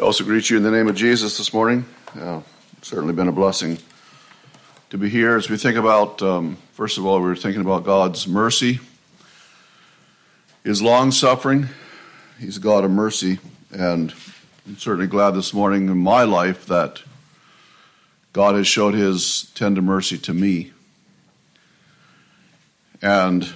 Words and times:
I 0.00 0.02
also 0.02 0.24
greet 0.24 0.48
you 0.48 0.56
in 0.56 0.62
the 0.62 0.70
name 0.70 0.88
of 0.88 0.96
Jesus 0.96 1.36
this 1.36 1.52
morning. 1.52 1.84
Uh, 2.18 2.40
certainly 2.80 3.12
been 3.12 3.28
a 3.28 3.32
blessing 3.32 3.76
to 4.88 4.96
be 4.96 5.10
here 5.10 5.36
as 5.36 5.50
we 5.50 5.58
think 5.58 5.76
about, 5.76 6.22
um, 6.22 6.56
first 6.72 6.96
of 6.96 7.04
all, 7.04 7.20
we 7.20 7.28
were 7.28 7.36
thinking 7.36 7.60
about 7.60 7.84
God's 7.84 8.26
mercy, 8.26 8.80
His 10.64 10.80
long 10.80 11.10
suffering. 11.10 11.68
He's 12.38 12.56
a 12.56 12.60
God 12.60 12.82
of 12.82 12.90
mercy. 12.90 13.40
And 13.72 14.14
I'm 14.66 14.78
certainly 14.78 15.06
glad 15.06 15.32
this 15.32 15.52
morning 15.52 15.90
in 15.90 15.98
my 15.98 16.22
life 16.22 16.64
that 16.64 17.02
God 18.32 18.54
has 18.54 18.66
showed 18.66 18.94
His 18.94 19.50
tender 19.54 19.82
mercy 19.82 20.16
to 20.16 20.32
me. 20.32 20.72
And 23.02 23.52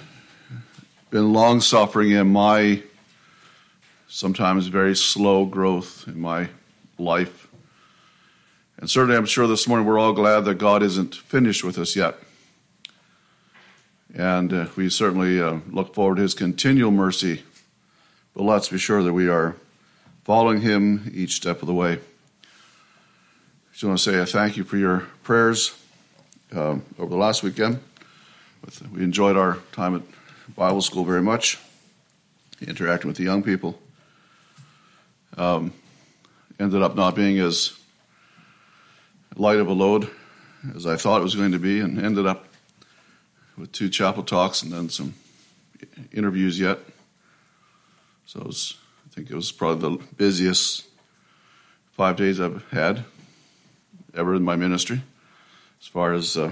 been 1.09 1.33
long 1.33 1.59
suffering 1.59 2.11
in 2.11 2.27
my 2.27 2.83
sometimes 4.07 4.67
very 4.67 4.95
slow 4.95 5.45
growth 5.45 6.07
in 6.07 6.19
my 6.19 6.49
life. 6.97 7.47
And 8.77 8.89
certainly, 8.89 9.17
I'm 9.17 9.25
sure 9.25 9.47
this 9.47 9.67
morning 9.67 9.87
we're 9.87 9.99
all 9.99 10.13
glad 10.13 10.41
that 10.45 10.55
God 10.55 10.83
isn't 10.83 11.15
finished 11.15 11.63
with 11.63 11.77
us 11.77 11.95
yet. 11.95 12.15
And 14.13 14.53
uh, 14.53 14.65
we 14.75 14.89
certainly 14.89 15.41
uh, 15.41 15.59
look 15.69 15.93
forward 15.93 16.17
to 16.17 16.21
His 16.21 16.33
continual 16.33 16.91
mercy. 16.91 17.43
But 18.33 18.43
let's 18.43 18.69
be 18.69 18.77
sure 18.77 19.01
that 19.01 19.13
we 19.13 19.27
are 19.27 19.55
following 20.23 20.61
Him 20.61 21.09
each 21.13 21.35
step 21.35 21.61
of 21.61 21.67
the 21.67 21.73
way. 21.73 21.93
I 21.93 21.97
just 23.71 23.83
want 23.83 23.97
to 23.97 24.03
say 24.03 24.17
a 24.19 24.25
thank 24.25 24.57
you 24.57 24.63
for 24.63 24.77
your 24.77 24.99
prayers 25.23 25.77
uh, 26.53 26.77
over 26.99 27.09
the 27.09 27.17
last 27.17 27.43
weekend. 27.43 27.79
We 28.91 29.03
enjoyed 29.03 29.37
our 29.37 29.59
time 29.71 29.95
at 29.95 30.01
Bible 30.55 30.81
school 30.81 31.05
very 31.05 31.21
much, 31.21 31.59
interacting 32.61 33.07
with 33.07 33.17
the 33.17 33.23
young 33.23 33.43
people 33.43 33.79
um, 35.37 35.73
ended 36.59 36.81
up 36.81 36.95
not 36.95 37.15
being 37.15 37.39
as 37.39 37.77
light 39.35 39.57
of 39.59 39.67
a 39.67 39.73
load 39.73 40.09
as 40.73 40.85
I 40.87 40.95
thought 40.95 41.19
it 41.19 41.23
was 41.23 41.35
going 41.35 41.51
to 41.51 41.59
be, 41.59 41.79
and 41.79 42.03
ended 42.03 42.25
up 42.25 42.47
with 43.57 43.71
two 43.71 43.89
chapel 43.89 44.23
talks 44.23 44.63
and 44.63 44.71
then 44.71 44.89
some 44.89 45.13
interviews 46.11 46.59
yet. 46.59 46.79
So 48.25 48.41
was, 48.41 48.75
I 49.05 49.13
think 49.13 49.29
it 49.29 49.35
was 49.35 49.51
probably 49.51 49.97
the 49.97 50.03
busiest 50.15 50.85
five 51.91 52.15
days 52.15 52.39
I've 52.39 52.65
had 52.71 53.05
ever 54.13 54.35
in 54.35 54.43
my 54.43 54.55
ministry. 54.55 55.03
As 55.79 55.87
far 55.87 56.13
as 56.13 56.35
uh, 56.35 56.51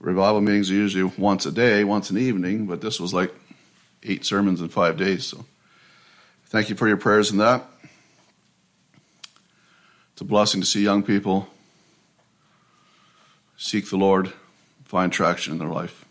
revival 0.00 0.40
meetings 0.40 0.70
are 0.70 0.74
usually 0.74 1.04
once 1.16 1.46
a 1.46 1.52
day, 1.52 1.84
once 1.84 2.10
an 2.10 2.18
evening, 2.18 2.66
but 2.66 2.80
this 2.80 2.98
was 2.98 3.14
like 3.14 3.32
eight 4.02 4.24
sermons 4.24 4.60
in 4.60 4.68
five 4.68 4.96
days. 4.96 5.26
So 5.26 5.44
Thank 6.56 6.70
you 6.70 6.74
for 6.74 6.88
your 6.88 6.96
prayers 6.96 7.30
in 7.30 7.36
that. 7.36 7.66
It's 10.12 10.22
a 10.22 10.24
blessing 10.24 10.62
to 10.62 10.66
see 10.66 10.82
young 10.82 11.02
people 11.02 11.48
seek 13.58 13.90
the 13.90 13.98
Lord, 13.98 14.32
find 14.82 15.12
traction 15.12 15.52
in 15.52 15.58
their 15.58 15.68
life, 15.68 16.06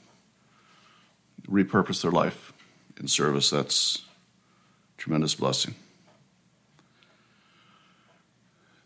repurpose 1.49 2.03
their 2.03 2.11
life 2.11 2.53
in 2.99 3.07
service. 3.07 3.49
That's 3.49 4.03
a 4.95 5.01
tremendous 5.01 5.33
blessing. 5.33 5.73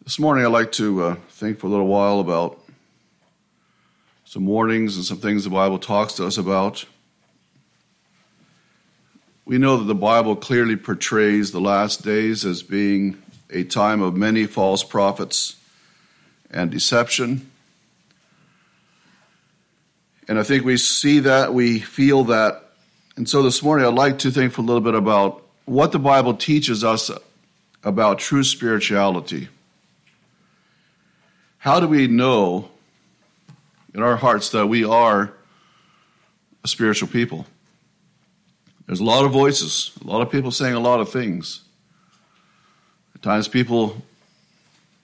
This 0.05 0.17
morning, 0.17 0.45
I'd 0.45 0.53
like 0.53 0.71
to 0.71 1.03
uh, 1.03 1.15
think 1.27 1.59
for 1.59 1.67
a 1.67 1.69
little 1.69 1.87
while 1.87 2.21
about 2.21 2.57
some 4.23 4.45
warnings 4.45 4.95
and 4.95 5.03
some 5.03 5.17
things 5.17 5.43
the 5.43 5.49
Bible 5.49 5.77
talks 5.77 6.13
to 6.13 6.25
us 6.25 6.37
about 6.37 6.85
we 9.49 9.57
know 9.57 9.77
that 9.77 9.85
the 9.85 9.95
Bible 9.95 10.35
clearly 10.35 10.75
portrays 10.75 11.51
the 11.51 11.59
last 11.59 12.03
days 12.03 12.45
as 12.45 12.61
being 12.61 13.19
a 13.49 13.63
time 13.63 13.99
of 13.99 14.15
many 14.15 14.45
false 14.45 14.83
prophets 14.83 15.55
and 16.51 16.69
deception. 16.69 17.49
And 20.27 20.37
I 20.37 20.43
think 20.43 20.65
we 20.65 20.77
see 20.77 21.21
that, 21.21 21.51
we 21.51 21.79
feel 21.79 22.25
that. 22.25 22.63
And 23.15 23.27
so 23.27 23.41
this 23.41 23.63
morning, 23.63 23.87
I'd 23.87 23.95
like 23.95 24.19
to 24.19 24.29
think 24.29 24.53
for 24.53 24.61
a 24.61 24.65
little 24.65 24.81
bit 24.81 24.93
about 24.93 25.41
what 25.65 25.93
the 25.93 25.97
Bible 25.97 26.35
teaches 26.35 26.83
us 26.83 27.09
about 27.83 28.19
true 28.19 28.43
spirituality. 28.43 29.47
How 31.57 31.79
do 31.79 31.87
we 31.87 32.05
know 32.05 32.69
in 33.95 34.03
our 34.03 34.15
hearts 34.15 34.51
that 34.51 34.67
we 34.67 34.85
are 34.85 35.33
a 36.63 36.67
spiritual 36.67 37.07
people? 37.07 37.47
There's 38.89 39.01
a 39.01 39.03
lot 39.03 39.23
of 39.23 39.31
voices, 39.31 39.91
a 40.03 40.07
lot 40.07 40.23
of 40.23 40.31
people 40.31 40.49
saying 40.49 40.73
a 40.73 40.79
lot 40.79 40.99
of 40.99 41.11
things. 41.11 41.61
At 43.13 43.21
times, 43.21 43.47
people 43.47 44.01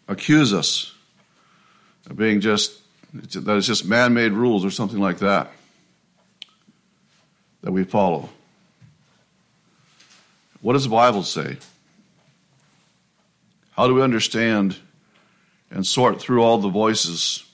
accuse 0.07 0.55
us 0.55 0.91
of 2.09 2.17
being 2.17 2.41
just, 2.41 2.81
that 3.13 3.55
it's 3.55 3.67
just 3.67 3.85
man 3.85 4.15
made 4.15 4.31
rules 4.31 4.65
or 4.65 4.71
something 4.71 4.97
like 4.97 5.19
that 5.19 5.51
that 7.61 7.71
we 7.71 7.83
follow. 7.83 8.29
What 10.61 10.73
does 10.73 10.85
the 10.85 10.89
Bible 10.89 11.21
say? 11.21 11.57
How 13.73 13.87
do 13.87 13.93
we 13.93 14.01
understand 14.01 14.77
and 15.69 15.85
sort 15.85 16.19
through 16.19 16.41
all 16.41 16.57
the 16.57 16.69
voices 16.69 17.45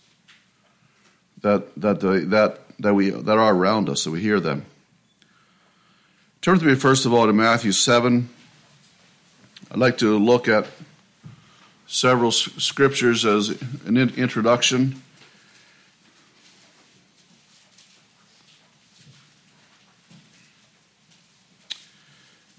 that, 1.41 1.75
that, 1.75 1.99
the, 1.99 2.21
that, 2.27 2.61
that, 2.79 2.93
we, 2.93 3.09
that 3.09 3.37
are 3.37 3.53
around 3.53 3.89
us, 3.89 4.05
that 4.05 4.11
we 4.11 4.21
hear 4.21 4.39
them? 4.39 4.65
Turn 6.41 6.55
with 6.55 6.63
me, 6.63 6.73
first 6.73 7.05
of 7.05 7.13
all, 7.13 7.27
to 7.27 7.33
Matthew 7.33 7.71
7. 7.71 8.27
I'd 9.69 9.77
like 9.77 9.99
to 9.99 10.17
look 10.17 10.47
at 10.47 10.65
several 11.85 12.31
scriptures 12.31 13.25
as 13.25 13.49
an 13.85 13.95
introduction. 13.95 14.99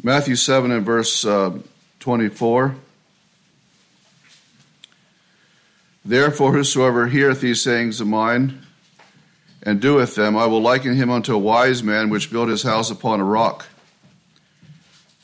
Matthew 0.01 0.37
7 0.37 0.71
and 0.71 0.87
verse 0.87 1.25
uh, 1.25 1.59
24. 1.99 2.77
Therefore, 6.05 6.53
whosoever 6.53 7.09
heareth 7.09 7.41
these 7.41 7.61
sayings 7.61 8.01
of 8.01 8.07
mine 8.07 8.65
and 9.61 9.81
doeth 9.81 10.15
them, 10.15 10.37
I 10.37 10.47
will 10.47 10.63
liken 10.63 10.95
him 10.95 11.11
unto 11.11 11.35
a 11.35 11.39
wise 11.39 11.83
man 11.83 12.11
which 12.11 12.31
built 12.31 12.49
his 12.49 12.63
house 12.63 12.89
upon 12.89 13.19
a 13.19 13.25
rock. 13.25 13.67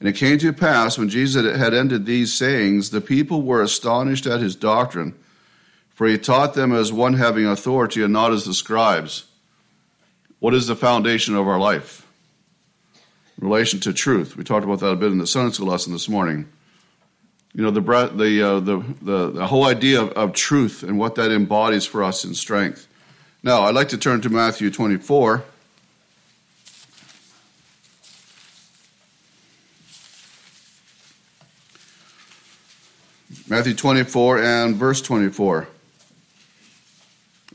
And 0.00 0.08
it 0.08 0.14
came 0.14 0.38
to 0.38 0.52
pass, 0.52 0.96
when 0.96 1.08
Jesus 1.08 1.56
had 1.58 1.74
ended 1.74 2.06
these 2.06 2.32
sayings, 2.32 2.90
the 2.90 3.00
people 3.00 3.42
were 3.42 3.62
astonished 3.62 4.26
at 4.26 4.40
his 4.40 4.54
doctrine, 4.54 5.14
for 5.90 6.06
he 6.06 6.16
taught 6.16 6.54
them 6.54 6.72
as 6.72 6.92
one 6.92 7.14
having 7.14 7.46
authority 7.46 8.02
and 8.02 8.12
not 8.12 8.32
as 8.32 8.44
the 8.44 8.54
scribes. 8.54 9.24
What 10.38 10.54
is 10.54 10.68
the 10.68 10.76
foundation 10.76 11.34
of 11.34 11.48
our 11.48 11.58
life? 11.58 12.06
In 13.40 13.48
relation 13.48 13.80
to 13.80 13.92
truth. 13.92 14.36
We 14.36 14.44
talked 14.44 14.64
about 14.64 14.80
that 14.80 14.90
a 14.90 14.96
bit 14.96 15.10
in 15.10 15.18
the 15.18 15.26
Sunday 15.26 15.52
school 15.52 15.66
lesson 15.66 15.92
this 15.92 16.08
morning. 16.08 16.48
You 17.54 17.64
know, 17.64 17.70
the, 17.72 17.80
the, 17.80 18.42
uh, 18.42 18.60
the, 18.60 18.84
the, 19.02 19.30
the, 19.30 19.46
whole 19.46 19.64
idea 19.64 20.02
of, 20.02 20.10
of 20.10 20.32
truth 20.32 20.84
and 20.84 20.98
what 20.98 21.16
that 21.16 21.32
embodies 21.32 21.86
for 21.86 22.04
us 22.04 22.24
in 22.24 22.34
strength. 22.34 22.86
Now, 23.42 23.62
I'd 23.62 23.74
like 23.74 23.88
to 23.88 23.98
turn 23.98 24.20
to 24.20 24.28
Matthew 24.28 24.70
24. 24.70 25.42
Matthew 33.50 33.72
24 33.72 34.42
and 34.42 34.76
verse 34.76 35.00
24. 35.00 35.68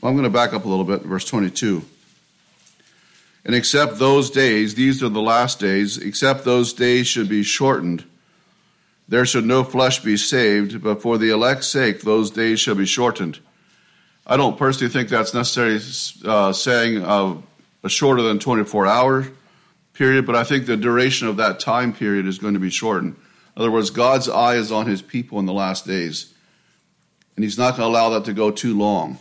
Well, 0.01 0.09
I'm 0.09 0.15
going 0.15 0.23
to 0.23 0.29
back 0.29 0.51
up 0.51 0.65
a 0.65 0.67
little 0.67 0.85
bit, 0.85 1.03
verse 1.03 1.23
22. 1.25 1.85
And 3.45 3.53
except 3.53 3.99
those 3.99 4.31
days, 4.31 4.73
these 4.73 5.03
are 5.03 5.09
the 5.09 5.21
last 5.21 5.59
days, 5.59 5.99
except 5.99 6.45
those 6.45 6.73
days 6.73 7.05
should 7.05 7.29
be 7.29 7.43
shortened, 7.43 8.05
there 9.07 9.25
should 9.25 9.45
no 9.45 9.63
flesh 9.63 9.99
be 9.99 10.17
saved, 10.17 10.81
but 10.81 10.99
for 10.99 11.19
the 11.19 11.29
elect's 11.29 11.67
sake, 11.67 12.01
those 12.01 12.31
days 12.31 12.59
shall 12.59 12.73
be 12.73 12.87
shortened. 12.87 13.37
I 14.25 14.35
don't 14.35 14.57
personally 14.57 14.91
think 14.91 15.09
that's 15.09 15.35
necessarily 15.35 15.79
uh, 16.25 16.53
saying 16.53 17.03
uh, 17.03 17.35
a 17.83 17.89
shorter 17.89 18.23
than 18.23 18.39
24 18.39 18.87
hour 18.87 19.27
period, 19.93 20.25
but 20.25 20.35
I 20.35 20.43
think 20.43 20.65
the 20.65 20.77
duration 20.77 21.27
of 21.27 21.37
that 21.37 21.59
time 21.59 21.93
period 21.93 22.25
is 22.25 22.39
going 22.39 22.55
to 22.55 22.59
be 22.59 22.71
shortened. 22.71 23.15
In 23.55 23.61
other 23.61 23.71
words, 23.71 23.89
God's 23.89 24.27
eye 24.27 24.55
is 24.55 24.71
on 24.71 24.87
his 24.87 25.01
people 25.01 25.39
in 25.39 25.45
the 25.45 25.53
last 25.53 25.85
days. 25.85 26.33
And 27.35 27.43
he's 27.43 27.57
not 27.57 27.77
going 27.77 27.81
to 27.81 27.97
allow 27.97 28.09
that 28.09 28.25
to 28.25 28.33
go 28.33 28.51
too 28.51 28.77
long 28.77 29.19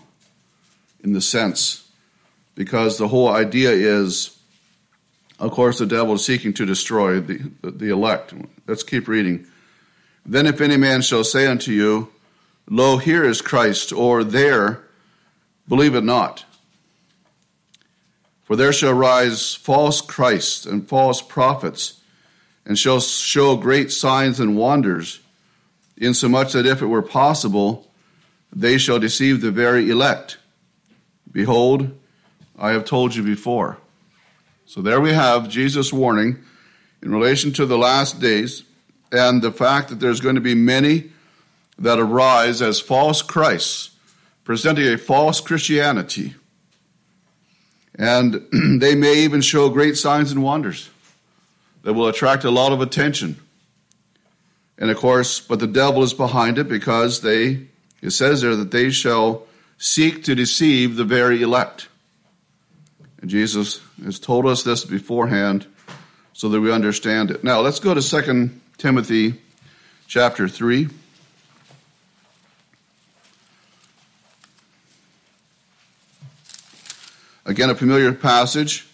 in 1.02 1.12
the 1.12 1.20
sense, 1.20 1.88
because 2.54 2.96
the 2.96 3.08
whole 3.08 3.28
idea 3.28 3.70
is, 3.70 4.38
of 5.40 5.50
course, 5.50 5.78
the 5.78 5.86
devil 5.86 6.14
is 6.14 6.24
seeking 6.24 6.52
to 6.54 6.64
destroy 6.64 7.20
the, 7.20 7.50
the, 7.62 7.88
elect. 7.88 8.32
Let's 8.68 8.84
keep 8.84 9.08
reading. 9.08 9.46
Then 10.24 10.46
if 10.46 10.60
any 10.60 10.76
man 10.76 11.02
shall 11.02 11.24
say 11.24 11.46
unto 11.46 11.72
you, 11.72 12.12
Lo, 12.70 12.98
here 12.98 13.24
is 13.24 13.42
Christ, 13.42 13.92
or 13.92 14.22
there, 14.22 14.84
believe 15.66 15.96
it 15.96 16.04
not. 16.04 16.44
For 18.44 18.54
there 18.54 18.72
shall 18.72 18.94
rise 18.94 19.54
false 19.54 20.00
Christs 20.00 20.64
and 20.64 20.88
false 20.88 21.20
prophets, 21.20 22.00
and 22.64 22.78
shall 22.78 23.00
show 23.00 23.56
great 23.56 23.90
signs 23.90 24.38
and 24.40 24.56
wonders, 24.56 25.20
insomuch 25.96 26.52
that 26.52 26.66
if 26.66 26.82
it 26.82 26.86
were 26.86 27.02
possible, 27.02 27.90
they 28.52 28.78
shall 28.78 28.98
deceive 28.98 29.40
the 29.40 29.50
very 29.50 29.90
elect. 29.90 30.38
Behold, 31.30 31.98
I 32.58 32.70
have 32.70 32.84
told 32.84 33.14
you 33.14 33.22
before. 33.22 33.78
So 34.66 34.80
there 34.80 35.00
we 35.00 35.12
have 35.12 35.48
Jesus' 35.48 35.92
warning 35.92 36.38
in 37.02 37.12
relation 37.12 37.52
to 37.54 37.66
the 37.66 37.78
last 37.78 38.20
days 38.20 38.64
and 39.10 39.42
the 39.42 39.52
fact 39.52 39.88
that 39.88 40.00
there's 40.00 40.20
going 40.20 40.36
to 40.36 40.40
be 40.40 40.54
many 40.54 41.10
that 41.78 41.98
arise 41.98 42.62
as 42.62 42.80
false 42.80 43.22
Christs, 43.22 43.90
presenting 44.44 44.86
a 44.86 44.96
false 44.96 45.40
Christianity. 45.40 46.34
And 47.96 48.46
they 48.80 48.94
may 48.94 49.18
even 49.24 49.40
show 49.40 49.68
great 49.68 49.96
signs 49.96 50.30
and 50.30 50.42
wonders 50.42 50.90
that 51.82 51.94
will 51.94 52.08
attract 52.08 52.44
a 52.44 52.50
lot 52.50 52.72
of 52.72 52.80
attention. 52.80 53.36
And 54.78 54.90
of 54.90 54.96
course, 54.96 55.40
but 55.40 55.60
the 55.60 55.66
devil 55.66 56.02
is 56.02 56.14
behind 56.14 56.58
it 56.58 56.68
because 56.68 57.20
they, 57.20 57.66
it 58.00 58.10
says 58.10 58.40
there 58.40 58.56
that 58.56 58.70
they 58.70 58.90
shall 58.90 59.46
seek 59.78 60.24
to 60.24 60.34
deceive 60.34 60.96
the 60.96 61.04
very 61.04 61.42
elect. 61.42 61.88
And 63.20 63.30
Jesus 63.30 63.80
has 64.04 64.18
told 64.18 64.46
us 64.46 64.62
this 64.62 64.84
beforehand 64.84 65.66
so 66.32 66.48
that 66.48 66.60
we 66.60 66.72
understand 66.72 67.30
it. 67.30 67.44
Now, 67.44 67.60
let's 67.60 67.78
go 67.78 67.94
to 67.94 68.02
2 68.02 68.50
Timothy 68.78 69.34
chapter 70.06 70.48
3. 70.48 70.88
Again, 77.44 77.70
a 77.70 77.74
familiar 77.74 78.12
passage, 78.12 78.86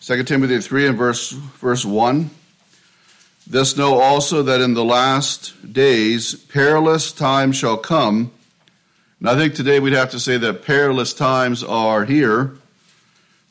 2 0.00 0.22
Timothy 0.22 0.60
3 0.60 0.86
and 0.86 0.98
verse, 0.98 1.30
verse 1.30 1.84
1. 1.84 2.30
This 3.46 3.76
know 3.76 4.00
also 4.00 4.42
that 4.44 4.60
in 4.60 4.74
the 4.74 4.84
last 4.84 5.72
days 5.72 6.34
perilous 6.34 7.10
times 7.10 7.56
shall 7.56 7.76
come. 7.76 8.30
And 9.18 9.28
I 9.28 9.34
think 9.34 9.54
today 9.54 9.80
we'd 9.80 9.94
have 9.94 10.10
to 10.10 10.20
say 10.20 10.36
that 10.36 10.62
perilous 10.62 11.12
times 11.12 11.64
are 11.64 12.04
here. 12.04 12.56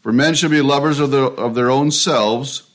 For 0.01 0.13
men 0.13 0.35
shall 0.35 0.49
be 0.49 0.61
lovers 0.61 0.99
of, 0.99 1.11
the, 1.11 1.23
of 1.23 1.53
their 1.53 1.69
own 1.69 1.91
selves, 1.91 2.69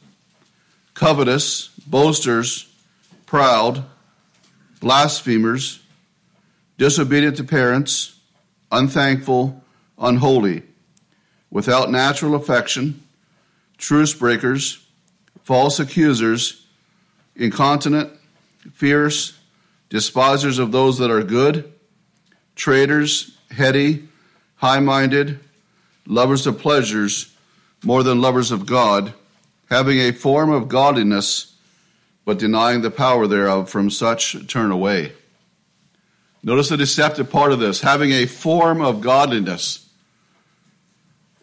covetous, 0.93 1.69
boasters, 1.87 2.71
proud, 3.25 3.85
blasphemers, 4.81 5.81
disobedient 6.77 7.39
to 7.39 7.45
parents, 7.45 8.19
unthankful, 8.71 9.65
unholy 9.99 10.63
without 11.51 11.91
natural 11.91 12.35
affection, 12.35 13.02
truce 13.83 14.15
breakers, 14.15 14.87
false 15.43 15.81
accusers, 15.81 16.65
incontinent, 17.35 18.13
fierce, 18.73 19.37
despisers 19.91 20.61
of 20.61 20.71
those 20.71 20.99
that 20.99 21.11
are 21.11 21.25
good, 21.25 21.71
traitors, 22.55 23.37
heady, 23.51 24.09
high 24.55 24.79
minded, 24.79 25.41
lovers 26.07 26.47
of 26.47 26.61
pleasures 26.61 27.35
more 27.83 28.05
than 28.05 28.21
lovers 28.21 28.53
of 28.53 28.67
God, 28.67 29.13
having 29.69 29.99
a 29.99 30.13
form 30.13 30.51
of 30.51 30.69
godliness, 30.69 31.57
but 32.25 32.39
denying 32.39 32.83
the 32.83 32.91
power 32.91 33.27
thereof, 33.27 33.69
from 33.69 33.91
such 33.91 34.47
turn 34.47 34.71
away. 34.71 35.13
Notice 36.45 36.69
the 36.69 36.77
deceptive 36.77 37.31
part 37.31 37.51
of 37.51 37.59
this 37.59 37.81
having 37.81 38.13
a 38.13 38.27
form 38.27 38.81
of 38.81 39.01
godliness 39.01 39.89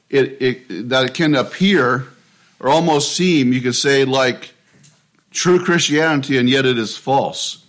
it, 0.09 0.41
it, 0.41 0.89
that 0.89 1.05
it 1.05 1.13
can 1.13 1.35
appear 1.35 2.07
or 2.59 2.69
almost 2.69 3.15
seem, 3.15 3.53
you 3.53 3.61
could 3.61 3.75
say, 3.75 4.05
like 4.05 4.53
true 5.31 5.63
Christianity, 5.63 6.37
and 6.37 6.49
yet 6.49 6.65
it 6.65 6.77
is 6.77 6.97
false. 6.97 7.65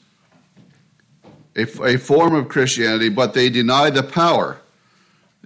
A, 1.56 1.62
a 1.84 1.96
form 1.98 2.34
of 2.34 2.48
Christianity, 2.48 3.08
but 3.08 3.34
they 3.34 3.50
deny 3.50 3.90
the 3.90 4.02
power. 4.02 4.58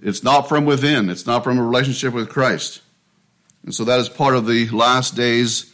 It's 0.01 0.23
not 0.23 0.47
from 0.47 0.65
within, 0.65 1.09
it's 1.09 1.25
not 1.25 1.43
from 1.43 1.57
a 1.57 1.63
relationship 1.63 2.13
with 2.13 2.29
Christ. 2.29 2.81
And 3.63 3.73
so 3.73 3.83
that 3.85 3.99
is 3.99 4.09
part 4.09 4.35
of 4.35 4.45
the 4.45 4.69
last 4.69 5.15
days 5.15 5.73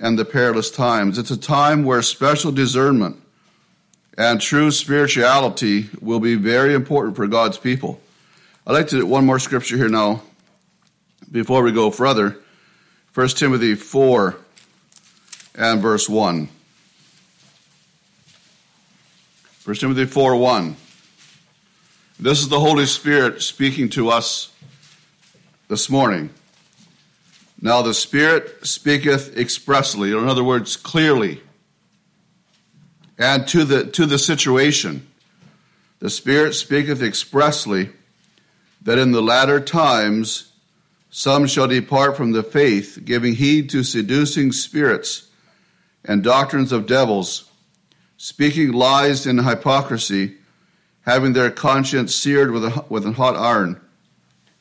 and 0.00 0.18
the 0.18 0.24
perilous 0.24 0.70
times. 0.70 1.18
It's 1.18 1.30
a 1.30 1.36
time 1.36 1.84
where 1.84 2.02
special 2.02 2.52
discernment 2.52 3.20
and 4.16 4.40
true 4.40 4.70
spirituality 4.70 5.88
will 6.00 6.20
be 6.20 6.36
very 6.36 6.74
important 6.74 7.16
for 7.16 7.26
God's 7.26 7.58
people. 7.58 8.00
I'd 8.66 8.72
like 8.72 8.88
to 8.88 8.98
do 9.00 9.06
one 9.06 9.26
more 9.26 9.38
scripture 9.38 9.76
here 9.76 9.88
now 9.88 10.22
before 11.30 11.62
we 11.62 11.72
go 11.72 11.90
further, 11.90 12.38
1 13.14 13.28
Timothy 13.28 13.76
4 13.76 14.36
and 15.54 15.80
verse 15.80 16.08
1. 16.08 16.48
1 19.64 19.76
Timothy 19.76 20.04
4 20.04 20.36
1. 20.36 20.76
This 22.18 22.40
is 22.40 22.48
the 22.48 22.58
Holy 22.58 22.86
Spirit 22.86 23.40
speaking 23.40 23.88
to 23.90 24.10
us 24.10 24.50
this 25.68 25.88
morning. 25.88 26.30
Now 27.60 27.82
the 27.82 27.94
Spirit 27.94 28.66
speaketh 28.66 29.36
expressly, 29.38 30.12
or 30.12 30.20
in 30.20 30.28
other 30.28 30.42
words, 30.42 30.76
clearly, 30.76 31.40
and 33.16 33.46
to 33.46 33.62
the, 33.62 33.86
to 33.92 34.06
the 34.06 34.18
situation. 34.18 35.06
The 36.00 36.10
Spirit 36.10 36.54
speaketh 36.54 37.00
expressly 37.00 37.90
that 38.82 38.98
in 38.98 39.12
the 39.12 39.22
latter 39.22 39.60
times 39.60 40.50
some 41.16 41.46
shall 41.46 41.68
depart 41.68 42.16
from 42.16 42.32
the 42.32 42.42
faith, 42.42 43.02
giving 43.04 43.36
heed 43.36 43.70
to 43.70 43.84
seducing 43.84 44.50
spirits 44.50 45.28
and 46.04 46.24
doctrines 46.24 46.72
of 46.72 46.88
devils, 46.88 47.48
speaking 48.16 48.72
lies 48.72 49.24
in 49.24 49.38
hypocrisy, 49.38 50.34
having 51.02 51.32
their 51.32 51.52
conscience 51.52 52.12
seared 52.12 52.50
with 52.50 52.64
a, 52.64 52.84
with 52.88 53.06
a 53.06 53.12
hot 53.12 53.36
iron, 53.36 53.80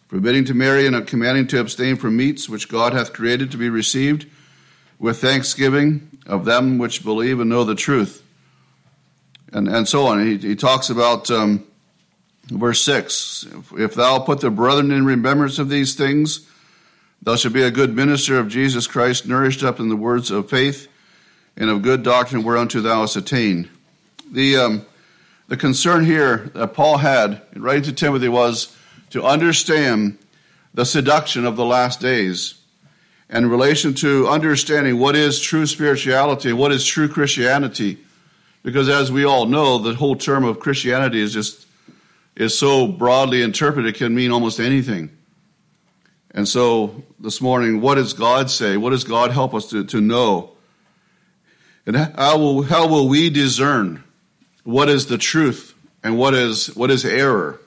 forbidding 0.05 0.45
to 0.45 0.53
marry 0.53 0.85
and 0.85 1.07
commanding 1.07 1.47
to 1.47 1.59
abstain 1.59 1.95
from 1.95 2.15
meats 2.15 2.47
which 2.47 2.69
God 2.69 2.93
hath 2.93 3.13
created 3.13 3.49
to 3.49 3.57
be 3.57 3.71
received 3.71 4.27
with 4.99 5.19
thanksgiving 5.19 6.07
of 6.27 6.45
them 6.45 6.77
which 6.77 7.03
believe 7.03 7.39
and 7.39 7.49
know 7.49 7.63
the 7.63 7.73
truth. 7.73 8.23
And, 9.51 9.67
and 9.67 9.87
so 9.87 10.05
on. 10.05 10.23
He, 10.23 10.37
he 10.37 10.55
talks 10.55 10.91
about 10.91 11.31
um, 11.31 11.65
Verse 12.47 12.81
6 12.83 13.47
If 13.77 13.95
thou 13.95 14.19
put 14.19 14.41
the 14.41 14.51
brethren 14.51 14.91
in 14.91 15.05
remembrance 15.05 15.59
of 15.59 15.69
these 15.69 15.95
things, 15.95 16.47
thou 17.23 17.35
shalt 17.35 17.53
be 17.53 17.63
a 17.63 17.71
good 17.71 17.95
minister 17.95 18.37
of 18.37 18.49
Jesus 18.49 18.85
Christ, 18.87 19.27
nourished 19.27 19.63
up 19.63 19.79
in 19.79 19.89
the 19.89 19.95
words 19.95 20.29
of 20.29 20.49
faith 20.49 20.87
and 21.55 21.69
of 21.69 21.81
good 21.81 22.03
doctrine 22.03 22.43
whereunto 22.43 22.81
thou 22.81 23.01
hast 23.01 23.15
attained. 23.15 23.69
The, 24.31 24.57
um, 24.57 24.85
the 25.47 25.57
concern 25.57 26.05
here 26.05 26.51
that 26.53 26.73
Paul 26.73 26.97
had 26.97 27.41
in 27.53 27.61
writing 27.61 27.83
to 27.83 27.93
Timothy 27.93 28.27
was 28.27 28.75
to 29.11 29.23
understand 29.23 30.17
the 30.73 30.85
seduction 30.85 31.45
of 31.45 31.55
the 31.55 31.65
last 31.65 31.99
days 31.99 32.55
and 33.29 33.45
in 33.45 33.51
relation 33.51 33.93
to 33.95 34.27
understanding 34.27 34.99
what 34.99 35.15
is 35.15 35.39
true 35.39 35.65
spirituality 35.65 36.51
what 36.51 36.71
is 36.71 36.85
true 36.85 37.07
Christianity. 37.07 37.99
Because 38.63 38.89
as 38.89 39.11
we 39.11 39.25
all 39.25 39.45
know, 39.45 39.77
the 39.77 39.93
whole 39.93 40.15
term 40.15 40.43
of 40.43 40.59
Christianity 40.59 41.21
is 41.21 41.33
just 41.33 41.67
is 42.35 42.57
so 42.57 42.87
broadly 42.87 43.43
interpreted, 43.43 43.93
it 43.93 43.97
can 43.97 44.15
mean 44.15 44.31
almost 44.31 44.59
anything. 44.59 45.11
And 46.33 46.47
so 46.47 47.03
this 47.19 47.41
morning, 47.41 47.79
what 47.79 47.95
does 47.95 48.13
God 48.13 48.49
say? 48.49 48.75
What 48.75 48.89
does 48.89 49.03
God 49.03 49.31
help 49.31 49.53
us 49.53 49.69
to, 49.69 49.83
to 49.85 50.01
know? 50.01 50.51
And 51.85 51.95
how 51.95 52.37
will, 52.37 52.63
how 52.63 52.87
will 52.87 53.07
we 53.07 53.29
discern 53.29 54.03
what 54.63 54.89
is 54.89 55.07
the 55.07 55.17
truth 55.17 55.75
and 56.03 56.17
what 56.17 56.33
is, 56.33 56.75
what 56.75 56.89
is 56.89 57.05
error? 57.05 57.59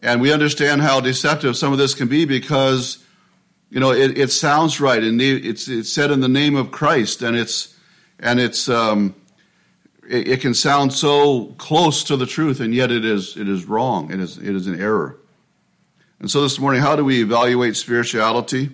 And 0.00 0.20
we 0.20 0.32
understand 0.32 0.82
how 0.82 1.00
deceptive 1.00 1.56
some 1.56 1.72
of 1.72 1.78
this 1.78 1.94
can 1.94 2.08
be 2.08 2.24
because, 2.24 2.98
you 3.70 3.80
know, 3.80 3.92
it, 3.92 4.18
it 4.18 4.30
sounds 4.30 4.80
right 4.80 5.02
and 5.02 5.20
it's, 5.20 5.68
it's 5.68 5.92
said 5.92 6.10
in 6.10 6.20
the 6.20 6.28
name 6.28 6.56
of 6.56 6.70
Christ 6.70 7.22
and 7.22 7.36
it's, 7.36 7.76
and 8.18 8.40
it's, 8.40 8.68
um, 8.68 9.14
it, 10.08 10.28
it 10.28 10.40
can 10.40 10.54
sound 10.54 10.92
so 10.92 11.54
close 11.58 12.02
to 12.04 12.16
the 12.16 12.26
truth, 12.26 12.60
and 12.60 12.74
yet 12.74 12.90
it 12.90 13.04
is, 13.04 13.36
it 13.36 13.48
is 13.48 13.66
wrong. 13.66 14.10
It 14.10 14.20
is, 14.20 14.38
it 14.38 14.54
is 14.54 14.66
an 14.66 14.80
error. 14.80 15.16
And 16.20 16.28
so 16.28 16.42
this 16.42 16.58
morning, 16.58 16.80
how 16.80 16.96
do 16.96 17.04
we 17.04 17.22
evaluate 17.22 17.76
spirituality? 17.76 18.70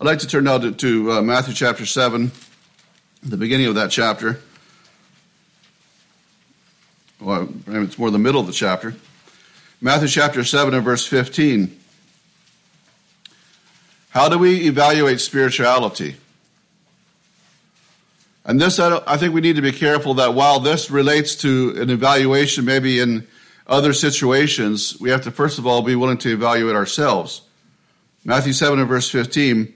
I'd 0.00 0.06
like 0.06 0.18
to 0.20 0.26
turn 0.26 0.42
now 0.42 0.58
to, 0.58 0.72
to 0.72 1.12
uh, 1.12 1.22
Matthew 1.22 1.54
chapter 1.54 1.86
7, 1.86 2.32
the 3.22 3.36
beginning 3.36 3.66
of 3.66 3.76
that 3.76 3.92
chapter. 3.92 4.40
well, 7.20 7.48
it's 7.68 7.96
more 7.96 8.10
the 8.10 8.18
middle 8.18 8.40
of 8.40 8.48
the 8.48 8.52
chapter. 8.52 8.96
Matthew 9.80 10.08
chapter 10.08 10.42
7 10.42 10.74
and 10.74 10.84
verse 10.84 11.06
15. 11.06 11.78
How 14.10 14.28
do 14.28 14.36
we 14.36 14.66
evaluate 14.66 15.20
spirituality? 15.20 16.16
And 18.44 18.60
this, 18.60 18.80
I 18.80 19.16
think 19.16 19.32
we 19.32 19.40
need 19.40 19.56
to 19.56 19.62
be 19.62 19.72
careful 19.72 20.14
that 20.14 20.34
while 20.34 20.58
this 20.58 20.90
relates 20.90 21.36
to 21.36 21.80
an 21.80 21.88
evaluation, 21.88 22.64
maybe 22.64 22.98
in 22.98 23.28
other 23.66 23.92
situations, 23.92 24.98
we 25.00 25.10
have 25.10 25.22
to 25.22 25.30
first 25.30 25.58
of 25.58 25.66
all 25.66 25.82
be 25.82 25.96
willing 25.96 26.18
to 26.18 26.32
evaluate 26.32 26.76
ourselves. 26.76 27.42
Matthew 28.24 28.52
7 28.52 28.78
and 28.78 28.88
verse 28.88 29.10
15 29.10 29.74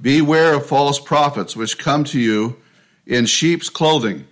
Beware 0.00 0.54
of 0.54 0.66
false 0.66 1.00
prophets 1.00 1.56
which 1.56 1.78
come 1.78 2.04
to 2.04 2.20
you 2.20 2.56
in 3.06 3.24
sheep's 3.24 3.70
clothing. 3.70 4.26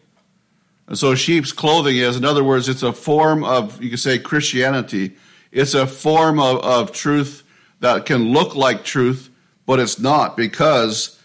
And 0.87 0.99
so, 0.99 1.15
sheep's 1.15 1.53
clothing 1.53 1.97
is, 1.97 2.17
in 2.17 2.25
other 2.27 2.45
words, 2.45 2.69
it's 2.69 2.83
a 2.83 2.93
form 2.93 3.43
of, 3.43 3.83
you 3.83 3.89
could 3.89 4.01
say, 4.01 4.19
Christianity. 4.19 5.13
It's 5.51 5.73
a 5.73 5.87
form 5.87 6.39
of, 6.39 6.63
of 6.63 6.93
truth 6.93 7.43
that 7.81 8.05
can 8.05 8.33
look 8.33 8.55
like 8.55 8.85
truth, 8.85 9.31
but 9.65 9.81
it's 9.81 9.99
not 9.99 10.37
because, 10.37 11.19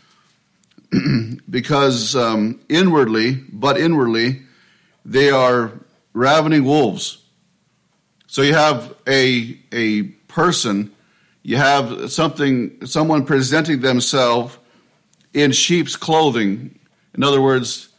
because 1.49 2.15
um, 2.15 2.61
inwardly, 2.69 3.33
but 3.51 3.77
inwardly, 3.77 4.43
they 5.03 5.29
are 5.29 5.73
ravening 6.13 6.63
wolves. 6.63 7.17
So 8.31 8.43
you 8.43 8.53
have 8.53 8.93
a, 9.07 9.57
a 9.71 10.03
person, 10.27 10.91
you 11.41 11.57
have 11.57 12.11
something, 12.11 12.85
someone 12.85 13.25
presenting 13.25 13.81
themselves 13.81 14.55
in 15.33 15.51
sheep's 15.51 15.95
clothing. 15.95 16.77
In 17.15 17.23
other 17.23 17.41
words, 17.41 17.89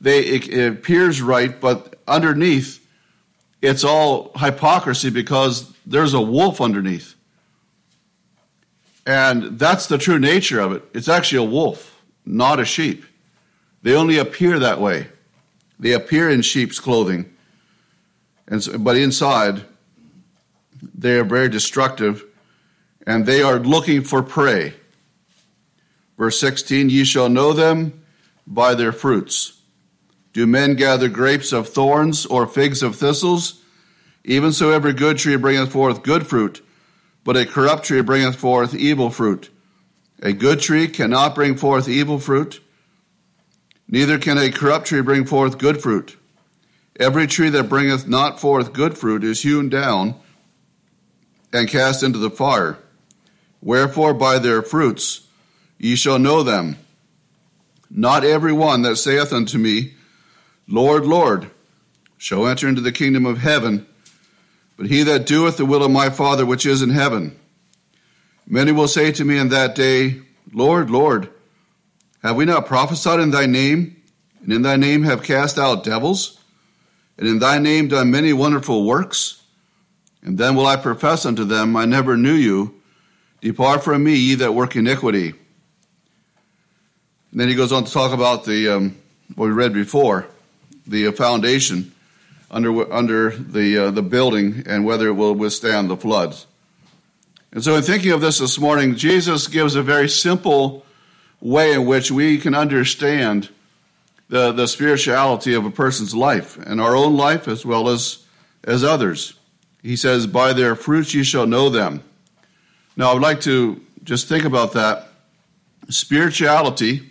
they, 0.00 0.20
it, 0.20 0.48
it 0.48 0.72
appears 0.72 1.20
right, 1.20 1.60
but 1.60 1.96
underneath, 2.06 2.86
it's 3.62 3.82
all 3.82 4.30
hypocrisy 4.36 5.10
because 5.10 5.74
there's 5.84 6.14
a 6.14 6.20
wolf 6.20 6.60
underneath. 6.60 7.16
And 9.04 9.58
that's 9.58 9.88
the 9.88 9.98
true 9.98 10.20
nature 10.20 10.60
of 10.60 10.70
it. 10.70 10.84
It's 10.94 11.08
actually 11.08 11.44
a 11.48 11.50
wolf, 11.50 12.00
not 12.24 12.60
a 12.60 12.64
sheep. 12.64 13.04
They 13.82 13.96
only 13.96 14.18
appear 14.18 14.60
that 14.60 14.80
way. 14.80 15.08
They 15.80 15.94
appear 15.94 16.30
in 16.30 16.42
sheep's 16.42 16.78
clothing. 16.78 17.33
And 18.46 18.62
so, 18.62 18.78
but 18.78 18.96
inside, 18.96 19.64
they 20.94 21.18
are 21.18 21.24
very 21.24 21.48
destructive, 21.48 22.24
and 23.06 23.26
they 23.26 23.42
are 23.42 23.58
looking 23.58 24.02
for 24.02 24.22
prey. 24.22 24.74
Verse 26.16 26.38
16 26.40 26.90
Ye 26.90 27.04
shall 27.04 27.28
know 27.28 27.52
them 27.52 28.04
by 28.46 28.74
their 28.74 28.92
fruits. 28.92 29.60
Do 30.32 30.46
men 30.46 30.74
gather 30.74 31.08
grapes 31.08 31.52
of 31.52 31.68
thorns 31.68 32.26
or 32.26 32.46
figs 32.46 32.82
of 32.82 32.96
thistles? 32.96 33.62
Even 34.24 34.52
so, 34.52 34.70
every 34.70 34.92
good 34.92 35.18
tree 35.18 35.36
bringeth 35.36 35.72
forth 35.72 36.02
good 36.02 36.26
fruit, 36.26 36.64
but 37.24 37.36
a 37.36 37.46
corrupt 37.46 37.84
tree 37.84 38.00
bringeth 38.00 38.36
forth 38.36 38.74
evil 38.74 39.10
fruit. 39.10 39.50
A 40.22 40.32
good 40.32 40.60
tree 40.60 40.88
cannot 40.88 41.34
bring 41.34 41.56
forth 41.56 41.88
evil 41.88 42.18
fruit, 42.18 42.60
neither 43.86 44.18
can 44.18 44.38
a 44.38 44.50
corrupt 44.50 44.86
tree 44.86 45.02
bring 45.02 45.24
forth 45.24 45.58
good 45.58 45.82
fruit. 45.82 46.16
Every 46.98 47.26
tree 47.26 47.48
that 47.50 47.68
bringeth 47.68 48.06
not 48.06 48.40
forth 48.40 48.72
good 48.72 48.96
fruit 48.96 49.24
is 49.24 49.42
hewn 49.42 49.68
down 49.68 50.14
and 51.52 51.68
cast 51.68 52.02
into 52.02 52.18
the 52.18 52.30
fire. 52.30 52.78
Wherefore, 53.60 54.14
by 54.14 54.38
their 54.38 54.62
fruits 54.62 55.26
ye 55.78 55.96
shall 55.96 56.18
know 56.18 56.42
them. 56.42 56.76
Not 57.90 58.24
every 58.24 58.52
one 58.52 58.82
that 58.82 58.96
saith 58.96 59.32
unto 59.32 59.58
me, 59.58 59.94
Lord, 60.68 61.04
Lord, 61.04 61.50
shall 62.16 62.46
enter 62.46 62.68
into 62.68 62.80
the 62.80 62.92
kingdom 62.92 63.26
of 63.26 63.38
heaven, 63.38 63.86
but 64.76 64.86
he 64.86 65.02
that 65.02 65.26
doeth 65.26 65.56
the 65.56 65.66
will 65.66 65.84
of 65.84 65.90
my 65.90 66.10
Father 66.10 66.46
which 66.46 66.66
is 66.66 66.82
in 66.82 66.90
heaven. 66.90 67.38
Many 68.46 68.72
will 68.72 68.88
say 68.88 69.12
to 69.12 69.24
me 69.24 69.38
in 69.38 69.48
that 69.50 69.74
day, 69.74 70.22
Lord, 70.52 70.90
Lord, 70.90 71.28
have 72.22 72.36
we 72.36 72.44
not 72.44 72.66
prophesied 72.66 73.20
in 73.20 73.30
thy 73.30 73.46
name, 73.46 74.02
and 74.42 74.52
in 74.52 74.62
thy 74.62 74.76
name 74.76 75.02
have 75.04 75.22
cast 75.22 75.58
out 75.58 75.84
devils, 75.84 76.40
and 77.18 77.28
in 77.28 77.38
thy 77.38 77.58
name 77.58 77.88
done 77.88 78.10
many 78.10 78.32
wonderful 78.32 78.84
works? 78.84 79.42
And 80.22 80.38
then 80.38 80.56
will 80.56 80.66
I 80.66 80.76
profess 80.76 81.26
unto 81.26 81.44
them, 81.44 81.76
I 81.76 81.84
never 81.84 82.16
knew 82.16 82.34
you. 82.34 82.80
Depart 83.40 83.84
from 83.84 84.04
me, 84.04 84.14
ye 84.14 84.34
that 84.36 84.52
work 84.52 84.74
iniquity. 84.74 85.34
And 87.30 87.40
then 87.40 87.48
he 87.48 87.54
goes 87.54 87.72
on 87.72 87.84
to 87.84 87.92
talk 87.92 88.12
about 88.12 88.44
the 88.44 88.68
um, 88.68 88.96
what 89.34 89.46
we 89.46 89.52
read 89.52 89.74
before, 89.74 90.26
the 90.86 91.10
foundation 91.10 91.92
under 92.50 92.92
under 92.92 93.30
the 93.30 93.76
uh, 93.78 93.90
the 93.90 94.02
building 94.02 94.62
and 94.66 94.86
whether 94.86 95.08
it 95.08 95.12
will 95.12 95.34
withstand 95.34 95.90
the 95.90 95.96
floods. 95.96 96.46
And 97.52 97.62
so, 97.62 97.76
in 97.76 97.82
thinking 97.82 98.12
of 98.12 98.20
this 98.20 98.38
this 98.38 98.58
morning, 98.58 98.94
Jesus 98.96 99.46
gives 99.46 99.74
a 99.74 99.82
very 99.82 100.08
simple 100.08 100.86
way 101.40 101.72
in 101.72 101.84
which 101.84 102.10
we 102.10 102.38
can 102.38 102.54
understand 102.54 103.50
the, 104.28 104.52
the 104.52 104.66
spirituality 104.66 105.54
of 105.54 105.64
a 105.64 105.70
person's 105.70 106.14
life 106.14 106.56
and 106.58 106.80
our 106.80 106.96
own 106.96 107.16
life 107.16 107.46
as 107.46 107.64
well 107.64 107.88
as 107.88 108.24
as 108.66 108.82
others. 108.82 109.34
He 109.82 109.96
says, 109.96 110.26
By 110.26 110.52
their 110.52 110.74
fruits 110.74 111.14
ye 111.14 111.22
shall 111.22 111.46
know 111.46 111.68
them. 111.68 112.02
Now, 112.96 113.10
I 113.10 113.14
would 113.14 113.22
like 113.22 113.40
to 113.42 113.80
just 114.02 114.28
think 114.28 114.44
about 114.44 114.72
that. 114.72 115.08
Spirituality, 115.88 117.02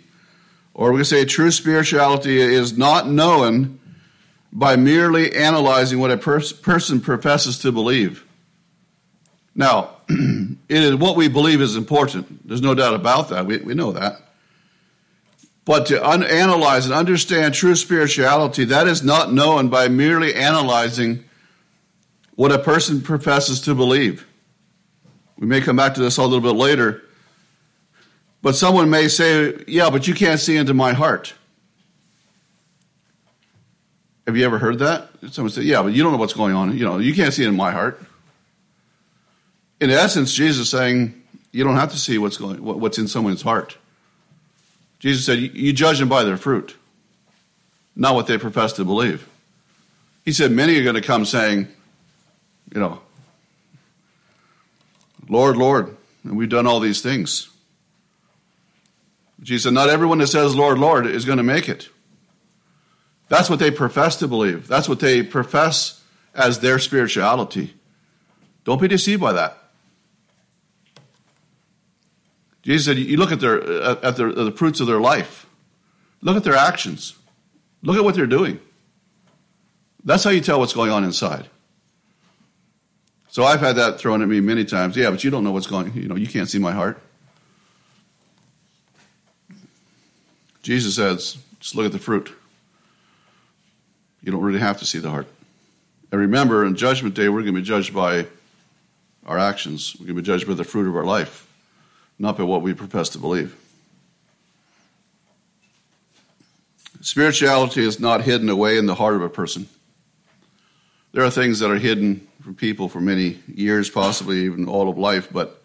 or 0.74 0.90
we 0.92 0.98
can 0.98 1.04
say 1.04 1.24
true 1.24 1.50
spirituality, 1.50 2.38
is 2.38 2.76
not 2.76 3.08
known 3.08 3.78
by 4.52 4.76
merely 4.76 5.34
analyzing 5.34 6.00
what 6.00 6.10
a 6.10 6.16
pers- 6.16 6.52
person 6.52 7.00
professes 7.00 7.60
to 7.60 7.70
believe. 7.70 8.24
Now, 9.54 9.90
it 10.08 10.58
is 10.68 10.94
what 10.96 11.16
we 11.16 11.28
believe 11.28 11.60
is 11.60 11.76
important. 11.76 12.48
There's 12.48 12.62
no 12.62 12.74
doubt 12.74 12.94
about 12.94 13.28
that. 13.28 13.46
We, 13.46 13.58
we 13.58 13.74
know 13.74 13.92
that. 13.92 14.20
But 15.64 15.86
to 15.86 16.06
un- 16.06 16.22
analyze 16.22 16.84
and 16.84 16.94
understand 16.94 17.54
true 17.54 17.74
spirituality, 17.74 18.64
that 18.66 18.86
is 18.86 19.02
not 19.02 19.32
known 19.32 19.68
by 19.68 19.88
merely 19.88 20.34
analyzing 20.34 21.24
what 22.34 22.52
a 22.52 22.58
person 22.58 23.00
professes 23.00 23.60
to 23.62 23.74
believe. 23.74 24.26
We 25.38 25.46
may 25.46 25.60
come 25.60 25.76
back 25.76 25.94
to 25.94 26.00
this 26.00 26.16
a 26.16 26.22
little 26.22 26.40
bit 26.40 26.56
later. 26.56 27.02
But 28.42 28.54
someone 28.54 28.90
may 28.90 29.08
say, 29.08 29.64
Yeah, 29.66 29.88
but 29.88 30.06
you 30.06 30.14
can't 30.14 30.38
see 30.38 30.56
into 30.56 30.74
my 30.74 30.92
heart. 30.92 31.32
Have 34.26 34.36
you 34.36 34.44
ever 34.44 34.58
heard 34.58 34.78
that? 34.80 35.08
Someone 35.30 35.50
say, 35.50 35.62
Yeah, 35.62 35.82
but 35.82 35.92
you 35.92 36.02
don't 36.02 36.12
know 36.12 36.18
what's 36.18 36.34
going 36.34 36.54
on. 36.54 36.76
You 36.76 36.84
know, 36.84 36.98
you 36.98 37.14
can't 37.14 37.32
see 37.32 37.44
in 37.44 37.56
my 37.56 37.70
heart. 37.70 38.02
In 39.80 39.90
essence, 39.90 40.32
Jesus 40.32 40.62
is 40.62 40.70
saying, 40.70 41.20
You 41.52 41.64
don't 41.64 41.76
have 41.76 41.90
to 41.92 41.98
see 41.98 42.18
what's 42.18 42.36
going 42.36 42.62
what's 42.62 42.98
in 42.98 43.08
someone's 43.08 43.42
heart. 43.42 43.78
Jesus 45.04 45.26
said, 45.26 45.38
You 45.38 45.74
judge 45.74 45.98
them 45.98 46.08
by 46.08 46.24
their 46.24 46.38
fruit, 46.38 46.78
not 47.94 48.14
what 48.14 48.26
they 48.26 48.38
profess 48.38 48.72
to 48.74 48.86
believe. 48.86 49.28
He 50.24 50.32
said, 50.32 50.50
Many 50.50 50.78
are 50.78 50.82
going 50.82 50.94
to 50.94 51.02
come 51.02 51.26
saying, 51.26 51.68
you 52.74 52.80
know, 52.80 53.00
Lord, 55.28 55.58
Lord, 55.58 55.94
and 56.22 56.38
we've 56.38 56.48
done 56.48 56.66
all 56.66 56.80
these 56.80 57.02
things. 57.02 57.50
Jesus 59.42 59.64
said, 59.64 59.74
Not 59.74 59.90
everyone 59.90 60.16
that 60.18 60.28
says, 60.28 60.56
Lord, 60.56 60.78
Lord, 60.78 61.04
is 61.04 61.26
going 61.26 61.36
to 61.36 61.44
make 61.44 61.68
it. 61.68 61.90
That's 63.28 63.50
what 63.50 63.58
they 63.58 63.70
profess 63.70 64.16
to 64.16 64.26
believe. 64.26 64.68
That's 64.68 64.88
what 64.88 65.00
they 65.00 65.22
profess 65.22 66.02
as 66.34 66.60
their 66.60 66.78
spirituality. 66.78 67.74
Don't 68.64 68.80
be 68.80 68.88
deceived 68.88 69.20
by 69.20 69.34
that. 69.34 69.63
Jesus 72.64 72.86
said, 72.86 72.98
You 72.98 73.16
look 73.16 73.30
at, 73.30 73.40
their, 73.40 73.62
uh, 73.62 73.96
at 74.02 74.16
their, 74.16 74.32
the 74.32 74.50
fruits 74.50 74.80
of 74.80 74.86
their 74.86 75.00
life, 75.00 75.46
look 76.20 76.36
at 76.36 76.44
their 76.44 76.56
actions, 76.56 77.14
look 77.82 77.96
at 77.96 78.04
what 78.04 78.14
they're 78.14 78.26
doing. 78.26 78.58
That's 80.04 80.24
how 80.24 80.30
you 80.30 80.40
tell 80.40 80.58
what's 80.58 80.74
going 80.74 80.90
on 80.90 81.04
inside. 81.04 81.48
So 83.28 83.44
I've 83.44 83.60
had 83.60 83.76
that 83.76 83.98
thrown 83.98 84.22
at 84.22 84.28
me 84.28 84.40
many 84.40 84.64
times. 84.64 84.96
Yeah, 84.96 85.10
but 85.10 85.24
you 85.24 85.30
don't 85.30 85.44
know 85.44 85.50
what's 85.50 85.66
going. 85.66 85.92
You 85.94 86.08
know, 86.08 86.14
you 86.14 86.26
can't 86.26 86.48
see 86.48 86.58
my 86.58 86.72
heart. 86.72 87.00
Jesus 90.62 90.96
says, 90.96 91.36
just 91.58 91.74
look 91.74 91.84
at 91.84 91.92
the 91.92 91.98
fruit. 91.98 92.32
You 94.22 94.32
don't 94.32 94.40
really 94.40 94.60
have 94.60 94.78
to 94.78 94.86
see 94.86 94.98
the 94.98 95.10
heart. 95.10 95.26
And 96.12 96.20
remember, 96.20 96.64
in 96.64 96.76
Judgment 96.76 97.14
Day, 97.14 97.28
we're 97.28 97.42
going 97.42 97.54
to 97.54 97.60
be 97.60 97.66
judged 97.66 97.92
by 97.92 98.26
our 99.26 99.38
actions. 99.38 99.96
We're 99.98 100.06
going 100.06 100.16
to 100.16 100.22
be 100.22 100.26
judged 100.26 100.46
by 100.46 100.54
the 100.54 100.64
fruit 100.64 100.88
of 100.88 100.96
our 100.96 101.04
life, 101.04 101.50
not 102.18 102.36
by 102.36 102.44
what 102.44 102.62
we 102.62 102.74
profess 102.74 103.08
to 103.10 103.18
believe. 103.18 103.56
Spirituality 107.00 107.84
is 107.84 108.00
not 108.00 108.22
hidden 108.22 108.48
away 108.48 108.78
in 108.78 108.86
the 108.86 108.94
heart 108.94 109.14
of 109.14 109.22
a 109.22 109.28
person. 109.28 109.68
There 111.12 111.22
are 111.22 111.30
things 111.30 111.60
that 111.60 111.70
are 111.70 111.78
hidden 111.78 112.26
from 112.40 112.54
people 112.54 112.88
for 112.88 113.00
many 113.00 113.38
years, 113.46 113.90
possibly 113.90 114.44
even 114.44 114.66
all 114.68 114.88
of 114.88 114.98
life, 114.98 115.28
but 115.30 115.60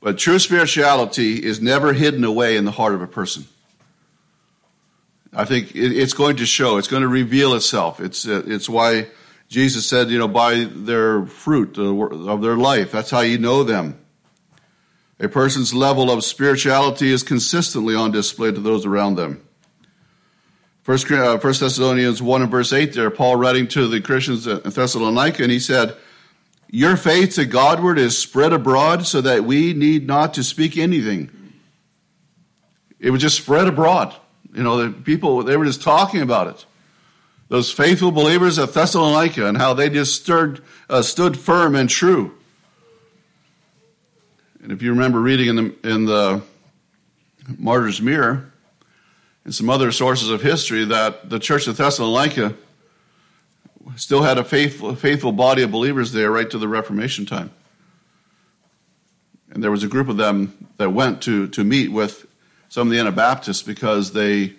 but 0.00 0.16
true 0.16 0.38
spirituality 0.38 1.44
is 1.44 1.60
never 1.60 1.92
hidden 1.92 2.24
away 2.24 2.56
in 2.56 2.64
the 2.64 2.70
heart 2.70 2.94
of 2.94 3.02
a 3.02 3.06
person. 3.06 3.44
I 5.32 5.44
think 5.44 5.72
it's 5.74 6.14
going 6.14 6.36
to 6.36 6.46
show. 6.46 6.78
It's 6.78 6.88
going 6.88 7.02
to 7.02 7.08
reveal 7.08 7.54
itself. 7.54 8.00
It's 8.00 8.26
uh, 8.26 8.42
it's 8.46 8.68
why 8.68 9.08
Jesus 9.48 9.86
said, 9.86 10.10
you 10.10 10.18
know, 10.18 10.26
by 10.26 10.64
their 10.64 11.26
fruit 11.26 11.78
of 11.78 12.40
their 12.40 12.56
life. 12.56 12.90
That's 12.90 13.10
how 13.10 13.20
you 13.20 13.38
know 13.38 13.62
them. 13.62 13.99
A 15.20 15.28
person's 15.28 15.74
level 15.74 16.10
of 16.10 16.24
spirituality 16.24 17.12
is 17.12 17.22
consistently 17.22 17.94
on 17.94 18.10
display 18.10 18.52
to 18.52 18.60
those 18.60 18.86
around 18.86 19.16
them. 19.16 19.46
First, 20.82 21.10
uh, 21.12 21.36
First 21.38 21.60
Thessalonians 21.60 22.22
1 22.22 22.42
and 22.42 22.50
verse 22.50 22.72
8 22.72 22.94
there, 22.94 23.10
Paul 23.10 23.36
writing 23.36 23.68
to 23.68 23.86
the 23.86 24.00
Christians 24.00 24.46
in 24.46 24.60
Thessalonica, 24.60 25.42
and 25.42 25.52
he 25.52 25.60
said, 25.60 25.94
Your 26.70 26.96
faith 26.96 27.34
to 27.34 27.44
Godward 27.44 27.98
is 27.98 28.16
spread 28.16 28.54
abroad 28.54 29.06
so 29.06 29.20
that 29.20 29.44
we 29.44 29.74
need 29.74 30.06
not 30.06 30.32
to 30.34 30.42
speak 30.42 30.78
anything. 30.78 31.30
It 32.98 33.10
was 33.10 33.20
just 33.20 33.36
spread 33.36 33.68
abroad. 33.68 34.16
You 34.54 34.62
know, 34.62 34.78
the 34.78 34.90
people, 34.90 35.42
they 35.42 35.58
were 35.58 35.66
just 35.66 35.82
talking 35.82 36.22
about 36.22 36.46
it. 36.46 36.64
Those 37.48 37.70
faithful 37.70 38.10
believers 38.10 38.58
at 38.58 38.72
Thessalonica 38.72 39.46
and 39.46 39.58
how 39.58 39.74
they 39.74 39.90
just 39.90 40.14
stirred, 40.22 40.62
uh, 40.88 41.02
stood 41.02 41.38
firm 41.38 41.74
and 41.74 41.90
true. 41.90 42.39
And 44.62 44.72
if 44.72 44.82
you 44.82 44.90
remember 44.90 45.20
reading 45.20 45.48
in 45.48 45.56
the, 45.56 45.88
in 45.88 46.04
the 46.04 46.42
Martyr's 47.56 48.02
Mirror 48.02 48.52
and 49.44 49.54
some 49.54 49.70
other 49.70 49.90
sources 49.90 50.28
of 50.28 50.42
history, 50.42 50.84
that 50.84 51.30
the 51.30 51.38
church 51.38 51.66
of 51.66 51.78
Thessalonica 51.78 52.54
still 53.96 54.22
had 54.22 54.36
a 54.36 54.44
faithful, 54.44 54.94
faithful 54.94 55.32
body 55.32 55.62
of 55.62 55.70
believers 55.70 56.12
there 56.12 56.30
right 56.30 56.50
to 56.50 56.58
the 56.58 56.68
Reformation 56.68 57.24
time. 57.24 57.50
And 59.50 59.64
there 59.64 59.70
was 59.70 59.82
a 59.82 59.88
group 59.88 60.08
of 60.08 60.16
them 60.16 60.68
that 60.76 60.90
went 60.90 61.22
to, 61.22 61.48
to 61.48 61.64
meet 61.64 61.90
with 61.90 62.26
some 62.68 62.88
of 62.88 62.92
the 62.92 63.00
Anabaptists 63.00 63.62
because 63.62 64.12
they 64.12 64.54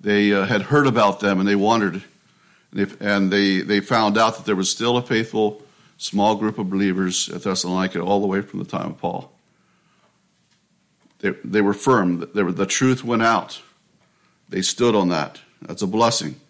they 0.00 0.32
uh, 0.32 0.44
had 0.44 0.62
heard 0.62 0.86
about 0.86 1.18
them 1.18 1.40
and 1.40 1.48
they 1.48 1.56
wondered, 1.56 2.04
and 3.00 3.32
they 3.32 3.62
they 3.62 3.80
found 3.80 4.16
out 4.16 4.36
that 4.36 4.46
there 4.46 4.54
was 4.54 4.70
still 4.70 4.96
a 4.96 5.02
faithful 5.02 5.62
small 5.98 6.36
group 6.36 6.58
of 6.58 6.70
believers 6.70 7.28
at 7.28 7.42
Thessalonica 7.42 8.00
all 8.00 8.20
the 8.20 8.26
way 8.26 8.40
from 8.40 8.60
the 8.60 8.64
time 8.64 8.92
of 8.92 8.98
Paul. 8.98 9.30
They, 11.20 11.30
they 11.44 11.60
were 11.60 11.74
firm. 11.74 12.26
They 12.34 12.42
were, 12.42 12.52
the 12.52 12.66
truth 12.66 13.04
went 13.04 13.22
out. 13.22 13.60
They 14.48 14.62
stood 14.62 14.94
on 14.94 15.08
that. 15.10 15.40
That's 15.60 15.82
a 15.82 15.86
blessing. 15.86 16.40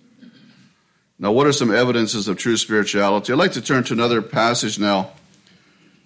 Now, 1.19 1.33
what 1.33 1.47
are 1.47 1.53
some 1.53 1.75
evidences 1.75 2.29
of 2.29 2.37
true 2.37 2.57
spirituality? 2.57 3.33
I'd 3.33 3.39
like 3.39 3.53
to 3.53 3.63
turn 3.63 3.83
to 3.85 3.95
another 3.95 4.23
passage 4.23 4.79
now 4.79 5.11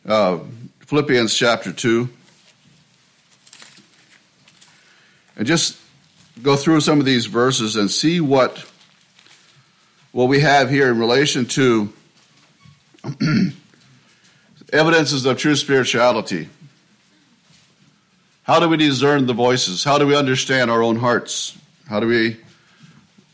uh, 0.06 0.38
Philippians 0.86 1.34
chapter 1.34 1.72
2. 1.72 2.08
and 5.36 5.46
just 5.46 5.78
go 6.42 6.56
through 6.56 6.80
some 6.80 6.98
of 7.00 7.04
these 7.04 7.26
verses 7.26 7.76
and 7.76 7.90
see 7.90 8.20
what 8.20 8.64
what 10.12 10.28
we 10.28 10.40
have 10.40 10.68
here 10.68 10.90
in 10.90 10.98
relation 10.98 11.46
to 11.46 11.92
evidences 14.72 15.26
of 15.26 15.36
true 15.38 15.56
spirituality. 15.56 16.48
How 18.44 18.60
do 18.60 18.68
we 18.68 18.76
discern 18.76 19.26
the 19.26 19.34
voices? 19.34 19.84
How 19.84 19.98
do 19.98 20.06
we 20.06 20.16
understand 20.16 20.70
our 20.70 20.82
own 20.82 20.96
hearts? 20.96 21.56
How 21.88 22.00
do 22.00 22.06
we 22.06 22.38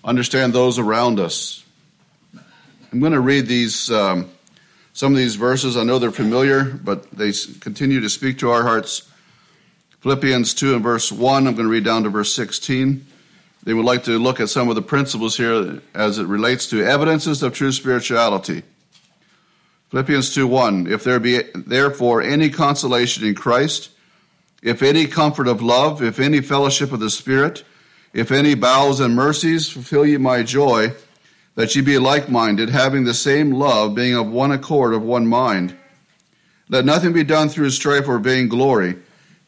understand 0.05 0.53
those 0.53 0.79
around 0.79 1.21
us? 1.21 1.65
I'm 2.93 3.01
going 3.01 3.13
to 3.13 3.21
read 3.21 3.47
these 3.47 3.91
um, 3.91 4.31
some 4.93 5.13
of 5.13 5.19
these 5.19 5.37
verses. 5.37 5.77
I 5.77 5.85
know 5.85 5.99
they're 5.99 6.11
familiar, 6.11 6.65
but 6.65 7.11
they 7.11 7.33
continue 7.61 8.01
to 8.01 8.09
speak 8.09 8.39
to 8.39 8.51
our 8.51 8.63
hearts. 8.63 9.09
Philippians 10.01 10.55
2 10.55 10.75
and 10.75 10.83
verse 10.83 11.13
1, 11.13 11.47
I'm 11.47 11.55
going 11.55 11.67
to 11.67 11.71
read 11.73 11.85
down 11.85 12.05
to 12.05 12.09
verse 12.09 12.33
16. 12.35 13.07
They 13.65 13.75
would 13.75 13.85
like 13.85 14.05
to 14.05 14.19
look 14.19 14.41
at 14.41 14.49
some 14.49 14.69
of 14.69 14.77
the 14.77 14.83
principles 14.83 15.37
here 15.37 15.83
as 15.95 16.19
it 16.19 16.27
relates 16.27 16.69
to 16.71 16.85
evidences 16.85 17.43
of 17.43 17.53
true 17.53 17.73
spirituality. 17.73 18.63
Philippians 19.91 20.35
2 20.35 20.47
1, 20.47 20.87
if 20.87 21.05
there 21.05 21.19
be 21.19 21.43
therefore 21.55 22.23
any 22.23 22.51
consolation 22.51 23.27
in 23.27 23.35
Christ, 23.35 23.91
if 24.63 24.83
any 24.83 25.07
comfort 25.07 25.49
of 25.49 25.63
love, 25.63 26.03
if 26.03 26.19
any 26.19 26.41
fellowship 26.41 26.93
of 26.93 27.01
the 27.01 27.11
Spirit, 27.11 27.65
if 28.13 28.31
any 28.31 28.55
bowels 28.55 29.01
and 29.01 29.15
mercies, 29.15 29.69
fulfill 29.69 30.05
ye 30.05 30.17
my 30.17 30.43
joy, 30.43 30.93
that 31.55 31.75
ye 31.75 31.83
be 31.83 31.99
like 31.99 32.29
minded, 32.29 32.69
having 32.69 33.05
the 33.05 33.15
same 33.15 33.53
love, 33.53 33.95
being 33.95 34.15
of 34.15 34.29
one 34.29 34.53
accord, 34.53 34.95
of 34.95 35.03
one 35.03 35.27
mind. 35.27 35.77
Let 36.69 36.85
nothing 36.85 37.13
be 37.13 37.25
done 37.25 37.49
through 37.49 37.71
strife 37.71 38.09
or 38.09 38.19
vain 38.19 38.49
glory 38.49 38.97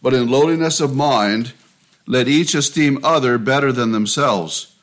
but 0.02 0.14
in 0.14 0.30
lowliness 0.30 0.80
of 0.80 0.96
mind, 0.96 1.52
let 2.06 2.28
each 2.28 2.54
esteem 2.54 2.98
other 3.04 3.38
better 3.38 3.72
than 3.72 3.92
themselves. 3.92 4.74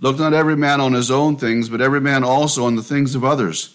Look 0.00 0.18
not 0.18 0.32
every 0.32 0.56
man 0.56 0.80
on 0.80 0.92
his 0.92 1.10
own 1.10 1.36
things, 1.36 1.68
but 1.68 1.80
every 1.80 2.00
man 2.00 2.24
also 2.24 2.66
on 2.66 2.74
the 2.74 2.82
things 2.82 3.14
of 3.14 3.24
others. 3.24 3.74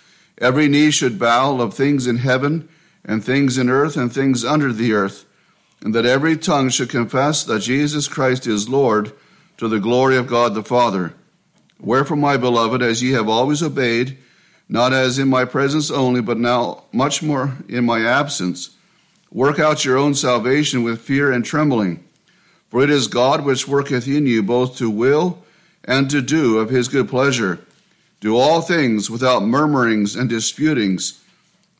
every 0.37 0.67
knee 0.67 0.91
should 0.91 1.19
bow 1.19 1.59
of 1.59 1.73
things 1.73 2.07
in 2.07 2.17
heaven, 2.17 2.69
and 3.03 3.23
things 3.23 3.57
in 3.57 3.69
earth, 3.69 3.97
and 3.97 4.13
things 4.13 4.45
under 4.45 4.71
the 4.71 4.93
earth, 4.93 5.25
and 5.81 5.95
that 5.95 6.05
every 6.05 6.37
tongue 6.37 6.69
should 6.69 6.89
confess 6.89 7.43
that 7.43 7.59
Jesus 7.59 8.07
Christ 8.07 8.45
is 8.45 8.69
Lord, 8.69 9.11
to 9.57 9.67
the 9.67 9.79
glory 9.79 10.17
of 10.17 10.27
God 10.27 10.53
the 10.53 10.63
Father. 10.63 11.13
Wherefore, 11.79 12.17
my 12.17 12.37
beloved, 12.37 12.81
as 12.81 13.01
ye 13.01 13.11
have 13.11 13.27
always 13.27 13.63
obeyed, 13.63 14.17
not 14.69 14.93
as 14.93 15.19
in 15.19 15.27
my 15.27 15.45
presence 15.45 15.89
only, 15.91 16.21
but 16.21 16.37
now 16.37 16.83
much 16.91 17.21
more 17.21 17.57
in 17.67 17.85
my 17.85 18.01
absence, 18.01 18.71
Work 19.31 19.59
out 19.59 19.85
your 19.85 19.97
own 19.97 20.13
salvation 20.13 20.83
with 20.83 20.99
fear 20.99 21.31
and 21.31 21.45
trembling. 21.45 22.03
For 22.67 22.83
it 22.83 22.89
is 22.89 23.07
God 23.07 23.45
which 23.45 23.67
worketh 23.67 24.05
in 24.05 24.27
you 24.27 24.43
both 24.43 24.77
to 24.77 24.89
will 24.89 25.43
and 25.85 26.09
to 26.09 26.21
do 26.21 26.57
of 26.57 26.69
his 26.69 26.89
good 26.89 27.07
pleasure. 27.07 27.59
Do 28.21 28.37
all 28.37 28.61
things 28.61 29.09
without 29.09 29.43
murmurings 29.43 30.15
and 30.15 30.29
disputings, 30.29 31.21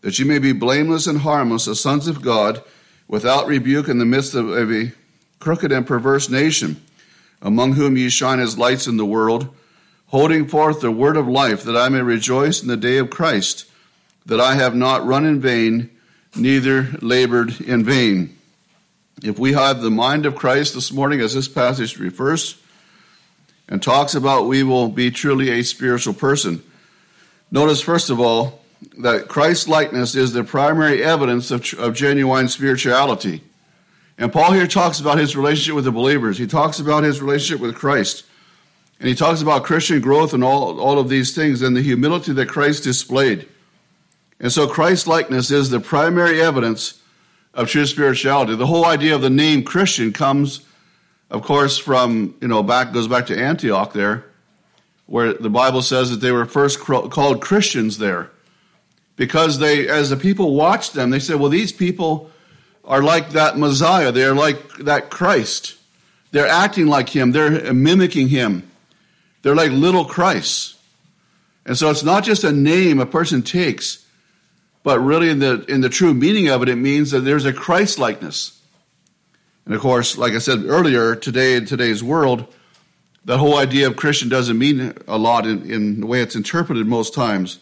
that 0.01 0.17
ye 0.17 0.25
may 0.25 0.39
be 0.39 0.51
blameless 0.51 1.05
and 1.07 1.19
harmless, 1.19 1.67
as 1.67 1.79
sons 1.79 2.07
of 2.07 2.21
God, 2.21 2.63
without 3.07 3.47
rebuke 3.47 3.87
in 3.87 3.99
the 3.99 4.05
midst 4.05 4.33
of 4.33 4.51
a 4.51 4.91
crooked 5.39 5.71
and 5.71 5.85
perverse 5.85 6.29
nation, 6.29 6.81
among 7.41 7.73
whom 7.73 7.95
ye 7.95 8.09
shine 8.09 8.39
as 8.39 8.57
lights 8.57 8.87
in 8.87 8.97
the 8.97 9.05
world, 9.05 9.53
holding 10.07 10.47
forth 10.47 10.81
the 10.81 10.91
word 10.91 11.15
of 11.15 11.27
life, 11.27 11.63
that 11.63 11.77
I 11.77 11.89
may 11.89 12.01
rejoice 12.01 12.61
in 12.61 12.67
the 12.67 12.77
day 12.77 12.97
of 12.97 13.09
Christ, 13.09 13.65
that 14.25 14.41
I 14.41 14.55
have 14.55 14.75
not 14.75 15.05
run 15.05 15.25
in 15.25 15.39
vain 15.39 15.89
neither 16.35 16.89
labored 17.01 17.61
in 17.61 17.83
vain. 17.83 18.35
If 19.23 19.37
we 19.37 19.53
have 19.53 19.81
the 19.81 19.91
mind 19.91 20.25
of 20.25 20.35
Christ 20.35 20.73
this 20.73 20.91
morning, 20.91 21.21
as 21.21 21.35
this 21.35 21.47
passage 21.47 21.99
refers 21.99 22.60
and 23.71 23.81
talks 23.81 24.13
about, 24.13 24.47
we 24.47 24.61
will 24.61 24.89
be 24.89 25.09
truly 25.09 25.49
a 25.49 25.63
spiritual 25.63 26.13
person. 26.13 26.61
Notice, 27.49 27.81
first 27.81 28.09
of 28.09 28.19
all, 28.19 28.61
that 28.99 29.29
Christ 29.29 29.69
likeness 29.69 30.13
is 30.13 30.33
the 30.33 30.43
primary 30.43 31.01
evidence 31.01 31.51
of, 31.51 31.73
of 31.79 31.95
genuine 31.95 32.49
spirituality. 32.49 33.41
And 34.17 34.31
Paul 34.31 34.51
here 34.51 34.67
talks 34.67 34.99
about 34.99 35.17
his 35.17 35.37
relationship 35.37 35.73
with 35.73 35.85
the 35.85 35.91
believers. 35.91 36.37
He 36.37 36.47
talks 36.47 36.79
about 36.79 37.03
his 37.03 37.21
relationship 37.21 37.61
with 37.61 37.75
Christ. 37.75 38.25
And 38.99 39.07
he 39.07 39.15
talks 39.15 39.41
about 39.41 39.63
Christian 39.63 40.01
growth 40.01 40.33
and 40.33 40.43
all, 40.43 40.79
all 40.79 40.99
of 40.99 41.09
these 41.09 41.33
things 41.33 41.61
and 41.61 41.75
the 41.75 41.81
humility 41.81 42.33
that 42.33 42.49
Christ 42.49 42.83
displayed. 42.83 43.47
And 44.39 44.51
so 44.51 44.67
Christ 44.67 45.07
likeness 45.07 45.49
is 45.49 45.69
the 45.69 45.79
primary 45.79 46.41
evidence 46.41 47.01
of 47.53 47.69
true 47.69 47.85
spirituality. 47.85 48.55
The 48.55 48.67
whole 48.67 48.85
idea 48.85 49.15
of 49.15 49.21
the 49.21 49.29
name 49.29 49.63
Christian 49.63 50.11
comes, 50.11 50.61
of 51.31 51.43
course, 51.43 51.77
from, 51.77 52.35
you 52.41 52.47
know, 52.49 52.61
back, 52.61 52.91
goes 52.91 53.07
back 53.07 53.27
to 53.27 53.37
Antioch 53.37 53.93
there, 53.93 54.25
where 55.05 55.33
the 55.33 55.49
Bible 55.49 55.81
says 55.81 56.11
that 56.11 56.17
they 56.17 56.31
were 56.31 56.45
first 56.45 56.79
called 56.79 57.41
Christians 57.41 57.97
there. 57.97 58.29
Because 59.15 59.59
they, 59.59 59.87
as 59.87 60.09
the 60.09 60.17
people 60.17 60.55
watched 60.55 60.93
them, 60.93 61.09
they 61.09 61.19
said, 61.19 61.37
well, 61.37 61.49
these 61.49 61.71
people 61.71 62.29
are 62.83 63.01
like 63.01 63.31
that 63.31 63.57
Messiah. 63.57 64.11
They're 64.11 64.35
like 64.35 64.77
that 64.79 65.09
Christ. 65.09 65.77
They're 66.31 66.47
acting 66.47 66.87
like 66.87 67.09
him. 67.09 67.31
They're 67.31 67.73
mimicking 67.73 68.29
him. 68.29 68.69
They're 69.41 69.55
like 69.55 69.71
little 69.71 70.05
Christ. 70.05 70.75
And 71.65 71.77
so 71.77 71.89
it's 71.89 72.03
not 72.03 72.23
just 72.23 72.43
a 72.43 72.51
name 72.51 72.99
a 72.99 73.05
person 73.05 73.41
takes, 73.41 74.05
but 74.83 74.99
really, 74.99 75.29
in 75.29 75.39
the, 75.39 75.63
in 75.67 75.81
the 75.81 75.89
true 75.89 76.13
meaning 76.13 76.49
of 76.49 76.63
it, 76.63 76.69
it 76.69 76.75
means 76.75 77.11
that 77.11 77.21
there's 77.21 77.45
a 77.45 77.53
Christ 77.53 77.99
likeness. 77.99 78.60
And 79.65 79.73
of 79.73 79.81
course, 79.81 80.17
like 80.17 80.33
I 80.33 80.39
said 80.39 80.63
earlier, 80.65 81.15
today 81.15 81.55
in 81.55 81.65
today's 81.65 82.03
world, 82.03 82.45
that 83.25 83.37
whole 83.37 83.57
idea 83.57 83.87
of 83.87 83.95
Christian 83.95 84.29
doesn't 84.29 84.57
mean 84.57 84.93
a 85.07 85.17
lot 85.17 85.45
in, 85.45 85.69
in 85.69 86.01
the 86.01 86.07
way 86.07 86.21
it's 86.21 86.35
interpreted 86.35 86.87
most 86.87 87.13
times. 87.13 87.59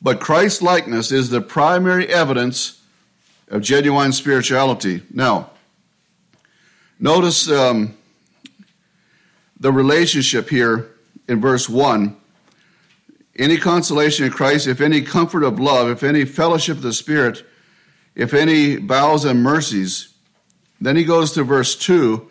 But 0.00 0.18
Christ 0.18 0.62
likeness 0.62 1.12
is 1.12 1.30
the 1.30 1.40
primary 1.40 2.08
evidence 2.08 2.80
of 3.48 3.62
genuine 3.62 4.12
spirituality. 4.12 5.02
Now, 5.12 5.50
notice 6.98 7.48
um, 7.48 7.96
the 9.60 9.70
relationship 9.70 10.48
here 10.48 10.90
in 11.28 11.40
verse 11.40 11.68
1 11.68 12.16
any 13.36 13.56
consolation 13.56 14.26
in 14.26 14.30
Christ, 14.30 14.66
if 14.66 14.80
any 14.80 15.00
comfort 15.00 15.42
of 15.42 15.58
love, 15.58 15.88
if 15.88 16.02
any 16.02 16.24
fellowship 16.24 16.76
of 16.76 16.82
the 16.82 16.92
Spirit, 16.92 17.44
if 18.14 18.34
any 18.34 18.76
bowels 18.76 19.24
and 19.24 19.42
mercies. 19.42 20.11
Then 20.82 20.96
he 20.96 21.04
goes 21.04 21.32
to 21.32 21.44
verse 21.44 21.76
2, 21.76 22.28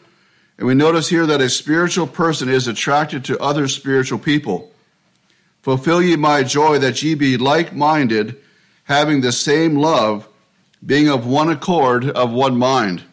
and 0.57 0.67
we 0.67 0.73
notice 0.73 1.07
here 1.07 1.25
that 1.25 1.39
a 1.39 1.49
spiritual 1.49 2.05
person 2.05 2.49
is 2.49 2.67
attracted 2.67 3.23
to 3.25 3.39
other 3.39 3.69
spiritual 3.69 4.19
people. 4.19 4.71
Fulfill 5.61 6.01
ye 6.01 6.17
my 6.17 6.43
joy 6.43 6.77
that 6.79 7.01
ye 7.01 7.15
be 7.15 7.37
like 7.37 7.73
minded, 7.73 8.35
having 8.83 9.21
the 9.21 9.31
same 9.31 9.77
love, 9.77 10.27
being 10.85 11.07
of 11.07 11.25
one 11.25 11.49
accord, 11.49 12.09
of 12.09 12.33
one 12.33 12.57
mind. 12.57 13.03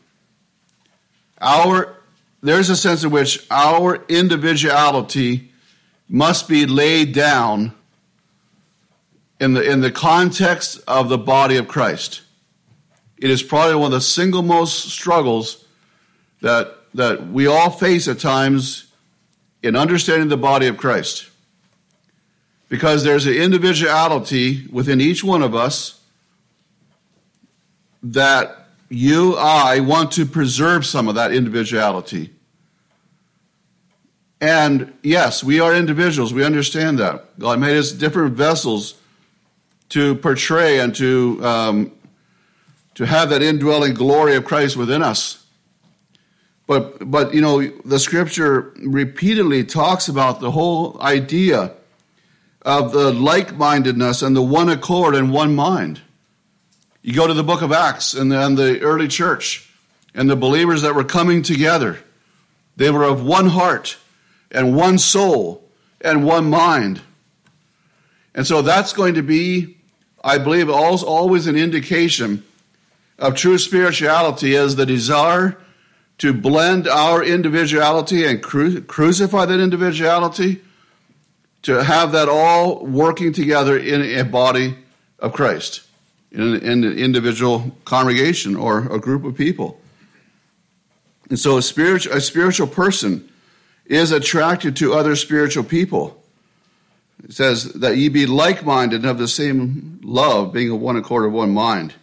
Our 1.40 1.94
there's 2.42 2.70
a 2.70 2.76
sense 2.76 3.04
in 3.04 3.10
which 3.10 3.46
our 3.50 4.04
individuality 4.08 5.52
must 6.08 6.48
be 6.48 6.66
laid 6.66 7.12
down 7.12 7.74
in 9.40 9.54
the, 9.54 9.62
in 9.62 9.80
the 9.80 9.90
context 9.90 10.80
of 10.86 11.08
the 11.08 11.18
body 11.18 11.56
of 11.56 11.68
Christ. 11.68 12.22
It 13.20 13.30
is 13.30 13.42
probably 13.42 13.74
one 13.74 13.86
of 13.86 13.92
the 13.92 14.00
single 14.00 14.42
most 14.42 14.90
struggles 14.90 15.64
that, 16.40 16.76
that 16.94 17.28
we 17.28 17.46
all 17.46 17.70
face 17.70 18.06
at 18.08 18.18
times 18.18 18.92
in 19.62 19.74
understanding 19.74 20.28
the 20.28 20.36
body 20.36 20.66
of 20.66 20.76
Christ. 20.76 21.28
Because 22.68 23.02
there's 23.02 23.26
an 23.26 23.34
individuality 23.34 24.66
within 24.70 25.00
each 25.00 25.24
one 25.24 25.42
of 25.42 25.54
us 25.54 26.00
that 28.02 28.66
you, 28.88 29.36
I, 29.36 29.80
want 29.80 30.12
to 30.12 30.24
preserve 30.24 30.86
some 30.86 31.08
of 31.08 31.14
that 31.16 31.32
individuality. 31.32 32.30
And 34.40 34.92
yes, 35.02 35.42
we 35.42 35.60
are 35.60 35.74
individuals. 35.74 36.32
We 36.32 36.44
understand 36.44 36.98
that. 37.00 37.38
God 37.38 37.58
made 37.58 37.76
us 37.76 37.90
different 37.90 38.34
vessels 38.34 38.94
to 39.90 40.14
portray 40.16 40.78
and 40.78 40.94
to, 40.94 41.40
um, 41.42 41.92
to 42.98 43.06
have 43.06 43.30
that 43.30 43.42
indwelling 43.42 43.94
glory 43.94 44.34
of 44.34 44.44
Christ 44.44 44.76
within 44.76 45.04
us. 45.04 45.46
But, 46.66 47.08
but, 47.08 47.32
you 47.32 47.40
know, 47.40 47.64
the 47.84 48.00
scripture 48.00 48.72
repeatedly 48.76 49.62
talks 49.62 50.08
about 50.08 50.40
the 50.40 50.50
whole 50.50 51.00
idea 51.00 51.74
of 52.62 52.90
the 52.90 53.12
like 53.12 53.56
mindedness 53.56 54.20
and 54.20 54.34
the 54.34 54.42
one 54.42 54.68
accord 54.68 55.14
and 55.14 55.32
one 55.32 55.54
mind. 55.54 56.00
You 57.00 57.14
go 57.14 57.28
to 57.28 57.34
the 57.34 57.44
book 57.44 57.62
of 57.62 57.70
Acts 57.70 58.14
and 58.14 58.32
the, 58.32 58.44
and 58.44 58.58
the 58.58 58.80
early 58.80 59.06
church 59.06 59.72
and 60.12 60.28
the 60.28 60.34
believers 60.34 60.82
that 60.82 60.96
were 60.96 61.04
coming 61.04 61.42
together. 61.42 62.00
They 62.74 62.90
were 62.90 63.04
of 63.04 63.24
one 63.24 63.50
heart 63.50 63.96
and 64.50 64.74
one 64.74 64.98
soul 64.98 65.62
and 66.00 66.24
one 66.24 66.50
mind. 66.50 67.00
And 68.34 68.44
so 68.44 68.60
that's 68.60 68.92
going 68.92 69.14
to 69.14 69.22
be 69.22 69.76
I 70.24 70.38
believe 70.38 70.68
always 70.68 71.46
an 71.46 71.54
indication 71.54 72.42
of 73.18 73.34
true 73.34 73.58
spirituality 73.58 74.54
is 74.54 74.76
the 74.76 74.86
desire 74.86 75.58
to 76.18 76.32
blend 76.32 76.88
our 76.88 77.22
individuality 77.22 78.24
and 78.24 78.42
cru- 78.42 78.80
crucify 78.82 79.44
that 79.44 79.60
individuality, 79.60 80.60
to 81.62 81.82
have 81.84 82.12
that 82.12 82.28
all 82.28 82.84
working 82.86 83.32
together 83.32 83.76
in 83.76 84.02
a 84.02 84.24
body 84.24 84.76
of 85.18 85.32
Christ, 85.32 85.82
in 86.30 86.40
an, 86.40 86.54
in 86.62 86.84
an 86.84 86.98
individual 86.98 87.76
congregation 87.84 88.56
or 88.56 88.92
a 88.92 88.98
group 88.98 89.24
of 89.24 89.36
people. 89.36 89.80
And 91.28 91.38
so 91.38 91.58
a 91.58 91.62
spiritual, 91.62 92.14
a 92.14 92.20
spiritual 92.20 92.66
person 92.66 93.28
is 93.86 94.12
attracted 94.12 94.76
to 94.76 94.94
other 94.94 95.16
spiritual 95.16 95.64
people. 95.64 96.22
It 97.24 97.32
says 97.32 97.72
that 97.74 97.96
ye 97.96 98.08
be 98.08 98.26
like 98.26 98.64
minded 98.64 98.96
and 98.96 99.04
have 99.04 99.18
the 99.18 99.28
same 99.28 100.00
love, 100.02 100.52
being 100.52 100.70
of 100.70 100.80
one 100.80 100.96
accord 100.96 101.26
of 101.26 101.32
one 101.32 101.50
mind. 101.50 101.94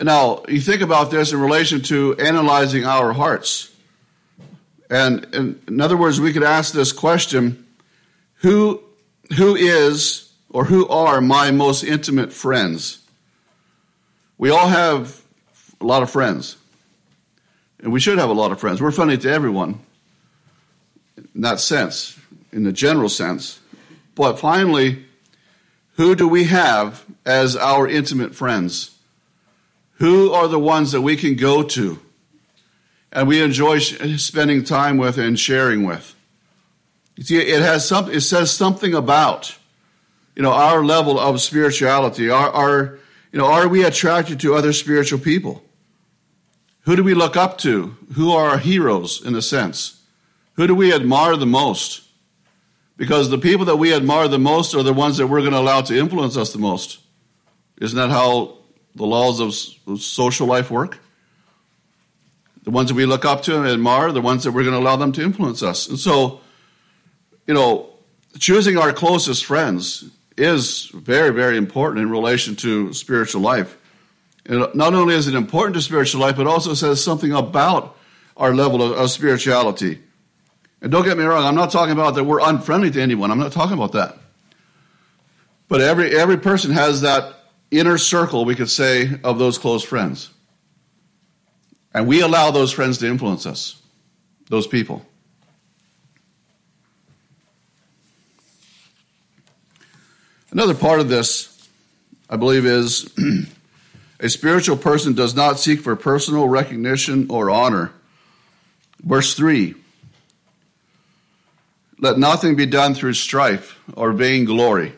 Now, 0.00 0.42
you 0.48 0.60
think 0.60 0.82
about 0.82 1.10
this 1.10 1.32
in 1.32 1.40
relation 1.40 1.82
to 1.82 2.16
analyzing 2.16 2.84
our 2.84 3.12
hearts. 3.12 3.72
And, 4.90 5.24
in 5.68 5.80
other 5.80 5.96
words, 5.96 6.20
we 6.20 6.32
could 6.32 6.42
ask 6.42 6.74
this 6.74 6.92
question 6.92 7.66
who, 8.36 8.82
who 9.36 9.54
is 9.54 10.32
or 10.50 10.64
who 10.64 10.86
are 10.88 11.20
my 11.20 11.50
most 11.50 11.84
intimate 11.84 12.32
friends? 12.32 12.98
We 14.36 14.50
all 14.50 14.68
have 14.68 15.22
a 15.80 15.84
lot 15.84 16.02
of 16.02 16.10
friends. 16.10 16.56
And 17.78 17.92
we 17.92 18.00
should 18.00 18.18
have 18.18 18.30
a 18.30 18.34
lot 18.34 18.52
of 18.52 18.60
friends. 18.60 18.80
We're 18.80 18.90
friendly 18.90 19.18
to 19.18 19.30
everyone 19.30 19.80
in 21.16 21.40
that 21.42 21.60
sense, 21.60 22.18
in 22.52 22.64
the 22.64 22.72
general 22.72 23.08
sense. 23.08 23.60
But 24.14 24.38
finally, 24.38 25.04
who 25.96 26.14
do 26.14 26.26
we 26.26 26.44
have 26.44 27.04
as 27.24 27.56
our 27.56 27.88
intimate 27.88 28.34
friends? 28.34 28.93
Who 29.98 30.32
are 30.32 30.48
the 30.48 30.58
ones 30.58 30.92
that 30.92 31.02
we 31.02 31.16
can 31.16 31.36
go 31.36 31.62
to 31.62 31.98
and 33.12 33.28
we 33.28 33.42
enjoy 33.42 33.78
spending 33.78 34.64
time 34.64 34.98
with 34.98 35.18
and 35.18 35.38
sharing 35.38 35.84
with? 35.84 36.14
You 37.16 37.24
see, 37.24 37.38
it 37.38 37.62
has 37.62 37.86
some, 37.86 38.10
it 38.10 38.22
says 38.22 38.50
something 38.50 38.92
about, 38.92 39.56
you 40.34 40.42
know, 40.42 40.52
our 40.52 40.84
level 40.84 41.18
of 41.18 41.40
spirituality. 41.40 42.28
Are, 42.28 42.50
are, 42.50 42.98
you 43.30 43.38
know, 43.38 43.46
are 43.46 43.68
we 43.68 43.84
attracted 43.84 44.40
to 44.40 44.54
other 44.54 44.72
spiritual 44.72 45.20
people? 45.20 45.62
Who 46.82 46.96
do 46.96 47.04
we 47.04 47.14
look 47.14 47.36
up 47.36 47.56
to? 47.58 47.96
Who 48.14 48.32
are 48.32 48.50
our 48.50 48.58
heroes 48.58 49.24
in 49.24 49.34
a 49.36 49.42
sense? 49.42 50.02
Who 50.54 50.66
do 50.66 50.74
we 50.74 50.92
admire 50.92 51.36
the 51.36 51.46
most? 51.46 52.02
Because 52.96 53.30
the 53.30 53.38
people 53.38 53.64
that 53.66 53.76
we 53.76 53.94
admire 53.94 54.28
the 54.28 54.38
most 54.38 54.74
are 54.74 54.82
the 54.82 54.92
ones 54.92 55.16
that 55.16 55.26
we're 55.26 55.40
going 55.40 55.52
to 55.52 55.58
allow 55.58 55.80
to 55.82 55.96
influence 55.96 56.36
us 56.36 56.52
the 56.52 56.58
most. 56.58 57.00
Isn't 57.80 57.96
that 57.96 58.10
how 58.10 58.58
the 58.94 59.06
laws 59.06 59.40
of 59.40 60.00
social 60.00 60.46
life 60.46 60.70
work? 60.70 60.98
The 62.62 62.70
ones 62.70 62.88
that 62.88 62.94
we 62.94 63.04
look 63.04 63.24
up 63.24 63.42
to 63.42 63.58
and 63.58 63.68
admire, 63.68 64.10
the 64.12 64.22
ones 64.22 64.44
that 64.44 64.52
we're 64.52 64.62
going 64.62 64.74
to 64.74 64.80
allow 64.80 64.96
them 64.96 65.12
to 65.12 65.22
influence 65.22 65.62
us. 65.62 65.88
And 65.88 65.98
so, 65.98 66.40
you 67.46 67.52
know, 67.52 67.90
choosing 68.38 68.78
our 68.78 68.92
closest 68.92 69.44
friends 69.44 70.04
is 70.36 70.86
very, 70.94 71.30
very 71.30 71.56
important 71.56 72.02
in 72.02 72.10
relation 72.10 72.56
to 72.56 72.92
spiritual 72.92 73.42
life. 73.42 73.76
And 74.46 74.66
not 74.74 74.94
only 74.94 75.14
is 75.14 75.28
it 75.28 75.34
important 75.34 75.74
to 75.74 75.82
spiritual 75.82 76.20
life, 76.20 76.36
but 76.36 76.46
also 76.46 76.74
says 76.74 77.02
something 77.02 77.32
about 77.32 77.96
our 78.36 78.54
level 78.54 78.82
of, 78.82 78.92
of 78.92 79.10
spirituality. 79.10 80.00
And 80.82 80.90
don't 80.92 81.04
get 81.04 81.16
me 81.16 81.24
wrong, 81.24 81.44
I'm 81.44 81.54
not 81.54 81.70
talking 81.70 81.92
about 81.92 82.14
that 82.16 82.24
we're 82.24 82.40
unfriendly 82.40 82.90
to 82.90 83.00
anyone. 83.00 83.30
I'm 83.30 83.38
not 83.38 83.52
talking 83.52 83.74
about 83.74 83.92
that. 83.92 84.18
But 85.68 85.80
every, 85.80 86.14
every 86.14 86.36
person 86.36 86.72
has 86.72 87.00
that 87.00 87.34
inner 87.78 87.98
circle, 87.98 88.44
we 88.44 88.54
could 88.54 88.70
say, 88.70 89.18
of 89.22 89.38
those 89.38 89.58
close 89.58 89.82
friends. 89.82 90.30
And 91.92 92.06
we 92.06 92.20
allow 92.20 92.50
those 92.50 92.72
friends 92.72 92.98
to 92.98 93.06
influence 93.06 93.46
us, 93.46 93.80
those 94.48 94.66
people. 94.66 95.04
Another 100.50 100.74
part 100.74 101.00
of 101.00 101.08
this, 101.08 101.68
I 102.30 102.36
believe, 102.36 102.66
is 102.66 103.12
a 104.20 104.28
spiritual 104.28 104.76
person 104.76 105.14
does 105.14 105.34
not 105.34 105.58
seek 105.58 105.80
for 105.80 105.96
personal 105.96 106.48
recognition 106.48 107.26
or 107.28 107.50
honor. 107.50 107.92
Verse 109.02 109.34
3 109.34 109.74
let 112.04 112.18
nothing 112.18 112.54
be 112.54 112.66
done 112.66 112.94
through 112.94 113.14
strife 113.14 113.78
or 113.94 114.12
vainglory, 114.12 114.92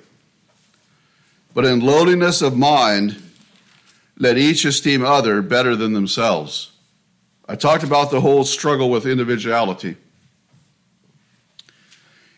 but 1.56 1.64
in 1.64 1.80
lowliness 1.80 2.42
of 2.42 2.54
mind, 2.54 3.16
let 4.18 4.36
each 4.36 4.66
esteem 4.66 5.02
other 5.02 5.40
better 5.40 5.74
than 5.74 5.94
themselves. 5.94 6.70
I 7.48 7.56
talked 7.56 7.82
about 7.82 8.10
the 8.10 8.20
whole 8.20 8.44
struggle 8.44 8.90
with 8.90 9.06
individuality. 9.06 9.96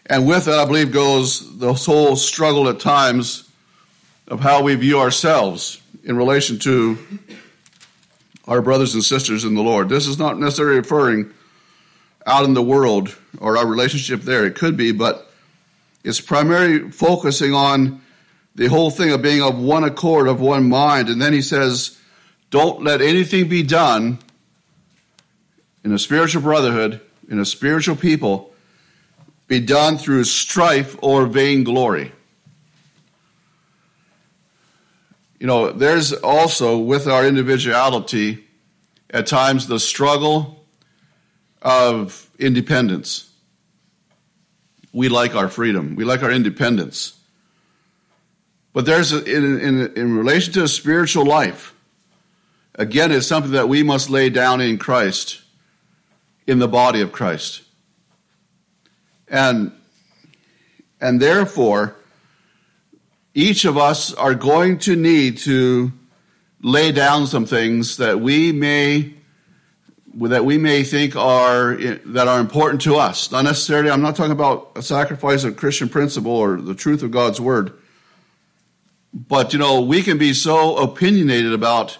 And 0.06 0.24
with 0.24 0.44
that, 0.44 0.60
I 0.60 0.64
believe, 0.66 0.92
goes 0.92 1.58
the 1.58 1.74
whole 1.74 2.14
struggle 2.14 2.68
at 2.68 2.78
times 2.78 3.50
of 4.28 4.38
how 4.38 4.62
we 4.62 4.76
view 4.76 5.00
ourselves 5.00 5.82
in 6.04 6.16
relation 6.16 6.60
to 6.60 6.96
our 8.46 8.62
brothers 8.62 8.94
and 8.94 9.02
sisters 9.02 9.42
in 9.42 9.56
the 9.56 9.62
Lord. 9.62 9.88
This 9.88 10.06
is 10.06 10.20
not 10.20 10.38
necessarily 10.38 10.76
referring 10.76 11.34
out 12.24 12.44
in 12.44 12.54
the 12.54 12.62
world 12.62 13.18
or 13.40 13.56
our 13.56 13.66
relationship 13.66 14.20
there. 14.20 14.46
It 14.46 14.54
could 14.54 14.76
be, 14.76 14.92
but 14.92 15.28
it's 16.04 16.20
primarily 16.20 16.92
focusing 16.92 17.52
on 17.52 18.00
the 18.58 18.66
whole 18.66 18.90
thing 18.90 19.12
of 19.12 19.22
being 19.22 19.40
of 19.40 19.56
one 19.56 19.84
accord, 19.84 20.26
of 20.26 20.40
one 20.40 20.68
mind. 20.68 21.08
And 21.08 21.22
then 21.22 21.32
he 21.32 21.42
says, 21.42 21.96
don't 22.50 22.82
let 22.82 23.00
anything 23.00 23.48
be 23.48 23.62
done 23.62 24.18
in 25.84 25.92
a 25.92 25.98
spiritual 25.98 26.42
brotherhood 26.42 27.00
in 27.28 27.38
a 27.38 27.44
spiritual 27.44 27.94
people 27.94 28.52
be 29.46 29.60
done 29.60 29.96
through 29.96 30.24
strife 30.24 30.96
or 31.00 31.26
vainglory. 31.26 32.10
You 35.38 35.46
know, 35.46 35.70
there's 35.70 36.12
also 36.12 36.78
with 36.78 37.06
our 37.06 37.24
individuality 37.24 38.44
at 39.08 39.28
times 39.28 39.68
the 39.68 39.78
struggle 39.78 40.66
of 41.62 42.28
independence. 42.40 43.30
We 44.92 45.08
like 45.08 45.36
our 45.36 45.48
freedom, 45.48 45.94
we 45.94 46.04
like 46.04 46.24
our 46.24 46.32
independence. 46.32 47.17
But 48.78 48.86
there's, 48.86 49.12
a, 49.12 49.24
in, 49.24 49.58
in, 49.58 49.92
in 49.96 50.16
relation 50.16 50.52
to 50.52 50.62
a 50.62 50.68
spiritual 50.68 51.26
life, 51.26 51.74
again, 52.76 53.10
it's 53.10 53.26
something 53.26 53.50
that 53.50 53.68
we 53.68 53.82
must 53.82 54.08
lay 54.08 54.30
down 54.30 54.60
in 54.60 54.78
Christ, 54.78 55.42
in 56.46 56.60
the 56.60 56.68
body 56.68 57.00
of 57.00 57.10
Christ. 57.10 57.62
And, 59.26 59.72
and 61.00 61.20
therefore, 61.20 61.96
each 63.34 63.64
of 63.64 63.76
us 63.76 64.14
are 64.14 64.36
going 64.36 64.78
to 64.78 64.94
need 64.94 65.38
to 65.38 65.90
lay 66.62 66.92
down 66.92 67.26
some 67.26 67.46
things 67.46 67.96
that 67.96 68.20
we 68.20 68.52
may 68.52 69.14
that 70.20 70.44
we 70.44 70.56
may 70.56 70.84
think 70.84 71.16
are 71.16 71.74
that 71.74 72.28
are 72.28 72.38
important 72.38 72.82
to 72.82 72.94
us. 72.94 73.32
Not 73.32 73.42
necessarily. 73.42 73.90
I'm 73.90 74.02
not 74.02 74.14
talking 74.14 74.30
about 74.30 74.70
a 74.76 74.82
sacrifice 74.82 75.42
of 75.42 75.56
Christian 75.56 75.88
principle 75.88 76.30
or 76.30 76.58
the 76.60 76.76
truth 76.76 77.02
of 77.02 77.10
God's 77.10 77.40
word. 77.40 77.76
But 79.26 79.52
you 79.52 79.58
know, 79.58 79.80
we 79.80 80.02
can 80.02 80.16
be 80.16 80.32
so 80.32 80.76
opinionated 80.76 81.52
about 81.52 81.98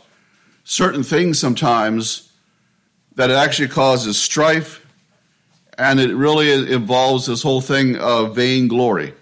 certain 0.63 1.03
things 1.03 1.39
sometimes 1.39 2.31
that 3.17 3.29
it 3.31 3.35
actually 3.35 3.69
causes 3.69 4.17
strife, 4.17 4.87
and 5.77 5.99
it 5.99 6.15
really 6.15 6.73
involves 6.73 7.27
this 7.27 7.43
whole 7.43 7.61
thing 7.61 7.97
of 7.97 8.37
vainglory. 8.37 9.15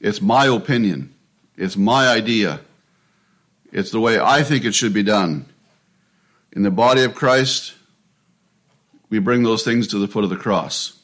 It's 0.00 0.20
my 0.20 0.46
opinion. 0.46 1.14
It's 1.56 1.78
my 1.78 2.08
idea. 2.08 2.60
It's 3.72 3.90
the 3.90 4.00
way 4.00 4.20
I 4.20 4.42
think 4.42 4.66
it 4.66 4.74
should 4.74 4.92
be 4.92 5.02
done. 5.02 5.46
In 6.52 6.62
the 6.62 6.70
body 6.70 7.04
of 7.04 7.14
Christ, 7.14 7.72
we 9.08 9.18
bring 9.18 9.44
those 9.44 9.64
things 9.64 9.88
to 9.88 9.98
the 9.98 10.08
foot 10.08 10.24
of 10.24 10.30
the 10.30 10.36
cross. 10.36 11.00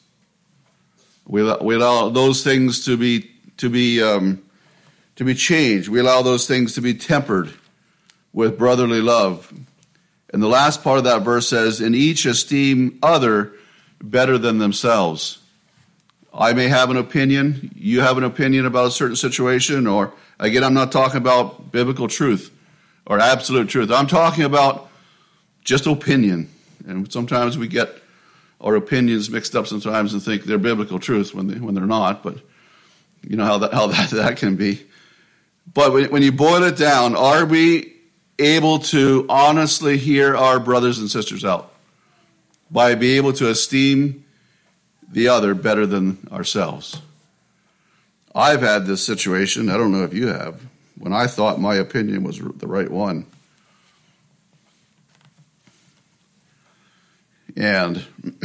We 1.25 1.41
allow, 1.41 1.57
we 1.61 1.73
allow 1.73 2.09
those 2.09 2.43
things 2.43 2.85
to 2.85 2.95
be 2.95 3.31
to 3.57 3.69
be 3.69 4.03
um, 4.03 4.43
to 5.15 5.23
be 5.23 5.35
changed. 5.35 5.89
We 5.89 5.99
allow 5.99 6.21
those 6.21 6.47
things 6.47 6.73
to 6.75 6.81
be 6.81 6.93
tempered 6.93 7.53
with 8.31 8.57
brotherly 8.57 9.01
love. 9.01 9.53
And 10.33 10.41
the 10.41 10.47
last 10.47 10.83
part 10.83 10.97
of 10.97 11.03
that 11.03 11.21
verse 11.21 11.47
says, 11.47 11.81
"In 11.81 11.93
each 11.93 12.25
esteem 12.25 12.97
other 13.03 13.53
better 14.01 14.37
than 14.37 14.57
themselves." 14.57 15.39
I 16.33 16.53
may 16.53 16.67
have 16.67 16.89
an 16.89 16.97
opinion, 16.97 17.71
you 17.75 18.01
have 18.01 18.17
an 18.17 18.23
opinion 18.23 18.65
about 18.65 18.87
a 18.87 18.91
certain 18.91 19.15
situation, 19.15 19.85
or 19.85 20.13
again, 20.39 20.63
I'm 20.63 20.73
not 20.73 20.91
talking 20.91 21.17
about 21.17 21.71
biblical 21.71 22.07
truth 22.07 22.49
or 23.05 23.19
absolute 23.19 23.69
truth. 23.69 23.91
I'm 23.91 24.07
talking 24.07 24.43
about 24.43 24.89
just 25.63 25.85
opinion. 25.85 26.49
And 26.87 27.11
sometimes 27.11 27.57
we 27.57 27.67
get 27.67 28.01
our 28.59 28.75
opinions 28.75 29.29
mixed 29.29 29.55
up 29.55 29.67
sometimes 29.67 30.13
and 30.13 30.23
think 30.23 30.45
they're 30.45 30.57
biblical 30.57 30.97
truth 30.97 31.35
when, 31.35 31.47
they, 31.47 31.59
when 31.59 31.75
they're 31.75 31.85
not, 31.85 32.23
but 32.23 32.37
you 33.21 33.35
know 33.35 33.45
how 33.45 33.59
that, 33.59 33.73
how 33.73 33.87
that, 33.87 34.09
that 34.09 34.37
can 34.37 34.55
be. 34.55 34.81
But 35.71 35.93
when, 35.93 36.21
you 36.21 36.31
boil 36.31 36.63
it 36.63 36.77
down, 36.77 37.15
are 37.15 37.45
we 37.45 37.93
able 38.37 38.79
to 38.79 39.25
honestly 39.29 39.97
hear 39.97 40.35
our 40.35 40.59
brothers 40.59 40.99
and 40.99 41.09
sisters 41.09 41.45
out? 41.45 41.73
By 42.69 42.95
being 42.95 43.17
able 43.17 43.33
to 43.33 43.49
esteem 43.49 44.25
the 45.11 45.27
other 45.27 45.53
better 45.53 45.85
than 45.85 46.27
ourselves. 46.31 47.01
I've 48.35 48.61
had 48.61 48.85
this 48.85 49.05
situation, 49.05 49.69
I 49.69 49.77
don't 49.77 49.91
know 49.91 50.03
if 50.03 50.13
you 50.13 50.27
have, 50.27 50.61
when 50.97 51.13
I 51.13 51.27
thought 51.27 51.59
my 51.59 51.75
opinion 51.75 52.23
was 52.23 52.39
the 52.39 52.67
right 52.67 52.89
one. 52.89 53.27
And 57.55 58.03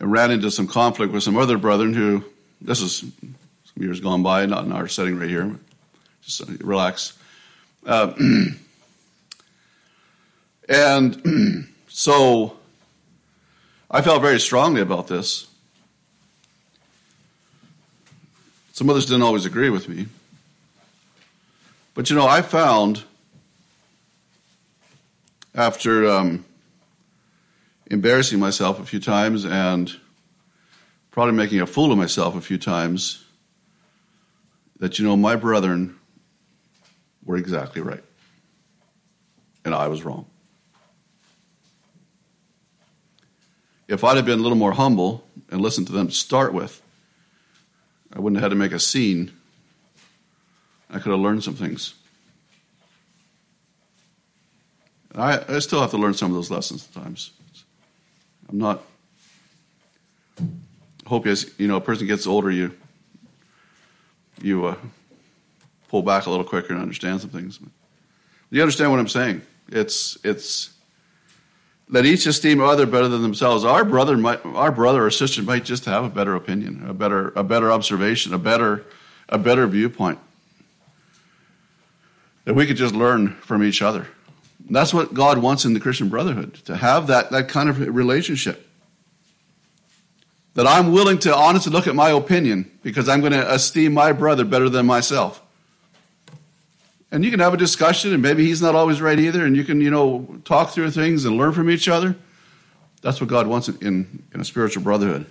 I 0.00 0.04
ran 0.04 0.30
into 0.30 0.50
some 0.50 0.66
conflict 0.66 1.12
with 1.12 1.22
some 1.22 1.36
other 1.36 1.58
brethren 1.58 1.92
who, 1.92 2.24
this 2.62 2.80
is 2.80 3.04
years 3.80 4.00
gone 4.00 4.22
by, 4.22 4.46
not 4.46 4.64
in 4.64 4.72
our 4.72 4.88
setting 4.88 5.18
right 5.18 5.28
here, 5.28 5.56
just 6.22 6.42
relax. 6.60 7.16
Uh, 7.86 8.12
and 10.68 11.68
so 11.88 12.56
I 13.90 14.02
felt 14.02 14.20
very 14.22 14.40
strongly 14.40 14.80
about 14.80 15.08
this. 15.08 15.46
Some 18.72 18.90
others 18.90 19.06
didn't 19.06 19.22
always 19.22 19.44
agree 19.44 19.70
with 19.70 19.88
me. 19.88 20.06
But 21.94 22.10
you 22.10 22.16
know, 22.16 22.28
I 22.28 22.42
found 22.42 23.02
after 25.54 26.08
um, 26.08 26.44
embarrassing 27.90 28.38
myself 28.38 28.78
a 28.78 28.84
few 28.84 29.00
times 29.00 29.44
and 29.44 29.92
probably 31.10 31.34
making 31.34 31.60
a 31.60 31.66
fool 31.66 31.90
of 31.90 31.98
myself 31.98 32.36
a 32.36 32.40
few 32.40 32.58
times 32.58 33.24
that, 34.78 34.98
you 34.98 35.04
know, 35.04 35.16
my 35.16 35.36
brethren 35.36 35.98
were 37.24 37.36
exactly 37.36 37.82
right. 37.82 38.02
And 39.64 39.74
I 39.74 39.88
was 39.88 40.04
wrong. 40.04 40.26
If 43.88 44.04
I'd 44.04 44.16
have 44.16 44.26
been 44.26 44.38
a 44.38 44.42
little 44.42 44.58
more 44.58 44.72
humble 44.72 45.24
and 45.50 45.60
listened 45.60 45.86
to 45.88 45.92
them 45.92 46.08
to 46.08 46.14
start 46.14 46.52
with, 46.52 46.82
I 48.12 48.20
wouldn't 48.20 48.40
have 48.40 48.50
had 48.50 48.56
to 48.56 48.58
make 48.58 48.72
a 48.72 48.78
scene. 48.78 49.32
I 50.90 50.98
could 50.98 51.10
have 51.10 51.20
learned 51.20 51.42
some 51.42 51.54
things. 51.54 51.94
I, 55.14 55.42
I 55.48 55.58
still 55.58 55.80
have 55.80 55.90
to 55.90 55.96
learn 55.96 56.14
some 56.14 56.30
of 56.30 56.36
those 56.36 56.50
lessons 56.50 56.88
sometimes. 56.90 57.32
I'm 58.48 58.58
not. 58.58 58.82
Hope 61.06 61.26
as 61.26 61.50
you 61.58 61.66
know, 61.66 61.76
a 61.76 61.80
person 61.80 62.06
gets 62.06 62.26
older, 62.26 62.50
you 62.50 62.76
you 64.40 64.66
uh, 64.66 64.76
pull 65.88 66.02
back 66.02 66.26
a 66.26 66.30
little 66.30 66.44
quicker 66.44 66.72
and 66.72 66.82
understand 66.82 67.20
some 67.20 67.30
things. 67.30 67.58
You 68.50 68.62
understand 68.62 68.90
what 68.90 69.00
I'm 69.00 69.08
saying? 69.08 69.42
It's 69.68 70.18
it's 70.24 70.70
let 71.90 72.04
each 72.04 72.26
esteem 72.26 72.60
other 72.60 72.86
better 72.86 73.08
than 73.08 73.22
themselves. 73.22 73.64
Our 73.64 73.84
brother 73.84 74.16
might, 74.16 74.44
our 74.44 74.70
brother 74.70 75.06
or 75.06 75.10
sister 75.10 75.42
might 75.42 75.64
just 75.64 75.86
have 75.86 76.04
a 76.04 76.10
better 76.10 76.34
opinion, 76.34 76.84
a 76.86 76.92
better, 76.92 77.32
a 77.34 77.42
better 77.42 77.72
observation, 77.72 78.34
a 78.34 78.38
better, 78.38 78.84
a 79.28 79.38
better 79.38 79.66
viewpoint. 79.66 80.18
That 82.44 82.54
we 82.54 82.66
could 82.66 82.76
just 82.76 82.94
learn 82.94 83.34
from 83.36 83.62
each 83.62 83.80
other. 83.80 84.06
And 84.66 84.76
that's 84.76 84.92
what 84.92 85.14
God 85.14 85.38
wants 85.38 85.64
in 85.64 85.72
the 85.72 85.80
Christian 85.80 86.08
brotherhood, 86.08 86.54
to 86.66 86.76
have 86.76 87.06
that, 87.06 87.30
that 87.30 87.48
kind 87.48 87.70
of 87.70 87.78
relationship. 87.80 88.66
That 90.54 90.66
I'm 90.66 90.92
willing 90.92 91.18
to 91.20 91.34
honestly 91.34 91.72
look 91.72 91.86
at 91.86 91.94
my 91.94 92.10
opinion 92.10 92.70
because 92.88 93.06
I'm 93.06 93.20
going 93.20 93.34
to 93.34 93.52
esteem 93.52 93.92
my 93.92 94.12
brother 94.12 94.46
better 94.46 94.70
than 94.70 94.86
myself. 94.86 95.42
And 97.12 97.22
you 97.22 97.30
can 97.30 97.38
have 97.38 97.52
a 97.52 97.58
discussion 97.58 98.14
and 98.14 98.22
maybe 98.22 98.46
he's 98.46 98.62
not 98.62 98.74
always 98.74 98.98
right 99.02 99.18
either 99.18 99.44
and 99.44 99.54
you 99.54 99.62
can 99.62 99.82
you 99.82 99.90
know 99.90 100.40
talk 100.46 100.70
through 100.70 100.90
things 100.92 101.26
and 101.26 101.36
learn 101.36 101.52
from 101.52 101.68
each 101.68 101.86
other. 101.86 102.16
That's 103.02 103.20
what 103.20 103.28
god 103.28 103.46
wants 103.46 103.68
in, 103.68 104.22
in 104.32 104.40
a 104.40 104.44
spiritual 104.44 104.82
brotherhood. 104.82 105.26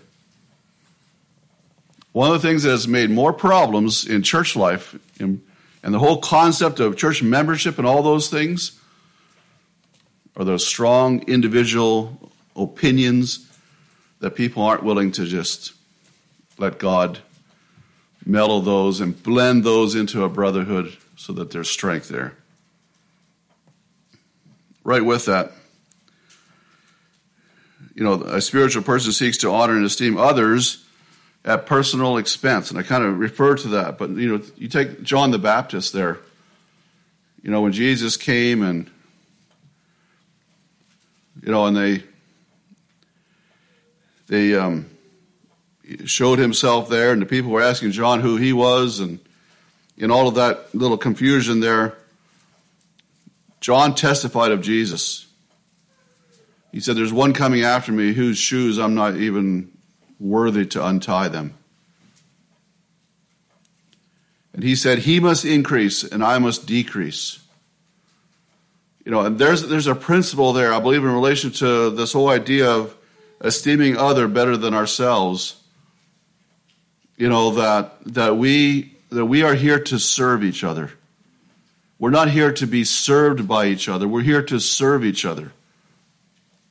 One 2.12 2.32
of 2.32 2.39
the 2.39 2.48
things 2.48 2.62
that 2.62 2.70
has 2.70 2.88
made 2.88 3.10
more 3.10 3.34
problems 3.34 4.06
in 4.06 4.22
church 4.22 4.56
life 4.56 4.96
in, 5.20 5.41
and 5.82 5.96
the 5.96 6.00
whole 6.00 6.22
concept 6.22 6.80
of 6.80 6.96
church 6.96 7.24
membership 7.24 7.80
and 7.80 7.88
all 7.88 8.04
those 8.04 8.30
things 8.30 8.80
are 10.36 10.46
those 10.46 10.65
strong 10.65 11.28
individual 11.28 12.32
opinions 12.56 13.52
that 14.20 14.36
people 14.36 14.62
aren't 14.62 14.84
willing 14.84 15.12
to 15.13 15.26
just 15.26 15.74
let 16.60 16.78
god 16.78 17.17
mellow 18.28 18.60
those 18.60 19.00
and 19.00 19.22
blend 19.24 19.63
those 19.63 19.96
into 19.96 20.24
a 20.24 20.30
brotherhood 20.30 20.96
so 21.16 21.34
that 21.34 21.52
there's 21.52 21.70
strength 21.70 22.10
there. 22.10 22.34
Right 24.84 25.04
with 25.04 25.26
that, 25.26 25.52
you 27.96 28.04
know, 28.04 28.13
a 28.13 28.42
spiritual 28.42 28.84
person 28.84 29.12
seeks 29.12 29.38
to 29.40 29.50
honor 29.50 29.76
and 29.76 29.86
esteem 29.86 30.18
others 30.18 30.86
at 31.44 31.66
personal 31.66 32.18
expense. 32.18 32.70
And 32.70 32.80
I 32.80 32.84
kind 32.84 33.04
of 33.04 33.18
refer 33.18 33.56
to 33.56 33.68
that, 33.70 33.98
but 33.98 34.12
you 34.12 34.38
know, 34.38 34.44
you 34.56 34.68
take 34.68 35.02
John 35.02 35.32
the 35.32 35.40
Baptist 35.40 35.94
there. 35.94 36.20
You 37.42 37.50
know, 37.50 37.62
when 37.62 37.72
Jesus 37.72 38.18
came 38.18 38.62
and 38.62 38.90
you 41.42 41.52
know, 41.52 41.66
and 41.66 41.78
they 41.78 42.04
they 44.28 44.56
um, 44.56 44.90
showed 46.06 46.39
himself 46.39 46.89
there, 46.89 47.12
and 47.12 47.21
the 47.21 47.26
people 47.26 47.52
were 47.52 47.62
asking 47.62 47.91
John 47.91 48.21
who 48.21 48.38
he 48.38 48.54
was, 48.54 49.00
and 49.00 49.19
in 49.97 50.12
all 50.12 50.28
of 50.28 50.36
that 50.36 50.73
little 50.76 50.97
confusion 50.97 51.60
there, 51.60 51.97
John 53.60 53.95
testified 53.95 54.52
of 54.52 54.62
Jesus. 54.62 55.28
He 56.71 56.80
said, 56.80 56.95
There's 56.95 57.13
one 57.13 57.34
coming 57.34 57.63
after 57.63 57.91
me 57.91 58.13
whose 58.13 58.38
shoes 58.38 58.78
I'm 58.78 58.93
not 58.93 59.17
even 59.17 59.71
worthy 60.19 60.65
to 60.67 60.86
untie 60.86 61.28
them. 61.28 61.56
And 64.54 64.63
he 64.63 64.76
said, 64.76 65.00
He 65.00 65.19
must 65.19 65.45
increase 65.45 66.04
and 66.04 66.23
I 66.23 66.39
must 66.39 66.65
decrease. 66.65 67.39
You 69.06 69.12
know, 69.12 69.21
and 69.21 69.39
there's, 69.39 69.67
there's 69.67 69.88
a 69.88 69.95
principle 69.95 70.52
there, 70.52 70.73
I 70.73 70.80
believe, 70.80 71.04
in 71.04 71.12
relation 71.12 71.52
to 71.52 71.89
this 71.91 72.13
whole 72.13 72.30
idea 72.30 72.69
of 72.69 72.95
esteeming 73.39 73.95
other 73.95 74.28
better 74.28 74.58
than 74.58 74.73
ourselves. 74.73 75.62
You 77.17 77.30
know, 77.30 77.51
that, 77.51 77.95
that, 78.06 78.38
we, 78.38 78.93
that 79.10 79.25
we 79.25 79.41
are 79.43 79.56
here 79.56 79.80
to 79.80 79.97
serve 79.97 80.43
each 80.43 80.63
other. 80.63 80.91
We're 81.99 82.12
not 82.12 82.30
here 82.30 82.53
to 82.53 82.67
be 82.67 82.84
served 82.84 83.47
by 83.47 83.65
each 83.65 83.89
other. 83.89 84.08
We're 84.08 84.21
here 84.21 84.43
to 84.43 84.60
serve 84.60 85.03
each 85.03 85.25
other. 85.25 85.51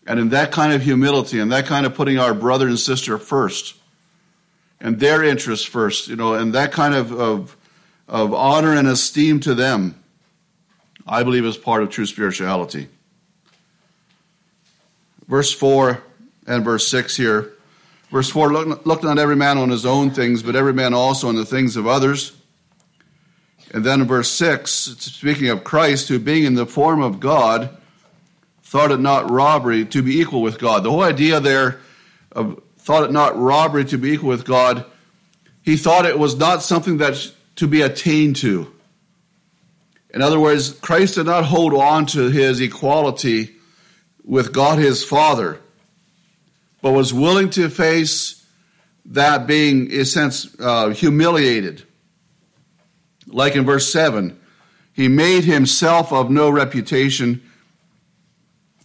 And 0.07 0.21
in 0.21 0.29
that 0.29 0.53
kind 0.53 0.73
of 0.73 0.83
humility 0.83 1.41
and 1.41 1.51
that 1.51 1.67
kind 1.67 1.85
of 1.85 1.95
putting 1.95 2.19
our 2.19 2.33
brother 2.33 2.69
and 2.69 2.79
sister 2.79 3.19
first 3.19 3.75
and 4.81 5.01
their 5.01 5.25
interests 5.25 5.67
first, 5.67 6.07
you 6.07 6.15
know, 6.15 6.35
and 6.35 6.55
that 6.55 6.71
kind 6.71 6.95
of, 6.95 7.13
of, 7.13 7.57
of 8.07 8.33
honor 8.33 8.73
and 8.73 8.87
esteem 8.87 9.41
to 9.41 9.55
them, 9.55 10.01
I 11.07 11.25
believe 11.25 11.45
is 11.45 11.57
part 11.57 11.83
of 11.83 11.91
true 11.91 12.07
spirituality. 12.07 12.89
Verse 15.27 15.53
4 15.53 16.03
and 16.47 16.65
verse 16.65 16.87
6 16.87 17.17
here. 17.17 17.53
Verse 18.11 18.31
4 18.31 18.53
look, 18.53 18.87
look 18.87 19.03
not 19.03 19.19
every 19.19 19.37
man 19.37 19.59
on 19.59 19.71
his 19.71 19.85
own 19.85 20.11
things, 20.11 20.43
but 20.43 20.57
every 20.57 20.73
man 20.73 20.95
also 20.95 21.29
on 21.29 21.37
the 21.37 21.45
things 21.45 21.77
of 21.77 21.87
others. 21.87 22.33
And 23.73 23.85
then 23.85 24.01
in 24.01 24.07
verse 24.07 24.31
6, 24.31 24.71
speaking 24.71 25.49
of 25.49 25.65
Christ, 25.65 26.09
who 26.09 26.19
being 26.19 26.45
in 26.45 26.55
the 26.55 26.67
form 26.67 27.03
of 27.03 27.19
God, 27.19 27.77
thought 28.63 28.93
it 28.93 29.01
not 29.01 29.31
robbery 29.31 29.85
to 29.87 30.03
be 30.03 30.21
equal 30.21 30.43
with 30.43 30.59
God. 30.59 30.83
The 30.83 30.91
whole 30.91 31.03
idea 31.03 31.41
there 31.41 31.81
of 32.33 32.63
thought 32.79 33.05
it 33.05 33.13
not 33.13 33.37
robbery 33.37 33.85
to 33.87 33.99
be 33.99 34.13
equal 34.13 34.29
with 34.29 34.45
God, 34.45 34.85
he 35.63 35.77
thought 35.77 36.07
it 36.07 36.19
was 36.19 36.37
not 36.37 36.63
something 36.63 36.99
that's 36.99 37.33
to 37.57 37.67
be 37.67 37.83
attained 37.83 38.37
to. 38.37 38.73
In 40.11 40.23
other 40.23 40.39
words, 40.39 40.73
Christ 40.73 41.17
did 41.17 41.27
not 41.27 41.45
hold 41.45 41.75
on 41.75 42.07
to 42.07 42.29
his 42.29 42.61
equality 42.61 43.57
with 44.25 44.53
God 44.53 44.79
his 44.79 45.05
Father, 45.05 45.61
but 46.83 46.93
was 46.93 47.13
willing 47.13 47.51
to 47.51 47.69
face 47.69 48.45
that 49.07 49.47
being, 49.47 49.91
in 49.91 50.01
a 50.01 50.05
sense, 50.05 50.55
uh, 50.61 50.91
humiliated 50.91 51.87
like 53.27 53.57
in 53.57 53.65
verse 53.65 53.93
7, 53.93 54.39
he 54.93 55.09
made 55.09 55.45
himself 55.45 56.13
of 56.13 56.31
no 56.31 56.49
reputation, 56.49 57.43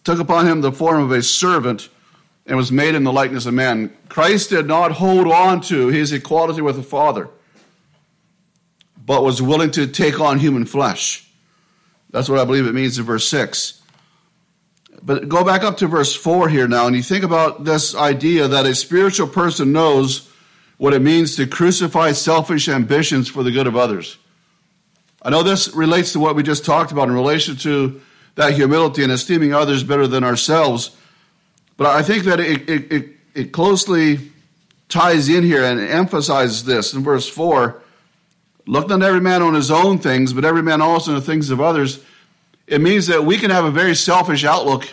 took 0.04 0.20
upon 0.20 0.48
him 0.48 0.62
the 0.62 0.72
form 0.72 1.02
of 1.02 1.12
a 1.12 1.22
servant, 1.22 1.90
and 2.46 2.58
was 2.58 2.72
made 2.72 2.96
in 2.96 3.04
the 3.04 3.14
likeness 3.14 3.46
of 3.46 3.54
man. 3.54 3.96
Christ 4.10 4.50
did 4.50 4.66
not 4.66 4.94
hold 4.94 5.28
on 5.28 5.62
to 5.62 5.88
his 5.88 6.12
equality 6.12 6.62
with 6.62 6.76
the 6.76 6.84
Father, 6.84 7.30
but 9.06 9.24
was 9.24 9.42
willing 9.42 9.72
to 9.72 9.88
take 9.88 10.20
on 10.20 10.40
human 10.40 10.66
flesh. 10.66 11.28
That's 12.10 12.28
what 12.28 12.40
I 12.40 12.46
believe 12.46 12.66
it 12.66 12.74
means 12.74 12.98
in 12.98 13.06
verse 13.06 13.28
6. 13.28 13.81
But 15.04 15.28
go 15.28 15.44
back 15.44 15.64
up 15.64 15.78
to 15.78 15.88
verse 15.88 16.16
4 16.16 16.50
here 16.50 16.68
now, 16.68 16.86
and 16.86 16.96
you 16.96 17.02
think 17.02 17.24
about 17.24 17.64
this 17.64 17.96
idea 17.96 18.48
that 18.48 18.66
a 18.66 18.76
spiritual 18.76 19.28
person 19.28 19.72
knows 19.72 20.30
what 20.78 20.94
it 20.94 21.02
means 21.02 21.36
to 21.36 21.48
crucify 21.48 22.12
selfish 22.12 22.68
ambitions 22.70 23.28
for 23.28 23.44
the 23.44 23.52
good 23.52 23.68
of 23.68 23.76
others. 23.76 24.18
I 25.22 25.30
know 25.30 25.44
this 25.44 25.74
relates 25.74 26.14
to 26.14 26.20
what 26.20 26.36
we 26.36 26.44
just 26.44 26.66
talked 26.66 26.92
about 26.92 27.08
in 27.08 27.14
relation 27.14 27.56
to 27.58 28.02
that 28.36 28.54
humility 28.54 29.04
and 29.04 29.12
esteeming 29.12 29.54
others 29.54 29.84
better 29.84 30.08
than 30.08 30.24
ourselves. 30.24 30.96
But 31.78 31.88
I 31.88 32.02
think 32.04 32.24
that 32.26 32.40
it, 32.40 32.70
it, 32.70 32.92
it, 32.92 33.10
it 33.34 33.52
closely 33.52 34.32
ties 34.90 35.30
in 35.30 35.44
here 35.44 35.64
and 35.64 35.80
emphasizes 35.80 36.64
this 36.64 36.94
in 36.94 37.04
verse 37.04 37.28
4 37.28 37.82
Look 38.68 38.90
not 38.90 39.02
every 39.02 39.20
man 39.20 39.42
on 39.42 39.56
his 39.56 39.72
own 39.72 39.98
things, 39.98 40.34
but 40.34 40.46
every 40.46 40.62
man 40.62 40.82
also 40.82 41.12
on 41.12 41.20
the 41.20 41.26
things 41.26 41.50
of 41.50 41.60
others. 41.60 42.04
It 42.72 42.80
means 42.80 43.08
that 43.08 43.26
we 43.26 43.38
can 43.38 43.52
have 43.52 43.66
a 43.66 43.70
very 43.70 43.94
selfish 43.94 44.46
outlook, 44.46 44.88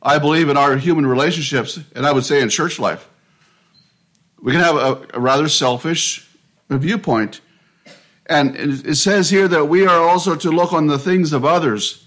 I 0.00 0.18
believe, 0.20 0.48
in 0.48 0.56
our 0.56 0.76
human 0.76 1.04
relationships, 1.04 1.80
and 1.96 2.06
I 2.06 2.12
would 2.12 2.24
say 2.24 2.40
in 2.40 2.48
church 2.48 2.78
life. 2.78 3.08
We 4.40 4.52
can 4.52 4.60
have 4.60 4.76
a, 4.76 5.06
a 5.14 5.18
rather 5.20 5.48
selfish 5.48 6.30
viewpoint. 6.70 7.40
And 8.26 8.54
it 8.56 8.94
says 8.94 9.30
here 9.30 9.48
that 9.48 9.64
we 9.64 9.84
are 9.84 10.00
also 10.00 10.36
to 10.36 10.50
look 10.52 10.72
on 10.72 10.86
the 10.86 10.96
things 10.96 11.32
of 11.32 11.44
others. 11.44 12.06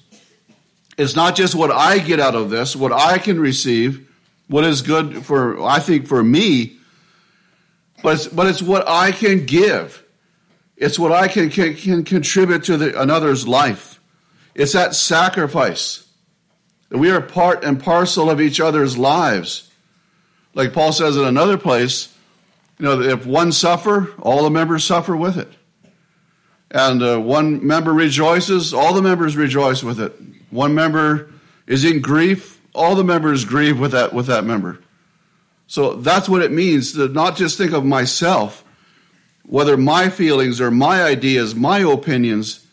It's 0.98 1.18
not 1.18 1.36
just 1.36 1.56
what 1.56 1.72
I 1.72 2.00
get 2.00 2.22
out 2.22 2.34
of 2.34 2.50
this, 2.50 2.74
what 2.74 2.94
I 2.94 3.18
can 3.18 3.38
receive, 3.38 4.10
what 4.48 4.63
is 4.63 4.82
good 4.82 5.26
for, 5.26 5.62
I 5.62 5.80
think, 5.80 6.08
for 6.08 6.24
me, 6.24 6.78
but 8.02 8.16
it's, 8.16 8.28
but 8.28 8.48
it's 8.48 8.62
what 8.62 8.88
I 8.88 9.12
can 9.12 9.46
give. 9.46 10.06
It's 10.78 10.98
what 10.98 11.12
I 11.12 11.28
can, 11.28 11.50
can, 11.50 11.76
can 11.76 12.06
contribute 12.06 12.63
to 12.63 12.78
the, 12.78 13.02
another's 13.02 13.46
life. 13.46 13.96
It's 14.58 14.74
that 14.74 14.93
sacrifice. 14.93 16.06
We 16.89 17.10
are 17.12 17.22
part 17.22 17.63
and 17.63 17.82
parcel 17.82 18.30
of 18.30 18.41
each 18.41 18.60
other's 18.60 18.98
lives. 18.98 19.72
Like 20.54 20.74
Paul 20.74 20.91
says 20.91 21.15
in 21.15 21.24
another 21.24 21.58
place, 21.58 22.13
you 22.78 22.86
know, 22.86 23.02
if 23.02 23.26
one 23.26 23.54
suffer, 23.54 24.13
all 24.20 24.43
the 24.43 24.50
members 24.50 24.84
suffer 24.84 25.15
with 25.15 25.38
it 25.38 25.54
and 26.72 27.02
uh, 27.02 27.20
one 27.20 27.65
member 27.65 27.93
rejoices, 27.93 28.74
all 28.74 28.93
the 28.93 29.02
members 29.02 29.38
rejoice 29.38 29.84
with 29.84 30.00
it. 30.00 30.13
One 30.50 30.76
member 30.76 31.32
is 31.65 31.86
in 31.86 32.02
grief, 32.02 32.62
all 32.74 32.96
the 32.96 33.04
members 33.04 33.46
grieve 33.46 33.80
with 33.80 33.91
that 33.91 34.13
with 34.13 34.28
that 34.28 34.43
member. 34.43 34.80
So 35.67 35.96
that's 35.96 36.30
what 36.30 36.41
it 36.41 36.52
means 36.52 36.93
to 36.93 37.08
not 37.08 37.36
just 37.36 37.58
think 37.58 37.74
of 37.74 37.86
myself, 37.86 38.63
whether 39.43 39.78
my 39.78 40.10
feelings 40.10 40.62
or 40.62 40.72
my 40.72 41.04
ideas, 41.04 41.56
my 41.56 41.80
opinions, 41.80 42.65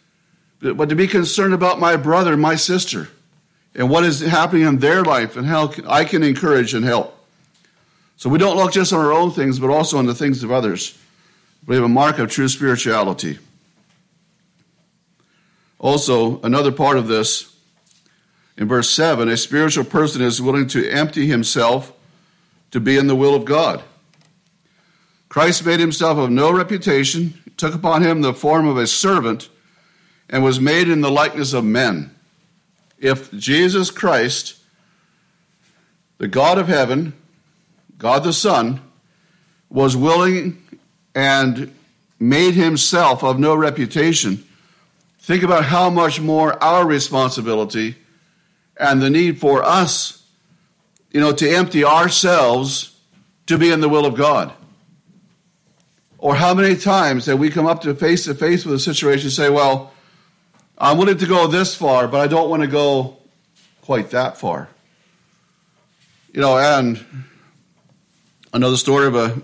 but 0.72 0.88
to 0.88 0.96
be 0.96 1.06
concerned 1.06 1.52
about 1.52 1.78
my 1.78 1.96
brother, 1.96 2.36
my 2.36 2.54
sister, 2.54 3.08
and 3.74 3.90
what 3.90 4.04
is 4.04 4.20
happening 4.20 4.62
in 4.62 4.78
their 4.78 5.02
life 5.02 5.36
and 5.36 5.46
how 5.46 5.72
I 5.86 6.04
can 6.04 6.22
encourage 6.22 6.72
and 6.72 6.84
help. 6.84 7.14
So 8.16 8.30
we 8.30 8.38
don't 8.38 8.56
look 8.56 8.72
just 8.72 8.92
on 8.92 9.00
our 9.00 9.12
own 9.12 9.30
things, 9.30 9.58
but 9.58 9.68
also 9.68 9.98
on 9.98 10.06
the 10.06 10.14
things 10.14 10.42
of 10.42 10.50
others. 10.50 10.96
We 11.66 11.74
have 11.74 11.84
a 11.84 11.88
mark 11.88 12.18
of 12.18 12.30
true 12.30 12.48
spirituality. 12.48 13.38
Also, 15.78 16.40
another 16.40 16.72
part 16.72 16.96
of 16.96 17.08
this, 17.08 17.54
in 18.56 18.68
verse 18.68 18.88
7, 18.88 19.28
a 19.28 19.36
spiritual 19.36 19.84
person 19.84 20.22
is 20.22 20.40
willing 20.40 20.68
to 20.68 20.88
empty 20.88 21.26
himself 21.26 21.92
to 22.70 22.80
be 22.80 22.96
in 22.96 23.06
the 23.06 23.16
will 23.16 23.34
of 23.34 23.44
God. 23.44 23.82
Christ 25.28 25.66
made 25.66 25.80
himself 25.80 26.16
of 26.16 26.30
no 26.30 26.52
reputation, 26.52 27.34
took 27.56 27.74
upon 27.74 28.02
him 28.02 28.22
the 28.22 28.32
form 28.32 28.66
of 28.66 28.76
a 28.76 28.86
servant, 28.86 29.48
and 30.30 30.42
was 30.42 30.60
made 30.60 30.88
in 30.88 31.00
the 31.00 31.10
likeness 31.10 31.52
of 31.52 31.64
men. 31.64 32.14
If 32.98 33.32
Jesus 33.32 33.90
Christ, 33.90 34.56
the 36.18 36.28
God 36.28 36.58
of 36.58 36.68
heaven, 36.68 37.12
God 37.98 38.24
the 38.24 38.32
Son, 38.32 38.80
was 39.68 39.96
willing 39.96 40.62
and 41.14 41.74
made 42.18 42.54
himself 42.54 43.22
of 43.22 43.38
no 43.38 43.54
reputation, 43.54 44.44
Think 45.24 45.42
about 45.42 45.64
how 45.64 45.88
much 45.88 46.20
more 46.20 46.62
our 46.62 46.86
responsibility 46.86 47.96
and 48.76 49.00
the 49.00 49.08
need 49.08 49.40
for 49.40 49.64
us, 49.64 50.22
you 51.10 51.18
know, 51.18 51.32
to 51.32 51.48
empty 51.48 51.82
ourselves 51.82 53.00
to 53.46 53.56
be 53.56 53.70
in 53.70 53.80
the 53.80 53.88
will 53.88 54.04
of 54.04 54.16
God. 54.16 54.52
Or 56.18 56.34
how 56.34 56.52
many 56.52 56.76
times 56.76 57.24
that 57.24 57.38
we 57.38 57.48
come 57.48 57.64
up 57.64 57.80
to 57.84 57.94
face 57.94 58.26
to 58.26 58.34
face 58.34 58.66
with 58.66 58.74
a 58.74 58.78
situation 58.78 59.28
and 59.28 59.32
say, 59.32 59.48
well, 59.48 59.93
I'm 60.76 60.98
willing 60.98 61.18
to 61.18 61.26
go 61.26 61.46
this 61.46 61.74
far, 61.74 62.08
but 62.08 62.20
I 62.20 62.26
don't 62.26 62.50
want 62.50 62.62
to 62.62 62.68
go 62.68 63.16
quite 63.82 64.10
that 64.10 64.38
far. 64.38 64.68
You 66.32 66.40
know, 66.40 66.58
and 66.58 67.04
another 68.52 68.76
story 68.76 69.06
of 69.06 69.14
a 69.14 69.40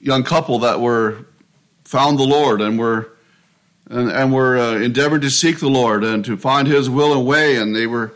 young 0.00 0.22
couple 0.22 0.60
that 0.60 0.80
were 0.80 1.26
found 1.84 2.18
the 2.18 2.24
Lord 2.24 2.60
and 2.60 2.78
were 2.78 3.10
and, 3.88 4.08
and 4.08 4.32
were 4.32 4.56
uh, 4.56 4.88
to 4.88 5.30
seek 5.30 5.58
the 5.58 5.68
Lord 5.68 6.04
and 6.04 6.24
to 6.24 6.36
find 6.36 6.68
His 6.68 6.88
will 6.88 7.12
and 7.12 7.26
way, 7.26 7.56
and 7.56 7.74
they 7.74 7.88
were 7.88 8.12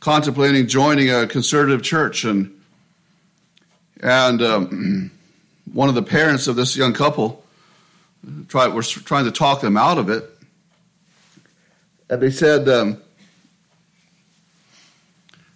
contemplating 0.00 0.66
joining 0.66 1.10
a 1.10 1.26
conservative 1.26 1.82
church. 1.82 2.24
And 2.24 2.60
and 4.00 4.42
um, 4.42 5.10
one 5.72 5.88
of 5.88 5.94
the 5.94 6.02
parents 6.02 6.46
of 6.46 6.56
this 6.56 6.76
young 6.76 6.92
couple 6.92 7.42
tried 8.48 8.68
was 8.68 8.90
trying 8.90 9.24
to 9.24 9.32
talk 9.32 9.62
them 9.62 9.78
out 9.78 9.96
of 9.96 10.10
it, 10.10 10.37
and 12.10 12.22
they 12.22 12.30
said, 12.30 12.68
um, 12.68 13.02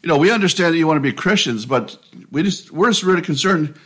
you 0.02 0.08
know, 0.08 0.18
we 0.18 0.30
understand 0.30 0.74
that 0.74 0.78
you 0.78 0.86
want 0.86 0.96
to 0.96 1.00
be 1.00 1.12
Christians, 1.12 1.64
but 1.64 1.96
we 2.30 2.42
just 2.42 2.72
we're 2.72 2.90
just 2.90 3.02
really 3.02 3.22
concerned 3.22 3.78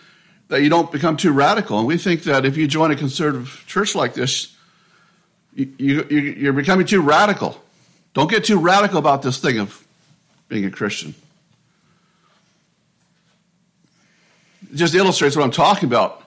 that 0.48 0.62
you 0.62 0.68
don't 0.68 0.90
become 0.90 1.16
too 1.16 1.32
radical. 1.32 1.78
And 1.78 1.86
we 1.86 1.98
think 1.98 2.22
that 2.22 2.44
if 2.44 2.56
you 2.56 2.66
join 2.66 2.90
a 2.90 2.96
conservative 2.96 3.64
church 3.66 3.94
like 3.94 4.14
this, 4.14 4.56
you, 5.54 5.72
you, 5.78 6.04
you're 6.08 6.52
becoming 6.52 6.86
too 6.86 7.00
radical. 7.00 7.60
Don't 8.14 8.30
get 8.30 8.44
too 8.44 8.58
radical 8.58 8.98
about 8.98 9.22
this 9.22 9.38
thing 9.38 9.58
of 9.58 9.86
being 10.48 10.64
a 10.64 10.70
Christian. 10.70 11.14
It 14.70 14.76
just 14.76 14.94
illustrates 14.94 15.36
what 15.36 15.44
I'm 15.44 15.50
talking 15.50 15.88
about 15.88 16.22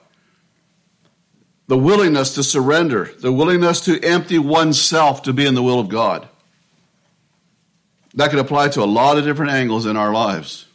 the 1.66 1.78
willingness 1.78 2.34
to 2.34 2.42
surrender, 2.42 3.12
the 3.20 3.30
willingness 3.30 3.80
to 3.84 4.02
empty 4.02 4.40
oneself 4.40 5.22
to 5.22 5.32
be 5.32 5.46
in 5.46 5.54
the 5.54 5.62
will 5.62 5.78
of 5.78 5.88
God. 5.88 6.28
That 8.14 8.30
could 8.30 8.38
apply 8.40 8.68
to 8.70 8.82
a 8.82 8.84
lot 8.84 9.18
of 9.18 9.24
different 9.24 9.52
angles 9.52 9.86
in 9.86 9.96
our 9.96 10.12
lives. 10.12 10.66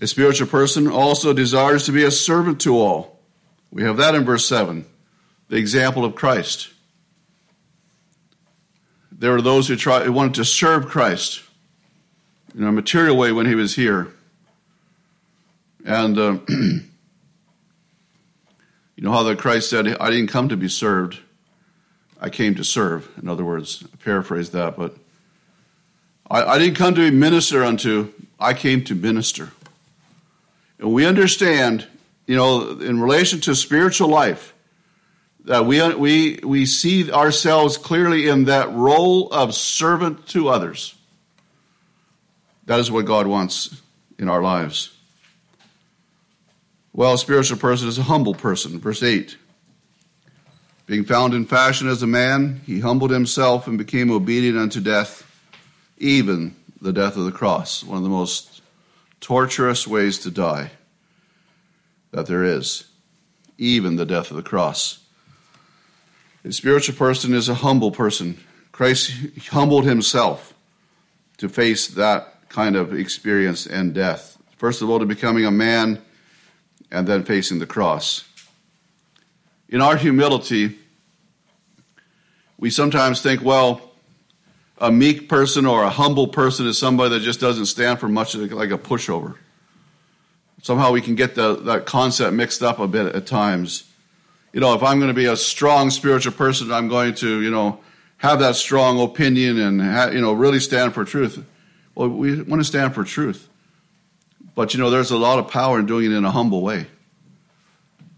A 0.00 0.06
spiritual 0.06 0.48
person 0.48 0.88
also 0.88 1.32
desires 1.32 1.86
to 1.86 1.92
be 1.92 2.04
a 2.04 2.10
servant 2.10 2.60
to 2.62 2.76
all. 2.76 3.18
We 3.70 3.82
have 3.82 3.96
that 3.96 4.14
in 4.14 4.24
verse 4.24 4.46
7, 4.46 4.84
the 5.48 5.56
example 5.56 6.04
of 6.04 6.14
Christ. 6.14 6.70
There 9.10 9.32
were 9.32 9.42
those 9.42 9.68
who, 9.68 9.76
tried, 9.76 10.04
who 10.04 10.12
wanted 10.12 10.34
to 10.34 10.44
serve 10.44 10.86
Christ 10.86 11.42
in 12.56 12.64
a 12.64 12.72
material 12.72 13.16
way 13.16 13.32
when 13.32 13.46
he 13.46 13.54
was 13.54 13.74
here. 13.74 14.12
And 15.84 16.18
uh, 16.18 16.38
you 16.48 16.82
know 18.98 19.12
how 19.12 19.22
the 19.22 19.36
Christ 19.36 19.70
said, 19.70 19.88
I 19.98 20.10
didn't 20.10 20.28
come 20.28 20.48
to 20.50 20.56
be 20.56 20.68
served, 20.68 21.18
I 22.24 22.30
came 22.30 22.54
to 22.54 22.64
serve. 22.64 23.06
In 23.20 23.28
other 23.28 23.44
words, 23.44 23.84
I 23.92 23.96
paraphrase 24.02 24.48
that, 24.52 24.78
but 24.78 24.96
I, 26.30 26.42
I 26.42 26.58
didn't 26.58 26.76
come 26.76 26.94
to 26.94 27.10
be 27.10 27.14
minister 27.14 27.62
unto, 27.62 28.14
I 28.40 28.54
came 28.54 28.82
to 28.84 28.94
minister. 28.94 29.50
And 30.78 30.94
we 30.94 31.04
understand, 31.04 31.86
you 32.26 32.34
know, 32.34 32.78
in 32.78 32.98
relation 32.98 33.42
to 33.42 33.54
spiritual 33.54 34.08
life, 34.08 34.54
that 35.44 35.66
we, 35.66 35.86
we, 35.96 36.40
we 36.42 36.64
see 36.64 37.12
ourselves 37.12 37.76
clearly 37.76 38.26
in 38.26 38.44
that 38.46 38.72
role 38.72 39.30
of 39.30 39.54
servant 39.54 40.26
to 40.28 40.48
others. 40.48 40.94
That 42.64 42.80
is 42.80 42.90
what 42.90 43.04
God 43.04 43.26
wants 43.26 43.82
in 44.18 44.30
our 44.30 44.40
lives. 44.40 44.96
Well, 46.94 47.12
a 47.12 47.18
spiritual 47.18 47.58
person 47.58 47.86
is 47.86 47.98
a 47.98 48.04
humble 48.04 48.32
person. 48.32 48.80
Verse 48.80 49.02
8. 49.02 49.36
Being 50.86 51.04
found 51.04 51.32
in 51.32 51.46
fashion 51.46 51.88
as 51.88 52.02
a 52.02 52.06
man, 52.06 52.60
he 52.66 52.80
humbled 52.80 53.10
himself 53.10 53.66
and 53.66 53.78
became 53.78 54.10
obedient 54.10 54.58
unto 54.58 54.80
death, 54.80 55.30
even 55.96 56.54
the 56.80 56.92
death 56.92 57.16
of 57.16 57.24
the 57.24 57.32
cross. 57.32 57.82
One 57.82 57.96
of 57.96 58.02
the 58.02 58.10
most 58.10 58.60
torturous 59.20 59.86
ways 59.86 60.18
to 60.20 60.30
die 60.30 60.72
that 62.10 62.26
there 62.26 62.44
is, 62.44 62.84
even 63.56 63.96
the 63.96 64.06
death 64.06 64.30
of 64.30 64.36
the 64.36 64.42
cross. 64.42 64.98
A 66.44 66.52
spiritual 66.52 66.94
person 66.94 67.32
is 67.32 67.48
a 67.48 67.54
humble 67.54 67.90
person. 67.90 68.38
Christ 68.70 69.12
humbled 69.50 69.86
himself 69.86 70.52
to 71.38 71.48
face 71.48 71.88
that 71.88 72.48
kind 72.50 72.76
of 72.76 72.92
experience 72.92 73.66
and 73.66 73.94
death. 73.94 74.36
First 74.56 74.82
of 74.82 74.90
all, 74.90 74.98
to 74.98 75.06
becoming 75.06 75.46
a 75.46 75.50
man 75.50 76.02
and 76.90 77.08
then 77.08 77.24
facing 77.24 77.58
the 77.58 77.66
cross. 77.66 78.24
In 79.74 79.80
our 79.80 79.96
humility, 79.96 80.78
we 82.58 82.70
sometimes 82.70 83.20
think, 83.20 83.42
well, 83.42 83.90
a 84.78 84.92
meek 84.92 85.28
person 85.28 85.66
or 85.66 85.82
a 85.82 85.90
humble 85.90 86.28
person 86.28 86.68
is 86.68 86.78
somebody 86.78 87.10
that 87.10 87.22
just 87.22 87.40
doesn't 87.40 87.66
stand 87.66 87.98
for 87.98 88.08
much 88.08 88.36
like 88.36 88.70
a 88.70 88.78
pushover. 88.78 89.34
Somehow 90.62 90.92
we 90.92 91.00
can 91.00 91.16
get 91.16 91.34
the, 91.34 91.56
that 91.56 91.86
concept 91.86 92.34
mixed 92.34 92.62
up 92.62 92.78
a 92.78 92.86
bit 92.86 93.16
at 93.16 93.26
times. 93.26 93.82
You 94.52 94.60
know, 94.60 94.74
if 94.74 94.82
I'm 94.84 95.00
going 95.00 95.08
to 95.08 95.12
be 95.12 95.24
a 95.24 95.36
strong 95.36 95.90
spiritual 95.90 96.34
person, 96.34 96.70
I'm 96.70 96.86
going 96.86 97.14
to, 97.14 97.42
you 97.42 97.50
know, 97.50 97.80
have 98.18 98.38
that 98.38 98.54
strong 98.54 99.00
opinion 99.00 99.58
and, 99.58 100.14
you 100.14 100.20
know, 100.20 100.34
really 100.34 100.60
stand 100.60 100.94
for 100.94 101.04
truth. 101.04 101.44
Well, 101.96 102.10
we 102.10 102.40
want 102.42 102.60
to 102.60 102.64
stand 102.64 102.94
for 102.94 103.02
truth. 103.02 103.48
But, 104.54 104.72
you 104.72 104.78
know, 104.78 104.90
there's 104.90 105.10
a 105.10 105.18
lot 105.18 105.40
of 105.40 105.48
power 105.48 105.80
in 105.80 105.86
doing 105.86 106.12
it 106.12 106.14
in 106.14 106.24
a 106.24 106.30
humble 106.30 106.62
way. 106.62 106.86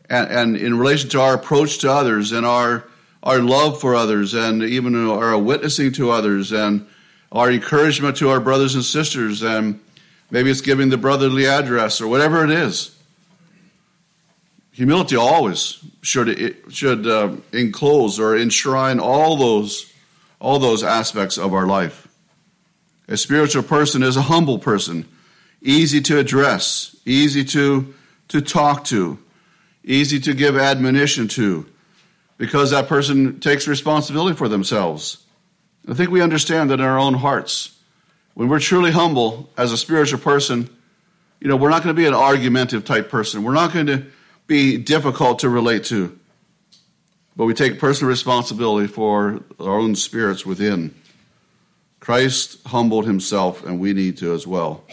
And, 0.08 0.30
and 0.30 0.56
in 0.56 0.78
relation 0.78 1.10
to 1.10 1.20
our 1.20 1.34
approach 1.34 1.78
to 1.78 1.92
others 1.92 2.32
and 2.32 2.46
our, 2.46 2.84
our 3.22 3.40
love 3.40 3.80
for 3.80 3.94
others 3.94 4.34
and 4.34 4.62
even 4.62 5.08
our 5.08 5.36
witnessing 5.38 5.92
to 5.92 6.10
others 6.10 6.52
and 6.52 6.86
our 7.32 7.50
encouragement 7.50 8.16
to 8.18 8.28
our 8.30 8.40
brothers 8.40 8.74
and 8.74 8.84
sisters 8.84 9.42
and 9.42 9.80
Maybe 10.30 10.50
it's 10.50 10.60
giving 10.60 10.88
the 10.88 10.96
brotherly 10.96 11.46
address 11.46 12.00
or 12.00 12.08
whatever 12.08 12.44
it 12.44 12.50
is. 12.50 12.96
Humility 14.72 15.16
always 15.16 15.78
should 16.02 16.56
should 16.68 17.06
uh, 17.06 17.36
enclose 17.52 18.18
or 18.20 18.36
enshrine 18.36 19.00
all 19.00 19.36
those 19.36 19.92
all 20.40 20.58
those 20.58 20.82
aspects 20.82 21.38
of 21.38 21.54
our 21.54 21.66
life. 21.66 22.08
A 23.08 23.16
spiritual 23.16 23.62
person 23.62 24.02
is 24.02 24.16
a 24.16 24.22
humble 24.22 24.58
person, 24.58 25.08
easy 25.62 26.00
to 26.02 26.18
address, 26.18 26.94
easy 27.06 27.44
to 27.44 27.94
to 28.28 28.40
talk 28.40 28.84
to, 28.86 29.18
easy 29.86 30.20
to 30.20 30.34
give 30.34 30.58
admonition 30.58 31.28
to, 31.28 31.66
because 32.36 32.72
that 32.72 32.88
person 32.88 33.40
takes 33.40 33.66
responsibility 33.66 34.36
for 34.36 34.48
themselves. 34.48 35.24
I 35.88 35.94
think 35.94 36.10
we 36.10 36.20
understand 36.20 36.70
that 36.70 36.80
in 36.80 36.86
our 36.86 36.98
own 36.98 37.14
hearts 37.14 37.78
when 38.34 38.48
we're 38.48 38.60
truly 38.60 38.90
humble 38.90 39.48
as 39.56 39.72
a 39.72 39.78
spiritual 39.78 40.18
person, 40.18 40.68
you 41.40 41.48
know, 41.48 41.56
we're 41.56 41.70
not 41.70 41.82
going 41.82 41.94
to 41.94 41.98
be 42.00 42.06
an 42.06 42.12
argumentative 42.12 42.84
type 42.84 43.08
person. 43.08 43.42
We're 43.42 43.54
not 43.54 43.72
going 43.72 43.86
to 43.86 44.04
be 44.46 44.76
difficult 44.76 45.38
to 45.38 45.48
relate 45.48 45.84
to. 45.84 46.18
But 47.36 47.46
we 47.46 47.54
take 47.54 47.78
personal 47.78 48.10
responsibility 48.10 48.88
for 48.88 49.42
our 49.60 49.78
own 49.78 49.94
spirits 49.94 50.44
within. 50.44 50.94
Christ 52.00 52.58
humbled 52.66 53.06
himself, 53.06 53.64
and 53.64 53.80
we 53.80 53.92
need 53.92 54.18
to 54.18 54.34
as 54.34 54.46
well. 54.46 54.84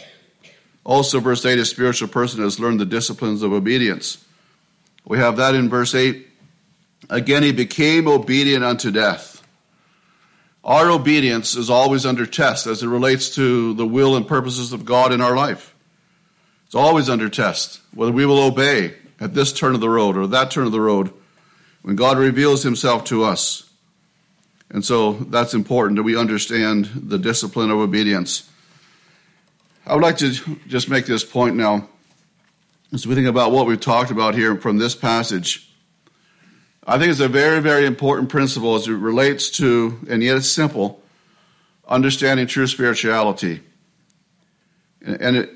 Also, 0.84 1.20
verse 1.20 1.44
8, 1.44 1.58
a 1.58 1.64
spiritual 1.64 2.08
person 2.08 2.42
has 2.42 2.60
learned 2.60 2.80
the 2.80 2.86
disciplines 2.86 3.42
of 3.42 3.52
obedience. 3.52 4.23
We 5.04 5.18
have 5.18 5.36
that 5.36 5.54
in 5.54 5.68
verse 5.68 5.94
8. 5.94 6.26
Again, 7.10 7.42
he 7.42 7.52
became 7.52 8.08
obedient 8.08 8.64
unto 8.64 8.90
death 8.90 9.34
our 10.64 10.90
obedience 10.90 11.56
is 11.56 11.68
always 11.68 12.06
under 12.06 12.24
test 12.24 12.66
as 12.66 12.82
it 12.82 12.88
relates 12.88 13.34
to 13.34 13.74
the 13.74 13.86
will 13.86 14.16
and 14.16 14.26
purposes 14.26 14.72
of 14.72 14.86
God 14.86 15.12
in 15.12 15.20
our 15.20 15.36
life. 15.36 15.74
It's 16.64 16.74
always 16.74 17.10
under 17.10 17.28
test 17.28 17.80
whether 17.92 18.12
we 18.12 18.24
will 18.24 18.42
obey 18.42 18.94
at 19.20 19.34
this 19.34 19.52
turn 19.52 19.74
of 19.74 19.80
the 19.80 19.90
road 19.90 20.16
or 20.16 20.26
that 20.26 20.50
turn 20.50 20.64
of 20.64 20.72
the 20.72 20.80
road 20.80 21.12
when 21.82 21.96
God 21.96 22.16
reveals 22.16 22.62
himself 22.62 23.04
to 23.04 23.24
us. 23.24 23.68
And 24.70 24.82
so 24.82 25.12
that's 25.12 25.52
important 25.52 25.96
that 25.96 26.02
we 26.02 26.16
understand 26.16 26.86
the 26.94 27.18
discipline 27.18 27.70
of 27.70 27.78
obedience. 27.78 28.48
I 29.86 29.92
would 29.92 30.02
like 30.02 30.16
to 30.18 30.32
just 30.66 30.88
make 30.88 31.04
this 31.04 31.24
point 31.24 31.56
now 31.56 31.90
as 32.94 33.08
we 33.08 33.16
think 33.16 33.26
about 33.26 33.50
what 33.50 33.66
we've 33.66 33.80
talked 33.80 34.12
about 34.12 34.36
here 34.36 34.54
from 34.54 34.78
this 34.78 34.94
passage. 34.94 35.68
I 36.86 36.96
think 36.96 37.10
it's 37.10 37.20
a 37.20 37.28
very, 37.28 37.60
very 37.60 37.86
important 37.86 38.28
principle 38.28 38.76
as 38.76 38.86
it 38.86 38.92
relates 38.92 39.50
to, 39.52 39.98
and 40.08 40.22
yet 40.22 40.36
it's 40.36 40.48
simple, 40.48 41.02
understanding 41.88 42.46
true 42.46 42.68
spirituality. 42.68 43.62
And 45.04 45.36
it, 45.36 45.50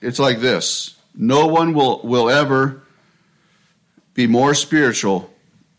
it's 0.00 0.20
like 0.20 0.38
this 0.38 0.96
no 1.16 1.48
one 1.48 1.74
will, 1.74 2.00
will 2.04 2.30
ever 2.30 2.82
be 4.14 4.28
more 4.28 4.54
spiritual 4.54 5.30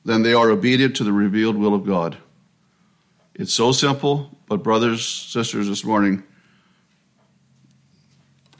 than 0.03 0.23
they 0.23 0.33
are 0.33 0.49
obedient 0.49 0.97
to 0.97 1.05
the 1.05 1.13
revealed 1.13 1.55
will 1.55 1.73
of 1.73 1.85
God. 1.85 2.17
It's 3.33 3.53
so 3.53 3.71
simple, 3.71 4.29
but, 4.47 4.57
brothers, 4.57 5.05
sisters, 5.05 5.67
this 5.67 5.85
morning, 5.85 6.23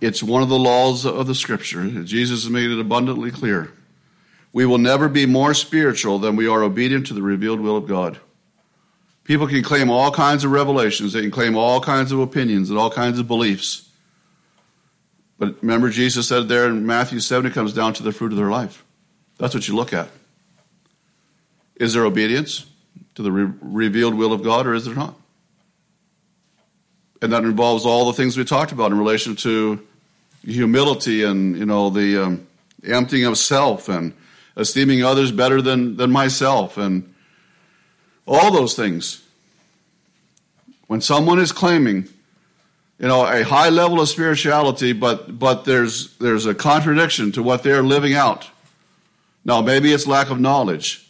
it's 0.05 0.21
one 0.21 0.43
of 0.43 0.49
the 0.49 0.59
laws 0.59 1.03
of 1.03 1.25
the 1.25 1.33
scripture. 1.33 2.03
Jesus 2.03 2.43
has 2.43 2.51
made 2.51 2.69
it 2.69 2.79
abundantly 2.79 3.31
clear. 3.31 3.71
We 4.53 4.63
will 4.63 4.77
never 4.77 5.09
be 5.09 5.25
more 5.25 5.55
spiritual 5.55 6.19
than 6.19 6.35
we 6.35 6.47
are 6.47 6.61
obedient 6.61 7.07
to 7.07 7.15
the 7.15 7.23
revealed 7.23 7.59
will 7.59 7.75
of 7.75 7.87
God. 7.87 8.19
People 9.23 9.47
can 9.47 9.63
claim 9.63 9.89
all 9.89 10.11
kinds 10.11 10.43
of 10.43 10.51
revelations, 10.51 11.13
they 11.13 11.21
can 11.21 11.31
claim 11.31 11.57
all 11.57 11.81
kinds 11.81 12.11
of 12.11 12.19
opinions 12.19 12.69
and 12.69 12.77
all 12.77 12.91
kinds 12.91 13.17
of 13.17 13.27
beliefs. 13.27 13.89
But 15.39 15.55
remember, 15.63 15.89
Jesus 15.89 16.27
said 16.27 16.47
there 16.49 16.67
in 16.67 16.85
Matthew 16.85 17.19
7, 17.19 17.47
it 17.47 17.53
comes 17.55 17.73
down 17.73 17.95
to 17.95 18.03
the 18.03 18.11
fruit 18.11 18.31
of 18.31 18.37
their 18.37 18.51
life. 18.51 18.85
That's 19.39 19.55
what 19.55 19.67
you 19.67 19.75
look 19.75 19.91
at. 19.91 20.09
Is 21.77 21.95
there 21.95 22.05
obedience 22.05 22.67
to 23.15 23.23
the 23.23 23.31
re- 23.31 23.53
revealed 23.59 24.13
will 24.13 24.33
of 24.33 24.43
God, 24.43 24.67
or 24.67 24.75
is 24.75 24.85
there 24.85 24.93
not? 24.93 25.15
And 27.23 27.33
that 27.33 27.43
involves 27.43 27.87
all 27.87 28.05
the 28.05 28.13
things 28.13 28.37
we 28.37 28.45
talked 28.45 28.71
about 28.71 28.91
in 28.91 28.99
relation 28.99 29.35
to 29.37 29.85
humility 30.45 31.23
and 31.23 31.57
you 31.57 31.65
know 31.65 31.89
the 31.89 32.23
um, 32.23 32.47
emptying 32.83 33.25
of 33.25 33.37
self 33.37 33.89
and 33.89 34.13
esteeming 34.57 35.03
others 35.03 35.31
better 35.31 35.61
than, 35.61 35.97
than 35.97 36.11
myself, 36.11 36.77
and 36.77 37.13
all 38.27 38.51
those 38.51 38.75
things. 38.75 39.21
When 40.87 41.01
someone 41.01 41.39
is 41.39 41.51
claiming, 41.51 42.07
you 42.99 43.07
know, 43.07 43.25
a 43.25 43.43
high 43.43 43.69
level 43.69 43.99
of 43.99 44.07
spirituality, 44.07 44.93
but 44.93 45.37
but 45.37 45.65
there's 45.65 46.15
there's 46.17 46.45
a 46.45 46.55
contradiction 46.55 47.31
to 47.33 47.43
what 47.43 47.63
they're 47.63 47.83
living 47.83 48.13
out. 48.13 48.49
Now, 49.43 49.61
maybe 49.61 49.91
it's 49.91 50.07
lack 50.07 50.29
of 50.29 50.39
knowledge. 50.39 51.07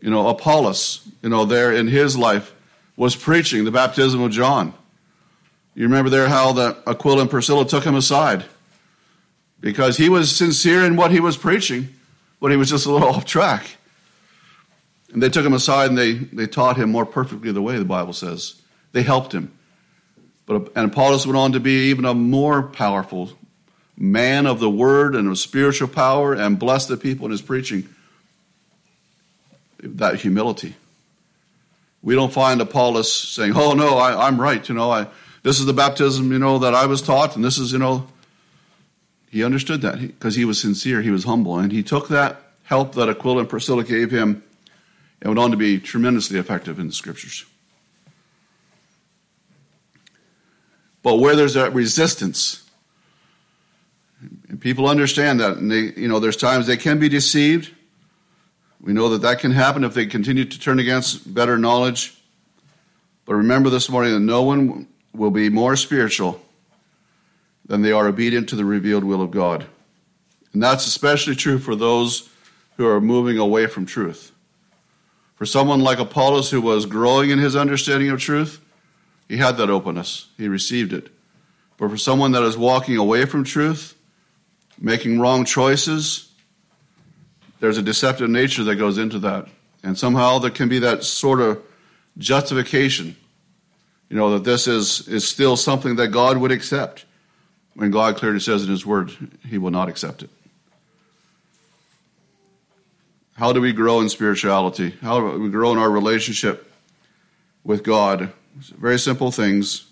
You 0.00 0.10
know, 0.10 0.28
Apollos, 0.28 1.08
you 1.22 1.28
know, 1.28 1.44
there 1.44 1.72
in 1.72 1.88
his 1.88 2.16
life 2.16 2.54
was 2.96 3.16
preaching 3.16 3.64
the 3.64 3.70
baptism 3.70 4.20
of 4.22 4.30
John. 4.30 4.74
You 5.78 5.84
remember 5.84 6.10
there 6.10 6.28
how 6.28 6.50
the 6.50 6.76
Aquila 6.88 7.20
and 7.20 7.30
Priscilla 7.30 7.64
took 7.64 7.84
him 7.84 7.94
aside 7.94 8.44
because 9.60 9.96
he 9.96 10.08
was 10.08 10.34
sincere 10.34 10.84
in 10.84 10.96
what 10.96 11.12
he 11.12 11.20
was 11.20 11.36
preaching, 11.36 11.90
but 12.40 12.50
he 12.50 12.56
was 12.56 12.68
just 12.68 12.84
a 12.84 12.90
little 12.90 13.08
off 13.14 13.24
track. 13.24 13.76
And 15.12 15.22
they 15.22 15.28
took 15.28 15.46
him 15.46 15.52
aside 15.52 15.90
and 15.90 15.96
they, 15.96 16.14
they 16.14 16.48
taught 16.48 16.78
him 16.78 16.90
more 16.90 17.06
perfectly 17.06 17.52
the 17.52 17.62
way, 17.62 17.78
the 17.78 17.84
Bible 17.84 18.12
says. 18.12 18.60
They 18.90 19.04
helped 19.04 19.32
him. 19.32 19.52
But, 20.46 20.72
and 20.74 20.90
Apollos 20.90 21.28
went 21.28 21.36
on 21.36 21.52
to 21.52 21.60
be 21.60 21.90
even 21.90 22.04
a 22.04 22.12
more 22.12 22.60
powerful 22.60 23.30
man 23.96 24.48
of 24.48 24.58
the 24.58 24.68
word 24.68 25.14
and 25.14 25.28
of 25.28 25.38
spiritual 25.38 25.86
power 25.86 26.34
and 26.34 26.58
bless 26.58 26.86
the 26.86 26.96
people 26.96 27.26
in 27.26 27.30
his 27.30 27.40
preaching. 27.40 27.88
That 29.80 30.16
humility. 30.16 30.74
We 32.02 32.16
don't 32.16 32.32
find 32.32 32.60
Apollos 32.60 33.12
saying, 33.12 33.52
"Oh 33.54 33.74
no, 33.74 33.98
I, 33.98 34.26
am 34.26 34.40
right." 34.40 34.68
You 34.68 34.74
know, 34.74 34.90
I 34.90 35.06
this 35.42 35.60
is 35.60 35.66
the 35.66 35.72
baptism 35.72 36.32
you 36.32 36.38
know 36.38 36.58
that 36.58 36.74
I 36.74 36.86
was 36.86 37.02
taught, 37.02 37.36
and 37.36 37.44
this 37.44 37.58
is 37.58 37.72
you 37.72 37.78
know. 37.78 38.06
He 39.30 39.44
understood 39.44 39.82
that 39.82 40.00
because 40.00 40.36
he, 40.36 40.40
he 40.40 40.44
was 40.46 40.60
sincere, 40.60 41.02
he 41.02 41.10
was 41.10 41.24
humble, 41.24 41.58
and 41.58 41.70
he 41.70 41.82
took 41.82 42.08
that 42.08 42.40
help 42.64 42.94
that 42.94 43.08
Aquila 43.08 43.40
and 43.40 43.48
Priscilla 43.48 43.84
gave 43.84 44.10
him, 44.10 44.42
and 45.20 45.30
went 45.30 45.38
on 45.38 45.50
to 45.50 45.56
be 45.56 45.78
tremendously 45.78 46.38
effective 46.38 46.78
in 46.78 46.86
the 46.86 46.92
scriptures. 46.92 47.44
But 51.02 51.16
where 51.16 51.36
there's 51.36 51.54
that 51.54 51.72
resistance, 51.72 52.68
and 54.48 54.60
people 54.60 54.88
understand 54.88 55.40
that, 55.40 55.56
and 55.56 55.70
they, 55.70 55.92
you 56.00 56.08
know, 56.08 56.20
there's 56.20 56.36
times 56.36 56.66
they 56.66 56.76
can 56.76 56.98
be 56.98 57.08
deceived. 57.08 57.72
We 58.80 58.92
know 58.92 59.08
that 59.10 59.22
that 59.22 59.40
can 59.40 59.52
happen 59.52 59.84
if 59.84 59.94
they 59.94 60.06
continue 60.06 60.44
to 60.44 60.60
turn 60.60 60.78
against 60.78 61.32
better 61.32 61.56
knowledge. 61.58 62.14
But 63.24 63.34
remember 63.34 63.70
this 63.70 63.88
morning 63.88 64.12
that 64.12 64.20
no 64.20 64.42
one 64.42 64.88
will 65.12 65.30
be 65.30 65.48
more 65.48 65.76
spiritual 65.76 66.40
than 67.66 67.82
they 67.82 67.92
are 67.92 68.08
obedient 68.08 68.48
to 68.48 68.56
the 68.56 68.64
revealed 68.64 69.04
will 69.04 69.22
of 69.22 69.30
God. 69.30 69.66
And 70.52 70.62
that's 70.62 70.86
especially 70.86 71.34
true 71.34 71.58
for 71.58 71.76
those 71.76 72.28
who 72.76 72.86
are 72.86 73.00
moving 73.00 73.38
away 73.38 73.66
from 73.66 73.86
truth. 73.86 74.32
For 75.34 75.46
someone 75.46 75.80
like 75.80 75.98
Apollos 75.98 76.50
who 76.50 76.60
was 76.60 76.86
growing 76.86 77.30
in 77.30 77.38
his 77.38 77.54
understanding 77.54 78.10
of 78.10 78.20
truth, 78.20 78.60
he 79.28 79.36
had 79.36 79.56
that 79.58 79.70
openness. 79.70 80.28
He 80.36 80.48
received 80.48 80.92
it. 80.92 81.08
But 81.76 81.90
for 81.90 81.96
someone 81.96 82.32
that 82.32 82.42
is 82.42 82.56
walking 82.56 82.96
away 82.96 83.24
from 83.24 83.44
truth, 83.44 83.94
making 84.80 85.20
wrong 85.20 85.44
choices, 85.44 86.32
there's 87.60 87.78
a 87.78 87.82
deceptive 87.82 88.30
nature 88.30 88.64
that 88.64 88.76
goes 88.76 88.98
into 88.98 89.18
that. 89.20 89.46
And 89.82 89.96
somehow 89.96 90.38
there 90.38 90.50
can 90.50 90.68
be 90.68 90.80
that 90.80 91.04
sort 91.04 91.40
of 91.40 91.62
justification, 92.16 93.16
you 94.08 94.16
know, 94.16 94.30
that 94.30 94.44
this 94.44 94.66
is, 94.66 95.06
is 95.08 95.28
still 95.28 95.56
something 95.56 95.96
that 95.96 96.08
God 96.08 96.38
would 96.38 96.52
accept 96.52 97.04
when 97.74 97.90
God 97.90 98.16
clearly 98.16 98.40
says 98.40 98.64
in 98.64 98.70
His 98.70 98.86
Word 98.86 99.12
He 99.46 99.58
will 99.58 99.70
not 99.70 99.88
accept 99.88 100.22
it. 100.22 100.30
How 103.34 103.52
do 103.52 103.60
we 103.60 103.72
grow 103.72 104.00
in 104.00 104.08
spirituality? 104.08 104.94
How 105.00 105.20
do 105.20 105.38
we 105.38 105.48
grow 105.48 105.72
in 105.72 105.78
our 105.78 105.90
relationship 105.90 106.72
with 107.62 107.84
God? 107.84 108.32
Very 108.56 108.98
simple 108.98 109.30
things. 109.30 109.86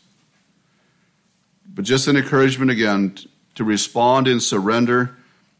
But 1.72 1.84
just 1.84 2.08
an 2.08 2.16
encouragement 2.16 2.70
again 2.72 3.16
to 3.54 3.62
respond 3.62 4.26
in 4.26 4.40
surrender 4.40 5.16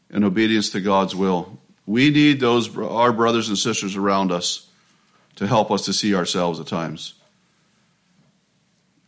and 0.09 0.25
obedience 0.25 0.69
to 0.71 0.81
God's 0.81 1.15
will. 1.15 1.59
We 1.85 2.09
need 2.09 2.41
those 2.41 2.75
our 2.77 3.13
brothers 3.13 3.47
and 3.47 3.57
sisters 3.57 3.95
around 3.95 4.31
us 4.31 4.67
to 5.35 5.47
help 5.47 5.71
us 5.71 5.85
to 5.85 5.93
see 5.93 6.13
ourselves 6.13 6.59
at 6.59 6.67
times. 6.67 7.13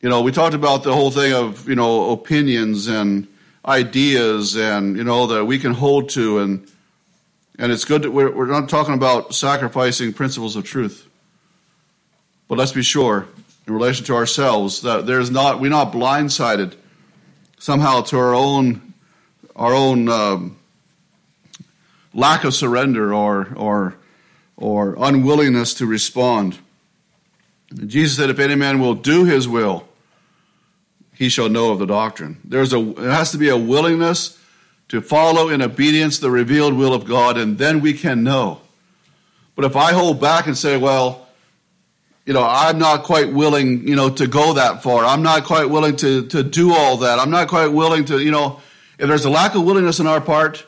You 0.02 0.08
know, 0.08 0.22
we 0.22 0.32
talked 0.32 0.56
about 0.56 0.84
the 0.84 0.94
whole 0.94 1.12
thing 1.12 1.34
of, 1.34 1.68
you 1.68 1.76
know, 1.76 2.12
opinions 2.12 2.88
and 2.88 3.28
ideas 3.66 4.56
and, 4.56 4.96
you 4.96 5.04
know, 5.04 5.28
that 5.28 5.44
we 5.44 5.60
can 5.60 5.74
hold 5.74 6.10
to 6.12 6.40
and 6.40 6.66
and 7.58 7.74
it's 7.74 7.84
good 7.84 8.04
that 8.04 8.12
we're, 8.12 8.34
we're 8.34 8.46
not 8.46 8.70
talking 8.70 8.94
about 8.94 9.36
sacrificing 9.36 10.14
principles 10.14 10.56
of 10.56 10.64
truth. 10.64 11.10
But 12.48 12.58
let's 12.58 12.72
be 12.72 12.82
sure 12.82 13.28
in 13.68 13.74
relation 13.74 14.06
to 14.06 14.16
ourselves 14.16 14.84
that 14.84 15.06
there's 15.06 15.30
not 15.30 15.60
we're 15.60 15.70
not 15.70 15.92
blindsided 15.92 16.76
somehow 17.58 18.02
to 18.04 18.18
our 18.18 18.34
own 18.34 18.94
our 19.58 19.74
own 19.74 20.08
um, 20.08 20.58
lack 22.14 22.46
of 22.46 22.54
surrender 22.54 23.14
or 23.14 23.54
or 23.58 23.98
or 24.56 24.96
unwillingness 24.98 25.74
to 25.74 25.86
respond. 25.86 26.58
Jesus 27.86 28.16
said, 28.16 28.30
"If 28.30 28.40
any 28.40 28.56
man 28.56 28.80
will 28.80 28.96
do 28.96 29.26
His 29.26 29.46
will, 29.46 29.89
he 31.20 31.30
shall 31.30 31.50
know 31.50 31.72
of 31.72 31.80
the 31.80 31.86
doctrine." 31.86 32.38
There's 32.44 32.74
a 32.74 32.80
it 32.80 33.12
has 33.12 33.32
to 33.32 33.38
be 33.38 33.50
a 33.50 33.58
willingness 33.58 34.40
to 34.88 35.02
follow 35.02 35.50
in 35.50 35.62
obedience 35.62 36.18
the 36.18 36.32
revealed 36.32 36.74
will 36.74 36.94
of 36.94 37.06
God, 37.06 37.38
and 37.38 37.60
then 37.60 37.82
we 37.82 37.94
can 37.94 38.24
know. 38.24 38.62
But 39.56 39.66
if 39.66 39.76
I 39.76 39.92
hold 39.92 40.20
back 40.20 40.48
and 40.48 40.58
say, 40.58 40.78
"Well," 40.78 41.28
you 42.26 42.34
know, 42.34 42.44
I'm 42.44 42.80
not 42.80 43.04
quite 43.04 43.34
willing, 43.34 43.88
you 43.88 43.96
know, 43.96 44.10
to 44.10 44.28
go 44.28 44.54
that 44.54 44.82
far. 44.82 45.04
I'm 45.04 45.22
not 45.22 45.44
quite 45.44 45.70
willing 45.70 45.96
to, 45.98 46.28
to 46.28 46.44
do 46.44 46.74
all 46.74 46.98
that. 46.98 47.18
I'm 47.18 47.32
not 47.32 47.48
quite 47.48 47.68
willing 47.68 48.06
to, 48.06 48.20
you 48.20 48.30
know, 48.30 48.62
if 49.00 49.08
there's 49.08 49.26
a 49.26 49.32
lack 49.32 49.56
of 49.56 49.64
willingness 49.64 50.00
on 50.00 50.06
our 50.06 50.22
part 50.22 50.64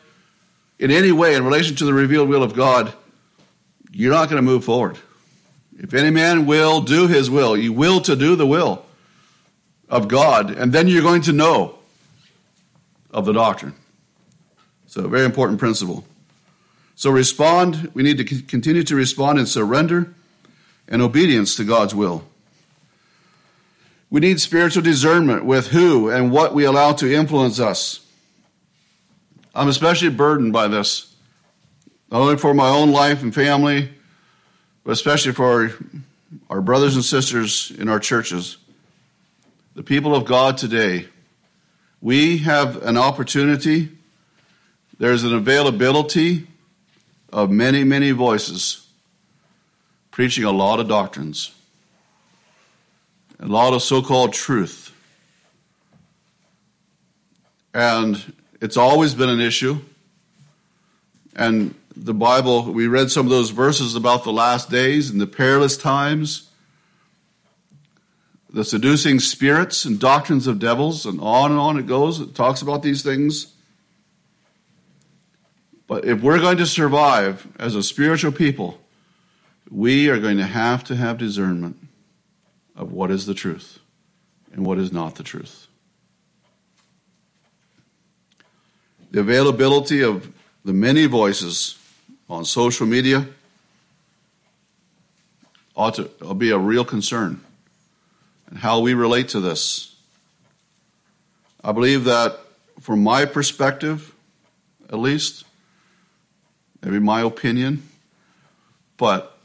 in 0.80 0.90
any 0.90 1.12
way 1.12 1.36
in 1.36 1.46
relation 1.46 1.76
to 1.76 1.86
the 1.86 1.94
revealed 1.94 2.30
will 2.30 2.42
of 2.42 2.56
God, 2.56 2.94
you're 3.92 4.12
not 4.12 4.28
going 4.28 4.38
to 4.38 4.42
move 4.42 4.66
forward. 4.66 4.98
If 5.78 5.94
any 5.94 6.10
man 6.10 6.48
will 6.48 6.82
do 6.82 7.08
his 7.08 7.30
will, 7.30 7.56
you 7.56 7.74
will 7.74 8.02
to 8.02 8.16
do 8.16 8.36
the 8.36 8.48
will 8.48 8.86
of 9.92 10.08
God, 10.08 10.50
and 10.50 10.72
then 10.72 10.88
you're 10.88 11.02
going 11.02 11.22
to 11.24 11.34
know 11.34 11.78
of 13.12 13.26
the 13.26 13.34
doctrine. 13.34 13.76
So, 14.88 15.08
very 15.08 15.26
important 15.26 15.60
principle. 15.60 16.06
So, 16.96 17.12
respond. 17.12 17.92
We 17.94 18.02
need 18.02 18.18
to 18.18 18.24
continue 18.24 18.84
to 18.84 18.96
respond 18.96 19.38
and 19.38 19.48
surrender 19.48 20.14
and 20.88 21.02
obedience 21.02 21.56
to 21.58 21.66
God's 21.66 21.94
will. 21.94 22.24
We 24.10 24.22
need 24.22 24.40
spiritual 24.40 24.84
discernment 24.84 25.46
with 25.46 25.68
who 25.68 26.10
and 26.10 26.32
what 26.32 26.54
we 26.54 26.64
allow 26.64 26.94
to 26.94 27.14
influence 27.14 27.60
us. 27.60 28.06
I'm 29.54 29.68
especially 29.68 30.10
burdened 30.10 30.54
by 30.54 30.68
this, 30.70 31.14
not 32.10 32.22
only 32.22 32.38
for 32.38 32.54
my 32.54 32.68
own 32.68 32.92
life 32.92 33.22
and 33.22 33.36
family, 33.36 33.90
but 34.84 34.92
especially 34.92 35.34
for 35.34 35.74
our 36.50 36.62
brothers 36.62 36.96
and 36.96 37.04
sisters 37.04 37.72
in 37.78 37.90
our 37.90 38.00
churches. 38.00 38.58
The 39.74 39.84
people 39.84 40.14
of 40.14 40.26
God 40.26 40.58
today, 40.58 41.08
we 42.02 42.40
have 42.40 42.84
an 42.84 42.98
opportunity, 42.98 43.88
there's 45.00 45.24
an 45.24 45.34
availability 45.34 46.46
of 47.32 47.50
many, 47.50 47.86
many 47.86 48.12
voices 48.12 48.86
preaching 50.12 50.44
a 50.44 50.52
lot 50.52 50.82
of 50.82 50.90
doctrines, 50.90 51.56
a 53.40 53.46
lot 53.46 53.74
of 53.74 53.82
so 53.82 54.02
called 54.02 54.34
truth. 54.34 54.94
And 57.74 58.34
it's 58.60 58.76
always 58.76 59.16
been 59.16 59.30
an 59.30 59.40
issue. 59.40 59.80
And 61.34 61.76
the 61.96 62.14
Bible, 62.14 62.74
we 62.74 62.88
read 62.88 63.10
some 63.10 63.26
of 63.26 63.30
those 63.30 63.52
verses 63.52 63.96
about 63.96 64.26
the 64.26 64.34
last 64.34 64.70
days 64.70 65.10
and 65.10 65.22
the 65.22 65.28
perilous 65.28 65.78
times, 65.78 66.50
the 68.54 68.66
seducing 68.66 69.20
spirits 69.20 69.86
and 69.86 70.00
doctrines 70.00 70.46
of 70.48 70.60
devils, 70.60 71.06
and 71.06 71.20
on 71.22 71.52
and 71.52 71.60
on 71.60 71.78
it 71.78 71.88
goes. 71.88 72.20
It 72.20 72.36
talks 72.36 72.62
about 72.62 72.84
these 72.84 73.02
things. 73.02 73.54
But 75.88 76.06
if 76.06 76.22
we're 76.22 76.40
going 76.40 76.58
to 76.58 76.66
survive 76.66 77.48
as 77.60 77.76
a 77.76 77.84
spiritual 77.84 78.32
people, 78.32 78.80
we 79.70 80.10
are 80.10 80.20
going 80.20 80.38
to 80.38 80.46
have 80.46 80.84
to 80.86 80.96
have 80.96 81.18
discernment 81.18 81.78
of 82.76 82.92
what 82.92 83.12
is 83.12 83.26
the 83.26 83.34
truth 83.34 83.80
and 84.54 84.66
what 84.66 84.78
is 84.78 84.92
not 84.92 85.16
the 85.16 85.24
truth. 85.24 85.68
The 89.12 89.20
availability 89.20 90.02
of 90.02 90.32
the 90.64 90.74
many 90.74 91.06
voices 91.06 91.78
on 92.30 92.46
social 92.46 92.86
media 92.86 93.28
ought 95.76 95.96
to 95.96 96.34
be 96.34 96.52
a 96.52 96.58
real 96.58 96.86
concern. 96.86 97.42
And 98.52 98.60
how 98.60 98.82
we 98.82 98.94
relate 98.94 99.30
to 99.30 99.40
this. 99.40 99.96
I 101.64 101.72
believe 101.72 102.04
that, 102.04 102.38
from 102.82 103.02
my 103.02 103.26
perspective, 103.26 104.14
at 104.90 105.00
least, 105.00 105.46
maybe 106.84 107.00
my 107.00 107.22
opinion, 107.22 107.88
but 108.98 109.38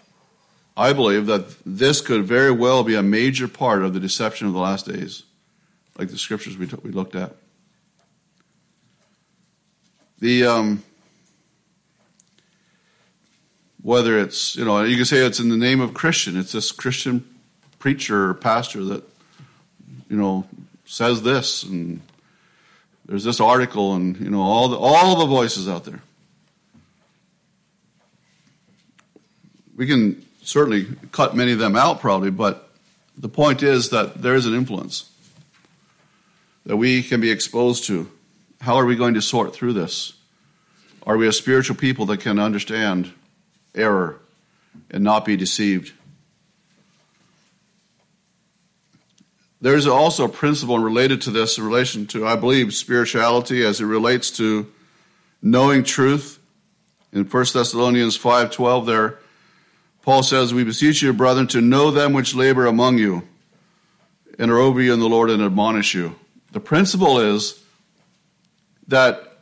I 0.76 0.92
believe 0.92 1.26
that 1.26 1.44
this 1.64 2.00
could 2.00 2.24
very 2.24 2.50
well 2.50 2.82
be 2.82 2.96
a 2.96 3.02
major 3.02 3.46
part 3.46 3.82
of 3.82 3.94
the 3.94 4.00
deception 4.00 4.48
of 4.48 4.52
the 4.52 4.58
last 4.58 4.86
days, 4.86 5.22
like 5.96 6.08
the 6.08 6.18
scriptures 6.18 6.58
we, 6.58 6.66
t- 6.66 6.76
we 6.82 6.90
looked 6.90 7.14
at. 7.14 7.36
The 10.18 10.46
um, 10.46 10.82
whether 13.82 14.18
it's 14.18 14.56
you 14.56 14.64
know 14.64 14.82
you 14.82 14.96
can 14.96 15.04
say 15.04 15.18
it's 15.18 15.38
in 15.38 15.50
the 15.50 15.56
name 15.56 15.80
of 15.80 15.94
Christian, 15.94 16.36
it's 16.36 16.52
this 16.52 16.72
Christian 16.72 17.35
preacher 17.86 18.30
or 18.30 18.34
pastor 18.34 18.82
that 18.82 19.04
you 20.10 20.16
know 20.16 20.44
says 20.86 21.22
this, 21.22 21.62
and 21.62 22.00
there's 23.04 23.22
this 23.22 23.38
article 23.38 23.94
and 23.94 24.18
you 24.18 24.28
know 24.28 24.40
all 24.40 24.68
the, 24.68 24.76
all 24.76 25.14
the 25.20 25.26
voices 25.26 25.68
out 25.68 25.84
there. 25.84 26.00
We 29.76 29.86
can 29.86 30.26
certainly 30.42 30.88
cut 31.12 31.36
many 31.36 31.52
of 31.52 31.60
them 31.60 31.76
out 31.76 32.00
probably, 32.00 32.32
but 32.32 32.70
the 33.16 33.28
point 33.28 33.62
is 33.62 33.90
that 33.90 34.20
there 34.20 34.34
is 34.34 34.46
an 34.46 34.54
influence 34.54 35.08
that 36.64 36.76
we 36.76 37.04
can 37.04 37.20
be 37.20 37.30
exposed 37.30 37.84
to. 37.84 38.10
How 38.62 38.74
are 38.74 38.84
we 38.84 38.96
going 38.96 39.14
to 39.14 39.22
sort 39.22 39.54
through 39.54 39.74
this? 39.74 40.14
Are 41.04 41.16
we 41.16 41.28
a 41.28 41.32
spiritual 41.32 41.76
people 41.76 42.04
that 42.06 42.18
can 42.18 42.40
understand 42.40 43.12
error 43.76 44.18
and 44.90 45.04
not 45.04 45.24
be 45.24 45.36
deceived? 45.36 45.92
There's 49.60 49.86
also 49.86 50.24
a 50.24 50.28
principle 50.28 50.78
related 50.78 51.22
to 51.22 51.30
this 51.30 51.56
in 51.56 51.64
relation 51.64 52.06
to, 52.08 52.26
I 52.26 52.36
believe, 52.36 52.74
spirituality 52.74 53.64
as 53.64 53.80
it 53.80 53.86
relates 53.86 54.30
to 54.32 54.70
knowing 55.40 55.82
truth. 55.82 56.38
In 57.12 57.24
1 57.24 57.46
Thessalonians 57.52 58.18
5.12 58.18 58.86
there, 58.86 59.18
Paul 60.02 60.22
says, 60.22 60.52
We 60.52 60.62
beseech 60.62 61.02
you, 61.02 61.12
brethren, 61.12 61.46
to 61.48 61.60
know 61.60 61.90
them 61.90 62.12
which 62.12 62.34
labor 62.34 62.66
among 62.66 62.98
you 62.98 63.22
and 64.38 64.50
are 64.50 64.58
over 64.58 64.80
you 64.80 64.92
in 64.92 65.00
the 65.00 65.08
Lord 65.08 65.30
and 65.30 65.42
admonish 65.42 65.94
you. 65.94 66.16
The 66.52 66.60
principle 66.60 67.18
is 67.18 67.62
that, 68.88 69.38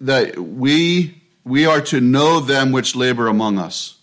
that 0.00 0.38
we, 0.38 1.22
we 1.44 1.64
are 1.64 1.80
to 1.82 2.00
know 2.00 2.40
them 2.40 2.70
which 2.70 2.94
labor 2.94 3.28
among 3.28 3.58
us. 3.58 3.96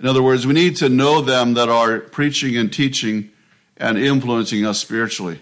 In 0.00 0.06
other 0.06 0.22
words, 0.22 0.46
we 0.46 0.54
need 0.54 0.76
to 0.76 0.88
know 0.88 1.20
them 1.20 1.54
that 1.54 1.68
are 1.68 1.98
preaching 1.98 2.56
and 2.56 2.72
teaching 2.72 3.30
and 3.78 3.96
influencing 3.96 4.66
us 4.66 4.78
spiritually. 4.78 5.40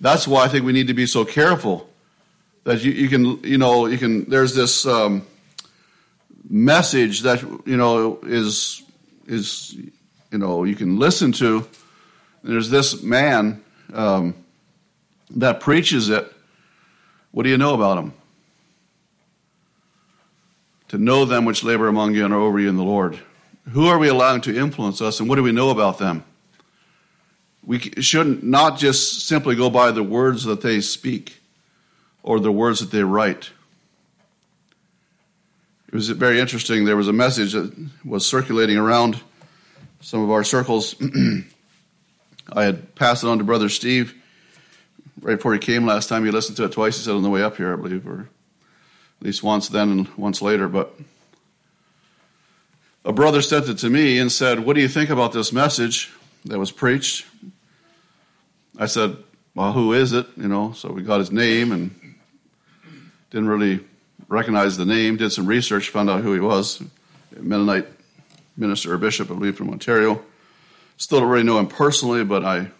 That's 0.00 0.28
why 0.28 0.44
I 0.44 0.48
think 0.48 0.64
we 0.64 0.72
need 0.72 0.88
to 0.88 0.94
be 0.94 1.06
so 1.06 1.24
careful 1.24 1.88
that 2.64 2.82
you, 2.82 2.92
you 2.92 3.08
can, 3.08 3.42
you 3.44 3.58
know, 3.58 3.86
you 3.86 3.96
can, 3.96 4.28
there's 4.28 4.54
this 4.54 4.84
um, 4.84 5.24
message 6.50 7.22
that, 7.22 7.42
you 7.64 7.76
know, 7.76 8.18
is, 8.24 8.82
is, 9.26 9.74
you 10.30 10.38
know, 10.38 10.64
you 10.64 10.74
can 10.74 10.98
listen 10.98 11.32
to. 11.32 11.66
There's 12.42 12.68
this 12.68 13.02
man 13.02 13.62
um, 13.94 14.34
that 15.30 15.60
preaches 15.60 16.08
it. 16.08 16.30
What 17.30 17.44
do 17.44 17.48
you 17.48 17.58
know 17.58 17.74
about 17.74 17.98
him? 17.98 18.12
To 20.88 20.98
know 20.98 21.24
them 21.24 21.44
which 21.44 21.64
labor 21.64 21.88
among 21.88 22.14
you 22.14 22.24
and 22.24 22.34
are 22.34 22.40
over 22.40 22.58
you 22.58 22.68
in 22.68 22.76
the 22.76 22.84
Lord. 22.84 23.18
Who 23.70 23.86
are 23.86 23.98
we 23.98 24.08
allowing 24.08 24.40
to 24.42 24.56
influence 24.56 25.00
us, 25.00 25.18
and 25.18 25.28
what 25.28 25.34
do 25.36 25.42
we 25.42 25.52
know 25.52 25.70
about 25.70 25.98
them? 25.98 26.24
We 27.66 27.80
shouldn't 27.80 28.44
not 28.44 28.78
just 28.78 29.26
simply 29.26 29.56
go 29.56 29.68
by 29.68 29.90
the 29.90 30.02
words 30.02 30.44
that 30.44 30.62
they 30.62 30.80
speak 30.80 31.40
or 32.22 32.38
the 32.38 32.52
words 32.52 32.78
that 32.80 32.92
they 32.92 33.02
write. 33.02 33.50
It 35.88 35.94
was 35.94 36.08
very 36.10 36.38
interesting. 36.38 36.84
There 36.84 36.96
was 36.96 37.08
a 37.08 37.12
message 37.12 37.52
that 37.52 37.72
was 38.04 38.24
circulating 38.24 38.76
around 38.76 39.20
some 40.00 40.22
of 40.22 40.30
our 40.30 40.44
circles. 40.44 40.94
I 42.52 42.64
had 42.64 42.94
passed 42.94 43.24
it 43.24 43.28
on 43.28 43.38
to 43.38 43.44
Brother 43.44 43.68
Steve 43.68 44.14
right 45.20 45.36
before 45.36 45.52
he 45.52 45.58
came 45.58 45.86
last 45.86 46.08
time. 46.08 46.24
He 46.24 46.30
listened 46.30 46.56
to 46.58 46.64
it 46.64 46.72
twice. 46.72 46.96
He 46.96 47.04
said 47.04 47.14
on 47.14 47.22
the 47.22 47.30
way 47.30 47.42
up 47.42 47.56
here, 47.56 47.72
I 47.72 47.76
believe, 47.76 48.06
or 48.06 48.28
at 49.20 49.26
least 49.26 49.42
once 49.42 49.68
then 49.68 49.90
and 49.90 50.08
once 50.16 50.40
later. 50.40 50.68
But 50.68 50.94
a 53.04 53.12
brother 53.12 53.42
sent 53.42 53.68
it 53.68 53.78
to 53.78 53.90
me 53.90 54.18
and 54.18 54.30
said, 54.30 54.60
What 54.60 54.76
do 54.76 54.82
you 54.82 54.88
think 54.88 55.10
about 55.10 55.32
this 55.32 55.52
message 55.52 56.12
that 56.44 56.58
was 56.58 56.70
preached? 56.70 57.26
I 58.78 58.86
said, 58.86 59.16
Well, 59.54 59.72
who 59.72 59.92
is 59.92 60.12
it? 60.12 60.26
You 60.36 60.48
know, 60.48 60.72
so 60.72 60.92
we 60.92 61.02
got 61.02 61.20
his 61.20 61.32
name 61.32 61.72
and 61.72 62.14
didn't 63.30 63.48
really 63.48 63.80
recognize 64.28 64.76
the 64.76 64.84
name, 64.84 65.16
did 65.16 65.30
some 65.30 65.46
research, 65.46 65.88
found 65.88 66.10
out 66.10 66.22
who 66.22 66.32
he 66.32 66.40
was. 66.40 66.82
Mennonite 67.38 67.86
minister 68.56 68.94
or 68.94 68.98
bishop, 68.98 69.30
I 69.30 69.34
believe, 69.34 69.56
from 69.56 69.70
Ontario. 69.70 70.22
Still 70.96 71.20
don't 71.20 71.28
really 71.28 71.44
know 71.44 71.58
him 71.58 71.68
personally, 71.68 72.24
but 72.24 72.44
I 72.44 72.70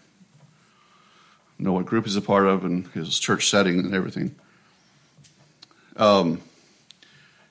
know 1.59 1.72
what 1.72 1.86
group 1.86 2.05
he's 2.05 2.16
a 2.16 2.22
part 2.22 2.47
of 2.47 2.64
and 2.64 2.86
his 2.88 3.18
church 3.18 3.49
setting 3.49 3.78
and 3.78 3.94
everything. 3.94 4.34
Um, 5.97 6.42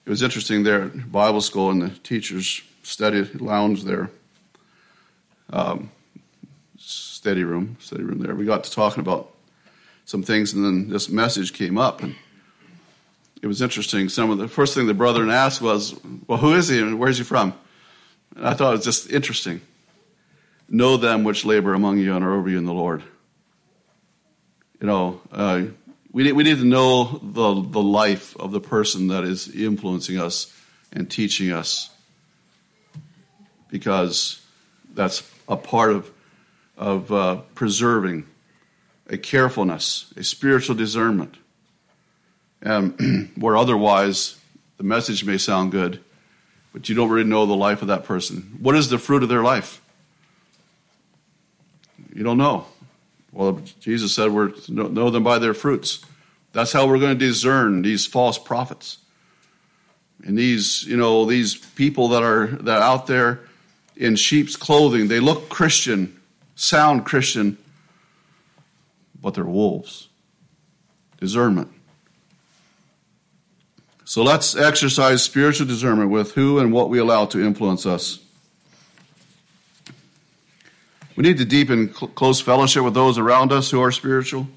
it 0.05 0.09
was 0.09 0.21
interesting 0.21 0.63
there 0.63 0.83
at 0.83 1.11
Bible 1.11 1.41
school 1.41 1.71
and 1.71 1.81
the 1.81 1.89
teachers' 1.89 2.61
study 2.83 3.23
lounge 3.23 3.83
there. 3.83 4.11
Um, 5.51 5.91
study 7.25 7.43
room, 7.43 7.75
study 7.79 8.03
room 8.03 8.19
there. 8.19 8.35
We 8.35 8.45
got 8.45 8.65
to 8.65 8.71
talking 8.71 9.01
about 9.01 9.31
some 10.05 10.21
things, 10.21 10.53
and 10.53 10.63
then 10.63 10.89
this 10.89 11.09
message 11.09 11.53
came 11.53 11.75
up, 11.75 12.03
and 12.03 12.13
it 13.41 13.47
was 13.47 13.63
interesting. 13.63 14.09
Some 14.09 14.29
of 14.29 14.37
the 14.37 14.47
first 14.47 14.75
thing 14.75 14.85
the 14.85 14.93
brother 14.93 15.27
asked 15.27 15.59
was, 15.59 15.95
"Well, 16.27 16.37
who 16.37 16.53
is 16.53 16.67
he, 16.67 16.79
and 16.79 16.99
where's 16.99 17.17
he 17.17 17.23
from?" 17.23 17.55
And 18.35 18.47
I 18.47 18.53
thought 18.53 18.73
it 18.75 18.77
was 18.77 18.85
just 18.85 19.11
interesting. 19.11 19.61
Know 20.69 20.97
them 20.97 21.23
which 21.23 21.45
labor 21.45 21.73
among 21.73 21.97
you 21.97 22.15
and 22.15 22.23
are 22.23 22.31
over 22.31 22.47
you 22.47 22.59
in 22.59 22.65
the 22.65 22.73
Lord. 22.73 23.01
You 24.79 24.85
know, 24.85 25.19
uh, 25.31 25.63
we 26.11 26.25
need, 26.25 26.33
we 26.33 26.43
need 26.43 26.59
to 26.59 26.63
know 26.63 27.19
the 27.23 27.59
the 27.59 27.81
life 27.81 28.37
of 28.37 28.51
the 28.51 28.61
person 28.61 29.07
that 29.07 29.23
is 29.23 29.47
influencing 29.47 30.19
us 30.19 30.53
and 30.93 31.09
teaching 31.09 31.51
us, 31.51 31.89
because 33.71 34.45
that's 34.93 35.23
a 35.47 35.57
part 35.57 35.91
of 35.91 36.11
of 36.77 37.11
uh, 37.11 37.37
preserving, 37.53 38.27
a 39.07 39.17
carefulness, 39.17 40.13
a 40.17 40.23
spiritual 40.23 40.75
discernment. 40.75 41.37
And 42.61 43.31
where 43.37 43.55
otherwise 43.55 44.39
the 44.77 44.83
message 44.83 45.23
may 45.23 45.37
sound 45.37 45.71
good, 45.71 46.01
but 46.73 46.89
you 46.89 46.95
don't 46.95 47.09
really 47.09 47.29
know 47.29 47.45
the 47.45 47.55
life 47.55 47.81
of 47.81 47.87
that 47.87 48.03
person. 48.03 48.57
What 48.59 48.75
is 48.75 48.89
the 48.89 48.97
fruit 48.97 49.23
of 49.23 49.29
their 49.29 49.43
life? 49.43 49.81
You 52.13 52.23
don't 52.23 52.37
know. 52.37 52.65
Well, 53.31 53.61
Jesus 53.81 54.15
said 54.15 54.31
we're 54.31 54.53
know 54.69 55.09
them 55.09 55.23
by 55.23 55.39
their 55.39 55.53
fruits. 55.53 56.03
That's 56.53 56.71
how 56.71 56.87
we're 56.87 56.99
going 56.99 57.19
to 57.19 57.25
discern 57.25 57.81
these 57.81 58.05
false 58.05 58.37
prophets. 58.37 58.99
And 60.23 60.37
these, 60.37 60.83
you 60.83 60.95
know, 60.95 61.25
these 61.25 61.57
people 61.57 62.07
that 62.09 62.23
are 62.23 62.47
that 62.47 62.81
are 62.81 62.83
out 62.83 63.07
there 63.07 63.41
in 63.97 64.15
sheep's 64.15 64.55
clothing, 64.55 65.09
they 65.09 65.19
look 65.19 65.49
Christian, 65.49 66.14
sound 66.55 67.05
Christian, 67.05 67.57
but 69.21 69.33
they're 69.33 69.43
wolves. 69.45 70.07
Discernment. 71.19 71.71
So 74.05 74.23
let's 74.23 74.55
exercise 74.55 75.23
spiritual 75.23 75.67
discernment 75.67 76.11
with 76.11 76.33
who 76.33 76.59
and 76.59 76.71
what 76.71 76.89
we 76.89 76.99
allow 76.99 77.25
to 77.25 77.43
influence 77.43 77.85
us. 77.85 78.19
We 81.15 81.23
need 81.23 81.37
to 81.37 81.45
deepen 81.45 81.93
cl- 81.93 82.11
close 82.11 82.41
fellowship 82.41 82.83
with 82.83 82.93
those 82.93 83.17
around 83.17 83.51
us 83.51 83.71
who 83.71 83.81
are 83.81 83.91
spiritual. 83.91 84.47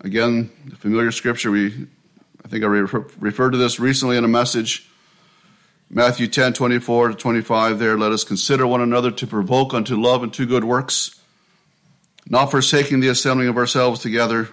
Again, 0.00 0.50
the 0.66 0.76
familiar 0.76 1.12
scripture, 1.12 1.50
we, 1.50 1.86
I 2.44 2.48
think 2.48 2.64
I 2.64 2.66
re- 2.66 3.04
referred 3.18 3.50
to 3.50 3.58
this 3.58 3.78
recently 3.78 4.16
in 4.16 4.24
a 4.24 4.28
message. 4.28 4.88
Matthew 5.96 6.26
10, 6.26 6.54
24 6.54 7.10
to 7.10 7.14
25 7.14 7.78
there. 7.78 7.96
Let 7.96 8.10
us 8.10 8.24
consider 8.24 8.66
one 8.66 8.80
another 8.80 9.12
to 9.12 9.28
provoke 9.28 9.72
unto 9.72 9.94
love 9.94 10.24
and 10.24 10.34
to 10.34 10.44
good 10.44 10.64
works, 10.64 11.20
not 12.28 12.50
forsaking 12.50 12.98
the 12.98 13.06
assembling 13.06 13.46
of 13.46 13.56
ourselves 13.56 14.00
together, 14.00 14.48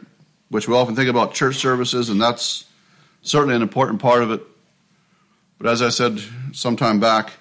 which 0.50 0.68
we 0.68 0.76
often 0.76 0.96
think 0.96 1.10
about 1.10 1.34
church 1.34 1.56
services, 1.56 2.10
and 2.10 2.22
that's 2.22 2.66
certainly 3.24 3.56
an 3.56 3.64
important 3.64 4.00
part 4.00 4.22
of 4.22 4.30
it. 4.30 4.44
But 5.58 5.72
as 5.72 5.82
I 5.82 5.90
said 5.90 6.22
some 6.52 6.76
time 6.76 7.00
back, 7.00 7.32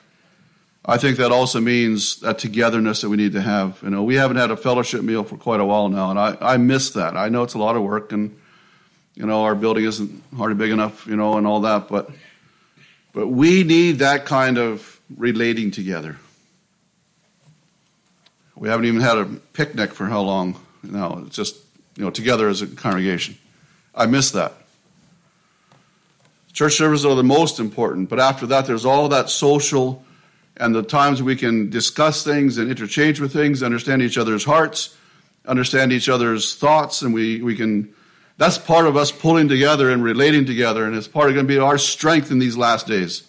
I 0.82 0.96
think 0.96 1.18
that 1.18 1.30
also 1.30 1.60
means 1.60 2.20
that 2.20 2.38
togetherness 2.38 3.02
that 3.02 3.10
we 3.10 3.18
need 3.18 3.32
to 3.32 3.42
have. 3.42 3.80
You 3.82 3.90
know, 3.90 4.02
we 4.02 4.14
haven't 4.14 4.38
had 4.38 4.50
a 4.50 4.56
fellowship 4.56 5.02
meal 5.02 5.24
for 5.24 5.36
quite 5.36 5.60
a 5.60 5.64
while 5.66 5.90
now, 5.90 6.08
and 6.08 6.18
I, 6.18 6.38
I 6.40 6.56
miss 6.56 6.88
that. 6.92 7.18
I 7.18 7.28
know 7.28 7.42
it's 7.42 7.52
a 7.52 7.58
lot 7.58 7.76
of 7.76 7.82
work, 7.82 8.12
and 8.12 8.34
you 9.14 9.26
know 9.26 9.44
our 9.44 9.54
building 9.54 9.84
isn't 9.84 10.22
hardly 10.34 10.56
big 10.56 10.70
enough, 10.70 11.06
you 11.06 11.16
know, 11.16 11.36
and 11.36 11.46
all 11.46 11.60
that, 11.60 11.88
but 11.88 12.08
but 13.12 13.28
we 13.28 13.64
need 13.64 13.98
that 13.98 14.24
kind 14.26 14.58
of 14.58 15.00
relating 15.16 15.70
together. 15.70 16.16
We 18.56 18.68
haven't 18.68 18.86
even 18.86 19.00
had 19.00 19.18
a 19.18 19.24
picnic 19.24 19.94
for 19.94 20.06
how 20.06 20.20
long 20.20 20.60
now? 20.82 21.22
It's 21.26 21.36
just, 21.36 21.56
you 21.96 22.04
know, 22.04 22.10
together 22.10 22.48
as 22.48 22.62
a 22.62 22.66
congregation. 22.66 23.38
I 23.94 24.06
miss 24.06 24.30
that. 24.32 24.52
Church 26.52 26.74
services 26.74 27.06
are 27.06 27.14
the 27.14 27.22
most 27.22 27.58
important, 27.58 28.08
but 28.08 28.20
after 28.20 28.46
that, 28.46 28.66
there's 28.66 28.84
all 28.84 29.08
that 29.08 29.30
social 29.30 30.04
and 30.56 30.74
the 30.74 30.82
times 30.82 31.22
we 31.22 31.36
can 31.36 31.70
discuss 31.70 32.22
things 32.22 32.58
and 32.58 32.70
interchange 32.70 33.18
with 33.18 33.32
things, 33.32 33.62
understand 33.62 34.02
each 34.02 34.18
other's 34.18 34.44
hearts, 34.44 34.94
understand 35.46 35.90
each 35.90 36.08
other's 36.08 36.54
thoughts, 36.54 37.00
and 37.00 37.14
we, 37.14 37.40
we 37.40 37.56
can 37.56 37.94
that's 38.40 38.56
part 38.56 38.86
of 38.86 38.96
us 38.96 39.12
pulling 39.12 39.48
together 39.48 39.90
and 39.90 40.02
relating 40.02 40.46
together, 40.46 40.86
and 40.86 40.96
it's 40.96 41.06
part 41.06 41.28
of 41.28 41.34
going 41.34 41.46
to 41.46 41.52
be 41.52 41.58
our 41.58 41.76
strength 41.76 42.30
in 42.30 42.38
these 42.38 42.56
last 42.56 42.86
days. 42.86 43.24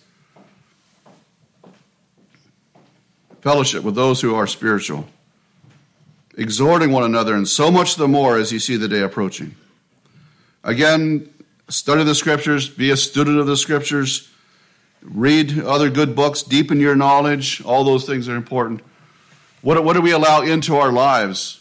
Fellowship 3.41 3.83
with 3.83 3.93
those 3.93 4.21
who 4.21 4.33
are 4.33 4.47
spiritual, 4.47 5.09
exhorting 6.37 6.93
one 6.93 7.03
another, 7.03 7.35
and 7.35 7.45
so 7.45 7.69
much 7.69 7.95
the 7.95 8.07
more 8.07 8.37
as 8.37 8.53
you 8.53 8.59
see 8.59 8.77
the 8.77 8.87
day 8.87 9.01
approaching. 9.01 9.53
Again, 10.63 11.29
study 11.67 12.05
the 12.05 12.15
scriptures, 12.15 12.69
be 12.69 12.89
a 12.89 12.95
student 12.95 13.37
of 13.37 13.47
the 13.47 13.57
scriptures, 13.57 14.29
read 15.01 15.59
other 15.59 15.89
good 15.89 16.15
books, 16.15 16.41
deepen 16.41 16.79
your 16.79 16.95
knowledge. 16.95 17.61
All 17.65 17.83
those 17.83 18.05
things 18.05 18.29
are 18.29 18.37
important. 18.37 18.79
What, 19.61 19.83
what 19.83 19.91
do 19.91 20.01
we 20.01 20.11
allow 20.11 20.39
into 20.39 20.77
our 20.77 20.93
lives? 20.93 21.59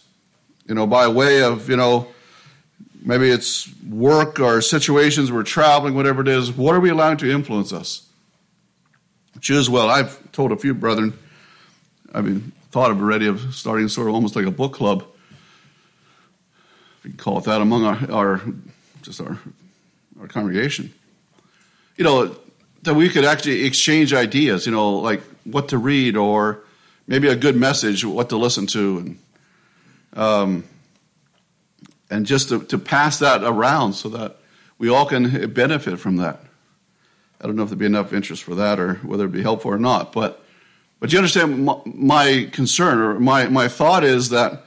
You 0.68 0.76
know, 0.76 0.86
by 0.86 1.08
way 1.08 1.42
of, 1.42 1.68
you 1.68 1.76
know, 1.76 2.06
maybe 3.02 3.30
it's 3.30 3.68
work 3.84 4.40
or 4.40 4.60
situations 4.60 5.32
we're 5.32 5.42
traveling, 5.42 5.94
whatever 5.94 6.22
it 6.22 6.28
is. 6.28 6.52
What 6.52 6.74
are 6.74 6.80
we 6.80 6.90
allowing 6.90 7.16
to 7.18 7.30
influence 7.30 7.72
us? 7.72 8.06
Choose 9.40 9.70
well. 9.70 9.88
I've 9.88 10.30
told 10.32 10.52
a 10.52 10.56
few 10.56 10.74
brethren, 10.74 11.18
I 12.12 12.20
mean, 12.20 12.52
thought 12.70 12.90
of 12.90 13.00
already 13.00 13.26
of 13.26 13.54
starting 13.54 13.88
sort 13.88 14.08
of 14.08 14.14
almost 14.14 14.36
like 14.36 14.46
a 14.46 14.50
book 14.50 14.74
club, 14.74 15.04
if 16.98 17.04
you 17.04 17.10
can 17.10 17.18
call 17.18 17.38
it 17.38 17.44
that, 17.44 17.60
among 17.60 17.84
our, 17.84 18.10
our 18.10 18.42
just 19.02 19.20
our 19.20 19.38
our 20.20 20.28
congregation. 20.28 20.92
You 21.96 22.04
know, 22.04 22.36
that 22.82 22.94
we 22.94 23.08
could 23.08 23.24
actually 23.24 23.64
exchange 23.64 24.12
ideas, 24.12 24.66
you 24.66 24.72
know, 24.72 24.98
like 24.98 25.22
what 25.44 25.68
to 25.68 25.78
read 25.78 26.16
or 26.16 26.60
maybe 27.06 27.28
a 27.28 27.36
good 27.36 27.56
message, 27.56 28.04
what 28.04 28.28
to 28.28 28.36
listen 28.36 28.66
to, 28.68 28.98
and 28.98 29.18
um, 30.14 30.64
and 32.10 32.26
just 32.26 32.48
to, 32.48 32.62
to 32.64 32.78
pass 32.78 33.18
that 33.20 33.42
around 33.44 33.94
so 33.94 34.08
that 34.10 34.36
we 34.78 34.88
all 34.88 35.06
can 35.06 35.52
benefit 35.52 35.98
from 35.98 36.16
that. 36.16 36.40
I 37.40 37.46
don't 37.46 37.56
know 37.56 37.62
if 37.62 37.70
there'd 37.70 37.78
be 37.78 37.86
enough 37.86 38.12
interest 38.12 38.42
for 38.42 38.54
that 38.56 38.78
or 38.78 38.94
whether 38.96 39.24
it'd 39.24 39.32
be 39.32 39.42
helpful 39.42 39.70
or 39.70 39.78
not, 39.78 40.12
but 40.12 40.44
but 40.98 41.12
you 41.12 41.18
understand 41.18 41.64
my, 41.64 41.76
my 41.86 42.48
concern 42.52 42.98
or 42.98 43.18
my, 43.18 43.48
my 43.48 43.68
thought 43.68 44.04
is 44.04 44.28
that 44.30 44.66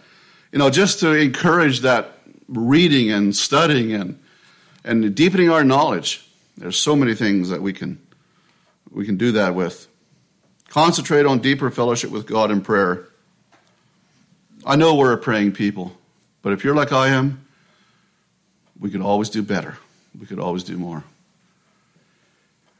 you 0.52 0.58
know 0.60 0.70
just 0.72 1.00
to 1.02 1.14
encourage 1.14 1.82
that 1.82 2.18
reading 2.48 3.12
and 3.12 3.36
studying 3.36 3.94
and 3.94 4.20
and 4.84 5.16
deepening 5.16 5.50
our 5.50 5.64
knowledge. 5.64 6.28
There's 6.58 6.78
so 6.78 6.96
many 6.96 7.16
things 7.16 7.50
that 7.50 7.62
we 7.62 7.74
can 7.74 8.00
we 8.91 9.06
can 9.06 9.18
do 9.18 9.34
that 9.34 9.56
with. 9.56 9.88
Concentrate 10.70 11.26
on 11.26 11.39
deeper 11.39 11.70
fellowship 11.70 12.10
with 12.10 12.26
God 12.26 12.50
in 12.50 12.62
prayer. 12.62 13.08
I 14.66 14.76
know 14.76 14.96
we're 14.96 15.14
a 15.14 15.18
praying 15.18 15.52
people, 15.52 15.96
but 16.44 16.54
if 16.54 16.64
you're 16.64 16.76
like 16.76 16.91
I 16.91 17.08
am, 17.08 17.44
we 18.80 18.91
could 18.91 19.02
always 19.02 19.30
do 19.30 19.41
better. 19.41 19.78
We 20.20 20.28
could 20.28 20.39
always 20.39 20.64
do 20.64 20.78
more. 20.78 21.04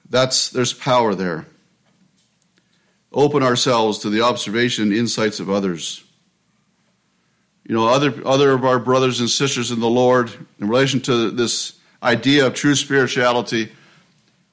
That's 0.07 0.49
there's 0.49 0.74
power 0.74 1.16
there. 1.16 1.47
Open 3.11 3.41
ourselves 3.41 3.99
to 3.99 4.09
the 4.09 4.22
observation 4.22 4.84
and 4.86 4.93
insights 4.93 5.39
of 5.39 5.49
others. 5.49 6.03
You 7.66 7.74
know, 7.74 7.88
other 7.88 8.14
other 8.26 8.51
of 8.51 8.66
our 8.66 8.78
brothers 8.78 9.20
and 9.20 9.30
sisters 9.30 9.72
in 9.72 9.80
the 9.80 9.89
Lord, 9.89 10.32
in 10.59 10.68
relation 10.68 10.99
to 11.01 11.32
this 11.32 11.74
idea 12.03 12.45
of 12.45 12.53
true 12.53 12.76
spirituality, 12.76 13.72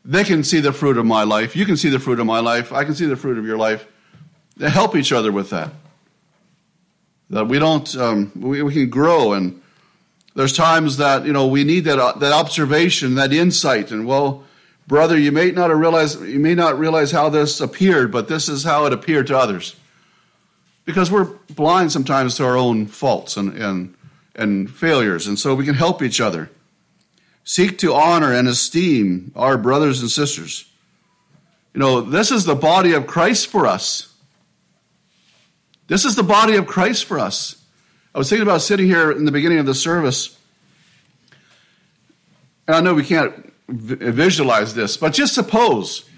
they 0.05 0.25
can 0.25 0.45
see 0.45 0.61
the 0.61 0.73
fruit 0.73 0.97
of 0.97 1.05
my 1.05 1.25
life. 1.25 1.57
You 1.57 1.67
can 1.67 1.77
see 1.77 1.89
the 1.89 1.99
fruit 1.99 2.21
of 2.21 2.27
my 2.27 2.41
life. 2.41 2.73
I 2.73 2.85
can 2.85 2.95
see 2.95 3.07
the 3.07 3.17
fruit 3.17 3.37
of 3.37 3.45
your 3.45 3.59
life. 3.59 3.87
They 4.57 4.71
help 4.71 4.95
each 4.95 5.13
other 5.13 5.33
with 5.33 5.51
that. 5.51 5.73
That 7.31 7.47
we 7.47 7.59
don't, 7.59 7.97
um, 7.97 8.33
we, 8.35 8.62
we, 8.62 8.74
can 8.74 8.91
grow. 8.91 9.33
And 9.33 9.62
there's 10.35 10.53
times 10.53 10.97
that, 10.97 11.24
you 11.24 11.33
know, 11.33 11.47
we 11.47 11.64
need 11.64 11.85
that, 11.85 11.99
uh, 11.99 12.12
that 12.18 12.33
observation, 12.33 13.14
that 13.14 13.33
insight. 13.33 13.93
And, 13.93 14.07
well, 14.07 14.45
brother, 14.89 15.16
you 15.16 15.31
may 15.31 15.53
not 15.53 15.74
realize, 15.74 16.20
you 16.20 16.41
may 16.41 16.55
not 16.55 16.78
realize 16.78 17.12
how 17.12 17.28
this 17.28 17.61
appeared, 17.61 18.11
but 18.11 18.26
this 18.26 18.49
is 18.49 18.64
how 18.64 18.85
it 18.87 18.93
appeared 18.93 19.28
to 19.28 19.39
others. 19.39 19.76
Because 20.85 21.11
we're 21.11 21.37
blind 21.55 21.93
sometimes 21.93 22.37
to 22.37 22.45
our 22.45 22.57
own 22.57 22.87
faults 22.87 23.37
and, 23.37 23.55
and, 23.55 23.95
and 24.35 24.68
failures. 24.68 25.28
And 25.28 25.39
so 25.39 25.55
we 25.55 25.64
can 25.64 25.76
help 25.76 26.03
each 26.03 26.20
other. 26.20 26.51
Seek 27.45 27.78
to 27.78 27.95
honor 27.95 28.33
and 28.33 28.49
esteem 28.49 29.31
our 29.37 29.57
brothers 29.57 30.01
and 30.01 30.11
sisters. 30.11 30.66
You 31.74 31.81
know, 31.81 32.01
this 32.01 32.33
is 32.33 32.45
the 32.45 32.57
body 32.57 32.93
of 32.93 33.07
Christ 33.07 33.47
for 33.47 33.66
us. 33.66 34.10
This 35.91 36.05
is 36.05 36.14
the 36.14 36.22
body 36.22 36.55
of 36.55 36.66
Christ 36.66 37.05
for 37.05 37.18
us. 37.18 37.62
I 38.14 38.18
was 38.18 38.30
thinking 38.30 38.47
about 38.47 38.62
sitting 38.62 38.86
here 38.86 39.11
in 39.11 39.24
the 39.24 39.32
beginning 39.32 39.59
of 39.59 39.66
the 39.66 39.74
service, 39.74 40.38
and 42.66 42.76
I 42.76 42.80
know 42.80 42.95
we 42.95 43.05
can't 43.05 43.53
visualize 43.68 44.74
this, 44.74 44.97
but 44.97 45.12
just 45.12 45.34
suppose 45.34 46.09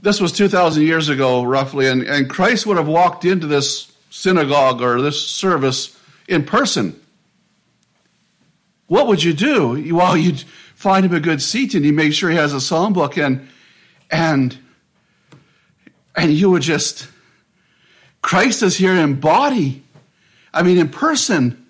this 0.00 0.20
was 0.20 0.32
2,000 0.32 0.84
years 0.84 1.08
ago, 1.08 1.42
roughly, 1.42 1.88
and, 1.88 2.02
and 2.02 2.28
Christ 2.28 2.66
would 2.66 2.76
have 2.76 2.86
walked 2.86 3.24
into 3.24 3.46
this 3.46 3.90
synagogue 4.10 4.80
or 4.80 5.00
this 5.00 5.20
service 5.26 5.98
in 6.28 6.44
person 6.44 7.00
what 8.92 9.06
would 9.06 9.24
you 9.24 9.32
do? 9.32 9.94
Well, 9.94 10.18
you'd 10.18 10.42
find 10.74 11.06
him 11.06 11.14
a 11.14 11.20
good 11.20 11.40
seat 11.40 11.72
and 11.74 11.82
you 11.82 11.94
make 11.94 12.12
sure 12.12 12.28
he 12.28 12.36
has 12.36 12.52
a 12.52 12.60
psalm 12.60 12.92
book 12.92 13.16
and 13.16 13.48
and 14.10 14.58
and 16.14 16.30
you 16.30 16.50
would 16.50 16.60
just 16.60 17.08
Christ 18.22 18.62
is 18.62 18.76
here 18.76 18.94
in 18.94 19.20
body. 19.20 19.82
I 20.54 20.62
mean 20.62 20.78
in 20.78 20.88
person. 20.88 21.66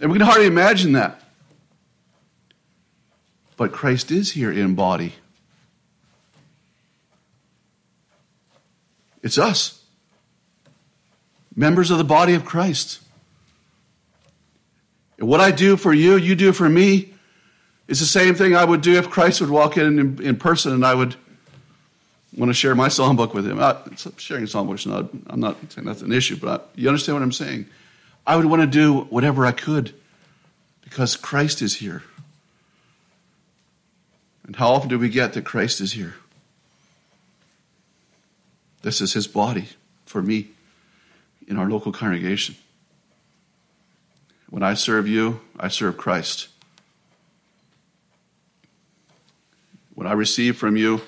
And 0.00 0.10
we 0.10 0.18
can 0.18 0.26
hardly 0.26 0.46
imagine 0.46 0.92
that. 0.92 1.22
But 3.56 3.72
Christ 3.72 4.10
is 4.10 4.32
here 4.32 4.52
in 4.52 4.74
body. 4.74 5.14
It's 9.20 9.36
us, 9.36 9.84
members 11.56 11.90
of 11.90 11.98
the 11.98 12.04
body 12.04 12.34
of 12.34 12.44
Christ. 12.44 13.00
And 15.18 15.28
what 15.28 15.40
I 15.40 15.50
do 15.50 15.76
for 15.76 15.92
you, 15.92 16.16
you 16.16 16.36
do 16.36 16.52
for 16.52 16.68
me, 16.68 17.14
is 17.88 17.98
the 17.98 18.06
same 18.06 18.36
thing 18.36 18.54
I 18.54 18.64
would 18.64 18.80
do 18.80 18.94
if 18.96 19.10
Christ 19.10 19.40
would 19.40 19.50
walk 19.50 19.76
in 19.76 19.98
in, 19.98 20.22
in 20.22 20.36
person 20.36 20.72
and 20.72 20.86
I 20.86 20.94
would 20.94 21.16
want 22.38 22.50
to 22.50 22.54
share 22.54 22.74
my 22.74 22.88
psalm 22.88 23.16
book 23.16 23.34
with 23.34 23.46
him. 23.46 23.60
I, 23.60 23.76
sharing 24.16 24.44
a 24.44 24.46
psalm 24.46 24.68
book 24.68 24.78
is 24.78 24.86
not, 24.86 25.10
I'm 25.26 25.40
not 25.40 25.56
saying 25.72 25.86
that's 25.86 26.02
an 26.02 26.12
issue, 26.12 26.36
but 26.36 26.60
I, 26.60 26.80
you 26.80 26.88
understand 26.88 27.16
what 27.16 27.22
I'm 27.22 27.32
saying? 27.32 27.66
I 28.26 28.36
would 28.36 28.46
want 28.46 28.62
to 28.62 28.66
do 28.66 29.00
whatever 29.10 29.44
I 29.44 29.52
could 29.52 29.92
because 30.82 31.16
Christ 31.16 31.62
is 31.62 31.76
here. 31.76 32.04
And 34.44 34.56
how 34.56 34.70
often 34.70 34.88
do 34.88 34.98
we 34.98 35.08
get 35.08 35.32
that 35.34 35.44
Christ 35.44 35.80
is 35.80 35.92
here? 35.92 36.14
This 38.82 39.00
is 39.00 39.12
his 39.12 39.26
body 39.26 39.68
for 40.06 40.22
me 40.22 40.48
in 41.46 41.58
our 41.58 41.68
local 41.68 41.92
congregation. 41.92 42.54
When 44.48 44.62
I 44.62 44.74
serve 44.74 45.08
you, 45.08 45.40
I 45.58 45.68
serve 45.68 45.96
Christ. 45.96 46.48
When 49.94 50.06
I 50.06 50.12
receive 50.12 50.56
from 50.56 50.76
you, 50.76 51.02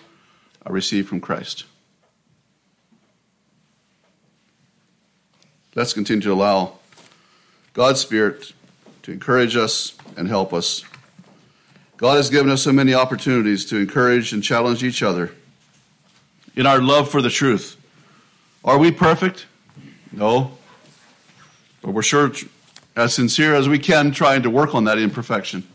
I 0.65 0.71
receive 0.71 1.09
from 1.09 1.21
Christ. 1.21 1.65
Let's 5.75 5.93
continue 5.93 6.23
to 6.23 6.33
allow 6.33 6.79
God's 7.73 8.01
Spirit 8.01 8.53
to 9.03 9.13
encourage 9.13 9.57
us 9.57 9.95
and 10.17 10.29
help 10.29 10.53
us. 10.53 10.85
God 11.97 12.17
has 12.17 12.31
given 12.31 12.51
us 12.51 12.63
so 12.63 12.73
many 12.73 12.95
opportunities 12.95 13.65
to 13.67 13.77
encourage 13.77 14.33
and 14.33 14.43
challenge 14.43 14.83
each 14.83 15.03
other 15.03 15.33
in 16.57 16.67
our 16.67 16.81
love 16.81 17.11
for 17.11 17.23
the 17.23 17.31
truth. 17.31 17.77
Are 18.65 18.79
we 18.79 18.91
perfect? 18.91 19.47
No. 20.13 20.59
But 21.83 21.93
we're 21.93 22.03
sure 22.03 22.33
as 22.97 23.15
sincere 23.15 23.55
as 23.55 23.69
we 23.69 23.79
can, 23.79 24.11
trying 24.11 24.43
to 24.43 24.51
work 24.51 24.75
on 24.75 24.85
that 24.85 24.99
imperfection 24.99 25.67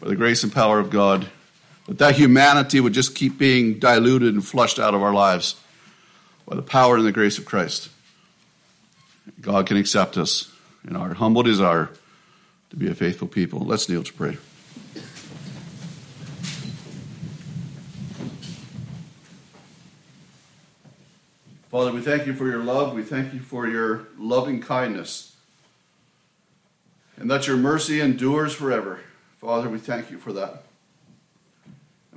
by 0.00 0.08
the 0.08 0.16
grace 0.16 0.42
and 0.42 0.52
power 0.52 0.78
of 0.78 0.90
God. 0.90 1.28
But 1.90 1.98
that 1.98 2.14
humanity 2.14 2.78
would 2.78 2.92
just 2.92 3.16
keep 3.16 3.36
being 3.36 3.80
diluted 3.80 4.32
and 4.32 4.46
flushed 4.46 4.78
out 4.78 4.94
of 4.94 5.02
our 5.02 5.12
lives 5.12 5.56
by 6.46 6.54
the 6.54 6.62
power 6.62 6.96
and 6.96 7.04
the 7.04 7.10
grace 7.10 7.36
of 7.36 7.44
Christ. 7.44 7.88
God 9.40 9.66
can 9.66 9.76
accept 9.76 10.16
us 10.16 10.52
in 10.86 10.94
our 10.94 11.14
humble 11.14 11.42
desire 11.42 11.90
to 12.70 12.76
be 12.76 12.88
a 12.88 12.94
faithful 12.94 13.26
people. 13.26 13.58
Let's 13.58 13.88
kneel 13.88 14.04
to 14.04 14.12
pray. 14.12 14.38
Father, 21.72 21.90
we 21.90 22.02
thank 22.02 22.24
you 22.24 22.34
for 22.34 22.46
your 22.46 22.62
love. 22.62 22.94
We 22.94 23.02
thank 23.02 23.34
you 23.34 23.40
for 23.40 23.66
your 23.66 24.06
loving 24.16 24.60
kindness 24.60 25.34
and 27.16 27.28
that 27.28 27.48
your 27.48 27.56
mercy 27.56 28.00
endures 28.00 28.54
forever. 28.54 29.00
Father, 29.40 29.68
we 29.68 29.80
thank 29.80 30.12
you 30.12 30.18
for 30.18 30.32
that. 30.34 30.66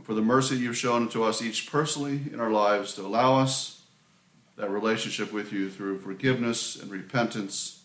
And 0.03 0.07
for 0.07 0.15
the 0.15 0.21
mercy 0.21 0.57
you've 0.57 0.75
shown 0.75 1.07
to 1.11 1.23
us 1.23 1.41
each 1.41 1.71
personally 1.71 2.19
in 2.33 2.41
our 2.41 2.51
lives 2.51 2.93
to 2.95 3.03
allow 3.03 3.39
us 3.39 3.83
that 4.57 4.69
relationship 4.69 5.31
with 5.31 5.53
you 5.53 5.69
through 5.69 5.99
forgiveness 5.99 6.75
and 6.75 6.91
repentance. 6.91 7.81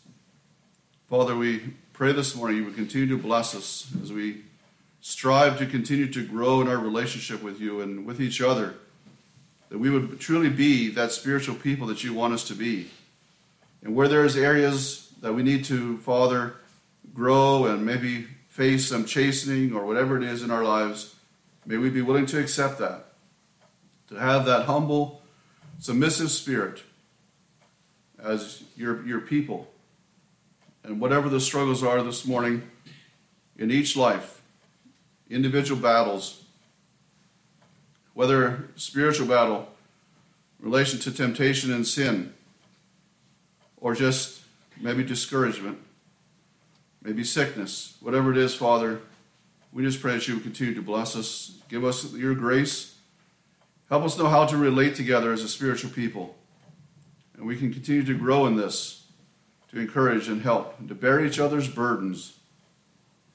Father, 1.08 1.36
we 1.36 1.74
pray 1.92 2.10
this 2.10 2.34
morning 2.34 2.56
you 2.56 2.64
would 2.64 2.74
continue 2.74 3.06
to 3.06 3.22
bless 3.22 3.54
us 3.54 3.86
as 4.02 4.12
we 4.12 4.42
strive 5.00 5.58
to 5.58 5.66
continue 5.66 6.12
to 6.12 6.26
grow 6.26 6.60
in 6.60 6.66
our 6.66 6.78
relationship 6.78 7.40
with 7.40 7.60
you 7.60 7.82
and 7.82 8.04
with 8.04 8.20
each 8.20 8.42
other, 8.42 8.74
that 9.68 9.78
we 9.78 9.88
would 9.88 10.18
truly 10.18 10.50
be 10.50 10.88
that 10.88 11.12
spiritual 11.12 11.54
people 11.54 11.86
that 11.86 12.02
you 12.02 12.12
want 12.12 12.34
us 12.34 12.48
to 12.48 12.54
be. 12.54 12.90
And 13.84 13.94
where 13.94 14.08
there 14.08 14.24
is 14.24 14.36
areas 14.36 15.12
that 15.20 15.34
we 15.34 15.44
need 15.44 15.64
to, 15.66 15.98
Father, 15.98 16.56
grow 17.14 17.66
and 17.66 17.86
maybe 17.86 18.26
face 18.48 18.88
some 18.88 19.04
chastening 19.04 19.72
or 19.72 19.86
whatever 19.86 20.16
it 20.16 20.24
is 20.24 20.42
in 20.42 20.50
our 20.50 20.64
lives, 20.64 21.14
may 21.68 21.76
we 21.76 21.90
be 21.90 22.00
willing 22.00 22.24
to 22.24 22.40
accept 22.40 22.78
that. 22.78 23.04
To 24.08 24.14
have 24.14 24.46
that 24.46 24.64
humble, 24.64 25.20
submissive 25.78 26.30
spirit 26.30 26.82
as 28.18 28.62
your, 28.74 29.06
your 29.06 29.20
people. 29.20 29.68
And 30.82 30.98
whatever 30.98 31.28
the 31.28 31.40
struggles 31.40 31.82
are 31.82 32.02
this 32.02 32.24
morning 32.24 32.62
in 33.58 33.70
each 33.70 33.96
life, 33.96 34.40
individual 35.28 35.78
battles, 35.78 36.42
whether 38.14 38.70
spiritual 38.76 39.26
battle, 39.26 39.68
relation 40.60 40.98
to 41.00 41.12
temptation 41.12 41.70
and 41.70 41.86
sin, 41.86 42.32
or 43.76 43.94
just 43.94 44.40
maybe 44.80 45.04
discouragement, 45.04 45.78
maybe 47.02 47.22
sickness, 47.24 47.94
whatever 48.00 48.32
it 48.32 48.38
is, 48.38 48.54
Father, 48.54 49.02
we 49.72 49.82
just 49.82 50.00
pray 50.00 50.14
that 50.14 50.26
you 50.26 50.34
would 50.34 50.42
continue 50.42 50.74
to 50.74 50.82
bless 50.82 51.14
us, 51.14 51.58
give 51.68 51.84
us 51.84 52.12
your 52.14 52.34
grace, 52.34 52.96
help 53.88 54.04
us 54.04 54.18
know 54.18 54.28
how 54.28 54.46
to 54.46 54.56
relate 54.56 54.94
together 54.94 55.32
as 55.32 55.42
a 55.42 55.48
spiritual 55.48 55.90
people. 55.90 56.36
And 57.36 57.46
we 57.46 57.56
can 57.56 57.72
continue 57.72 58.04
to 58.04 58.18
grow 58.18 58.46
in 58.46 58.56
this, 58.56 59.06
to 59.70 59.78
encourage 59.78 60.28
and 60.28 60.42
help, 60.42 60.78
and 60.80 60.88
to 60.88 60.94
bear 60.94 61.24
each 61.24 61.38
other's 61.38 61.68
burdens. 61.68 62.38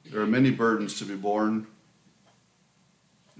There 0.05 0.21
are 0.21 0.27
many 0.27 0.51
burdens 0.51 0.97
to 0.99 1.05
be 1.05 1.15
borne. 1.15 1.67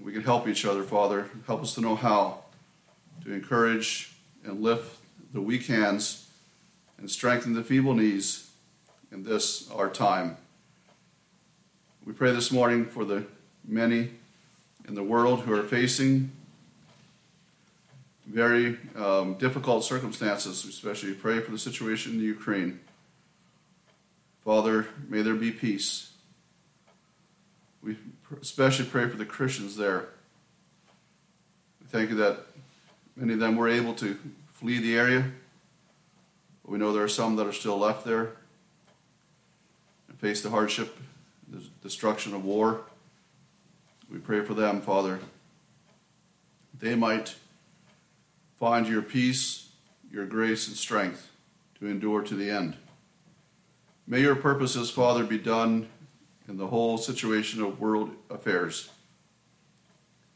We 0.02 0.12
can 0.12 0.22
help 0.22 0.48
each 0.48 0.64
other, 0.64 0.82
Father. 0.82 1.28
Help 1.46 1.62
us 1.62 1.74
to 1.74 1.80
know 1.80 1.96
how 1.96 2.44
to 3.24 3.32
encourage 3.32 4.12
and 4.44 4.62
lift 4.62 5.00
the 5.32 5.40
weak 5.40 5.66
hands 5.66 6.28
and 6.98 7.10
strengthen 7.10 7.52
the 7.52 7.62
feeble 7.62 7.94
knees 7.94 8.50
in 9.12 9.24
this 9.24 9.70
our 9.70 9.88
time. 9.88 10.36
We 12.06 12.12
pray 12.12 12.32
this 12.32 12.52
morning 12.52 12.84
for 12.84 13.06
the 13.06 13.24
many 13.66 14.10
in 14.86 14.94
the 14.94 15.02
world 15.02 15.40
who 15.40 15.54
are 15.54 15.62
facing 15.62 16.30
very 18.26 18.76
um, 18.94 19.34
difficult 19.34 19.84
circumstances, 19.84 20.64
We 20.64 20.70
especially 20.70 21.14
pray 21.14 21.40
for 21.40 21.50
the 21.50 21.58
situation 21.58 22.12
in 22.12 22.20
Ukraine. 22.20 22.80
Father, 24.44 24.86
may 25.08 25.22
there 25.22 25.34
be 25.34 25.50
peace. 25.50 26.12
We 27.82 27.96
especially 28.38 28.84
pray 28.84 29.08
for 29.08 29.16
the 29.16 29.24
Christians 29.24 29.76
there. 29.76 30.08
We 31.80 31.86
thank 31.86 32.10
you 32.10 32.16
that 32.16 32.40
many 33.16 33.32
of 33.32 33.38
them 33.38 33.56
were 33.56 33.68
able 33.70 33.94
to 33.94 34.18
flee 34.52 34.78
the 34.78 34.98
area. 34.98 35.32
We 36.66 36.76
know 36.76 36.92
there 36.92 37.04
are 37.04 37.08
some 37.08 37.36
that 37.36 37.46
are 37.46 37.52
still 37.52 37.78
left 37.78 38.04
there 38.04 38.32
and 40.08 40.18
face 40.18 40.42
the 40.42 40.50
hardship, 40.50 40.98
the 41.54 41.62
destruction 41.82 42.34
of 42.34 42.44
war. 42.44 42.82
We 44.10 44.18
pray 44.18 44.44
for 44.44 44.54
them, 44.54 44.80
Father. 44.80 45.20
They 46.78 46.94
might 46.94 47.34
find 48.58 48.86
your 48.86 49.02
peace, 49.02 49.68
your 50.10 50.26
grace, 50.26 50.68
and 50.68 50.76
strength 50.76 51.30
to 51.78 51.86
endure 51.86 52.22
to 52.22 52.34
the 52.34 52.50
end. 52.50 52.76
May 54.06 54.20
your 54.20 54.36
purposes, 54.36 54.90
Father, 54.90 55.24
be 55.24 55.38
done 55.38 55.88
in 56.48 56.56
the 56.56 56.66
whole 56.66 56.98
situation 56.98 57.62
of 57.62 57.80
world 57.80 58.10
affairs. 58.28 58.90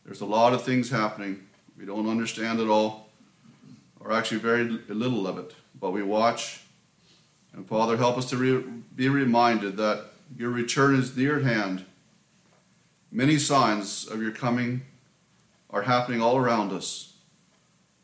There's 0.04 0.22
a 0.22 0.26
lot 0.26 0.54
of 0.54 0.62
things 0.62 0.88
happening. 0.88 1.46
We 1.76 1.84
don't 1.84 2.08
understand 2.08 2.60
it 2.60 2.68
all, 2.68 3.08
or 4.00 4.12
actually 4.12 4.38
very 4.38 4.64
little 4.64 5.26
of 5.26 5.38
it, 5.38 5.54
but 5.78 5.90
we 5.90 6.02
watch. 6.02 6.62
And 7.52 7.66
Father, 7.68 7.96
help 7.96 8.16
us 8.16 8.30
to 8.30 8.36
re- 8.36 8.64
be 8.96 9.08
reminded 9.08 9.76
that 9.76 10.06
your 10.36 10.50
return 10.50 10.94
is 10.94 11.16
near 11.16 11.38
at 11.38 11.44
hand. 11.44 11.84
Many 13.10 13.38
signs 13.38 14.06
of 14.06 14.20
your 14.20 14.32
coming 14.32 14.82
are 15.70 15.82
happening 15.82 16.20
all 16.20 16.36
around 16.36 16.72
us. 16.72 17.14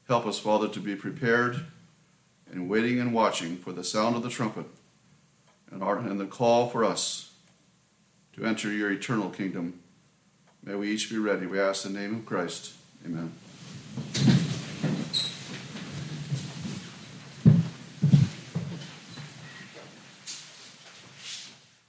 Help 0.08 0.26
us, 0.26 0.38
Father, 0.38 0.68
to 0.68 0.80
be 0.80 0.94
prepared 0.94 1.64
and 2.50 2.68
waiting 2.68 3.00
and 3.00 3.12
watching 3.12 3.56
for 3.56 3.72
the 3.72 3.84
sound 3.84 4.16
of 4.16 4.22
the 4.22 4.30
trumpet 4.30 4.66
and, 5.70 6.20
the 6.20 6.26
call 6.26 6.68
for 6.68 6.84
us 6.84 7.32
to 8.34 8.44
enter 8.44 8.70
your 8.70 8.92
eternal 8.92 9.30
kingdom. 9.30 9.80
May 10.62 10.74
we 10.74 10.90
each 10.90 11.10
be 11.10 11.18
ready. 11.18 11.46
We 11.46 11.60
ask 11.60 11.84
in 11.84 11.94
the 11.94 12.00
name 12.00 12.16
of 12.16 12.26
Christ. 12.26 12.72
Amen. 13.04 13.32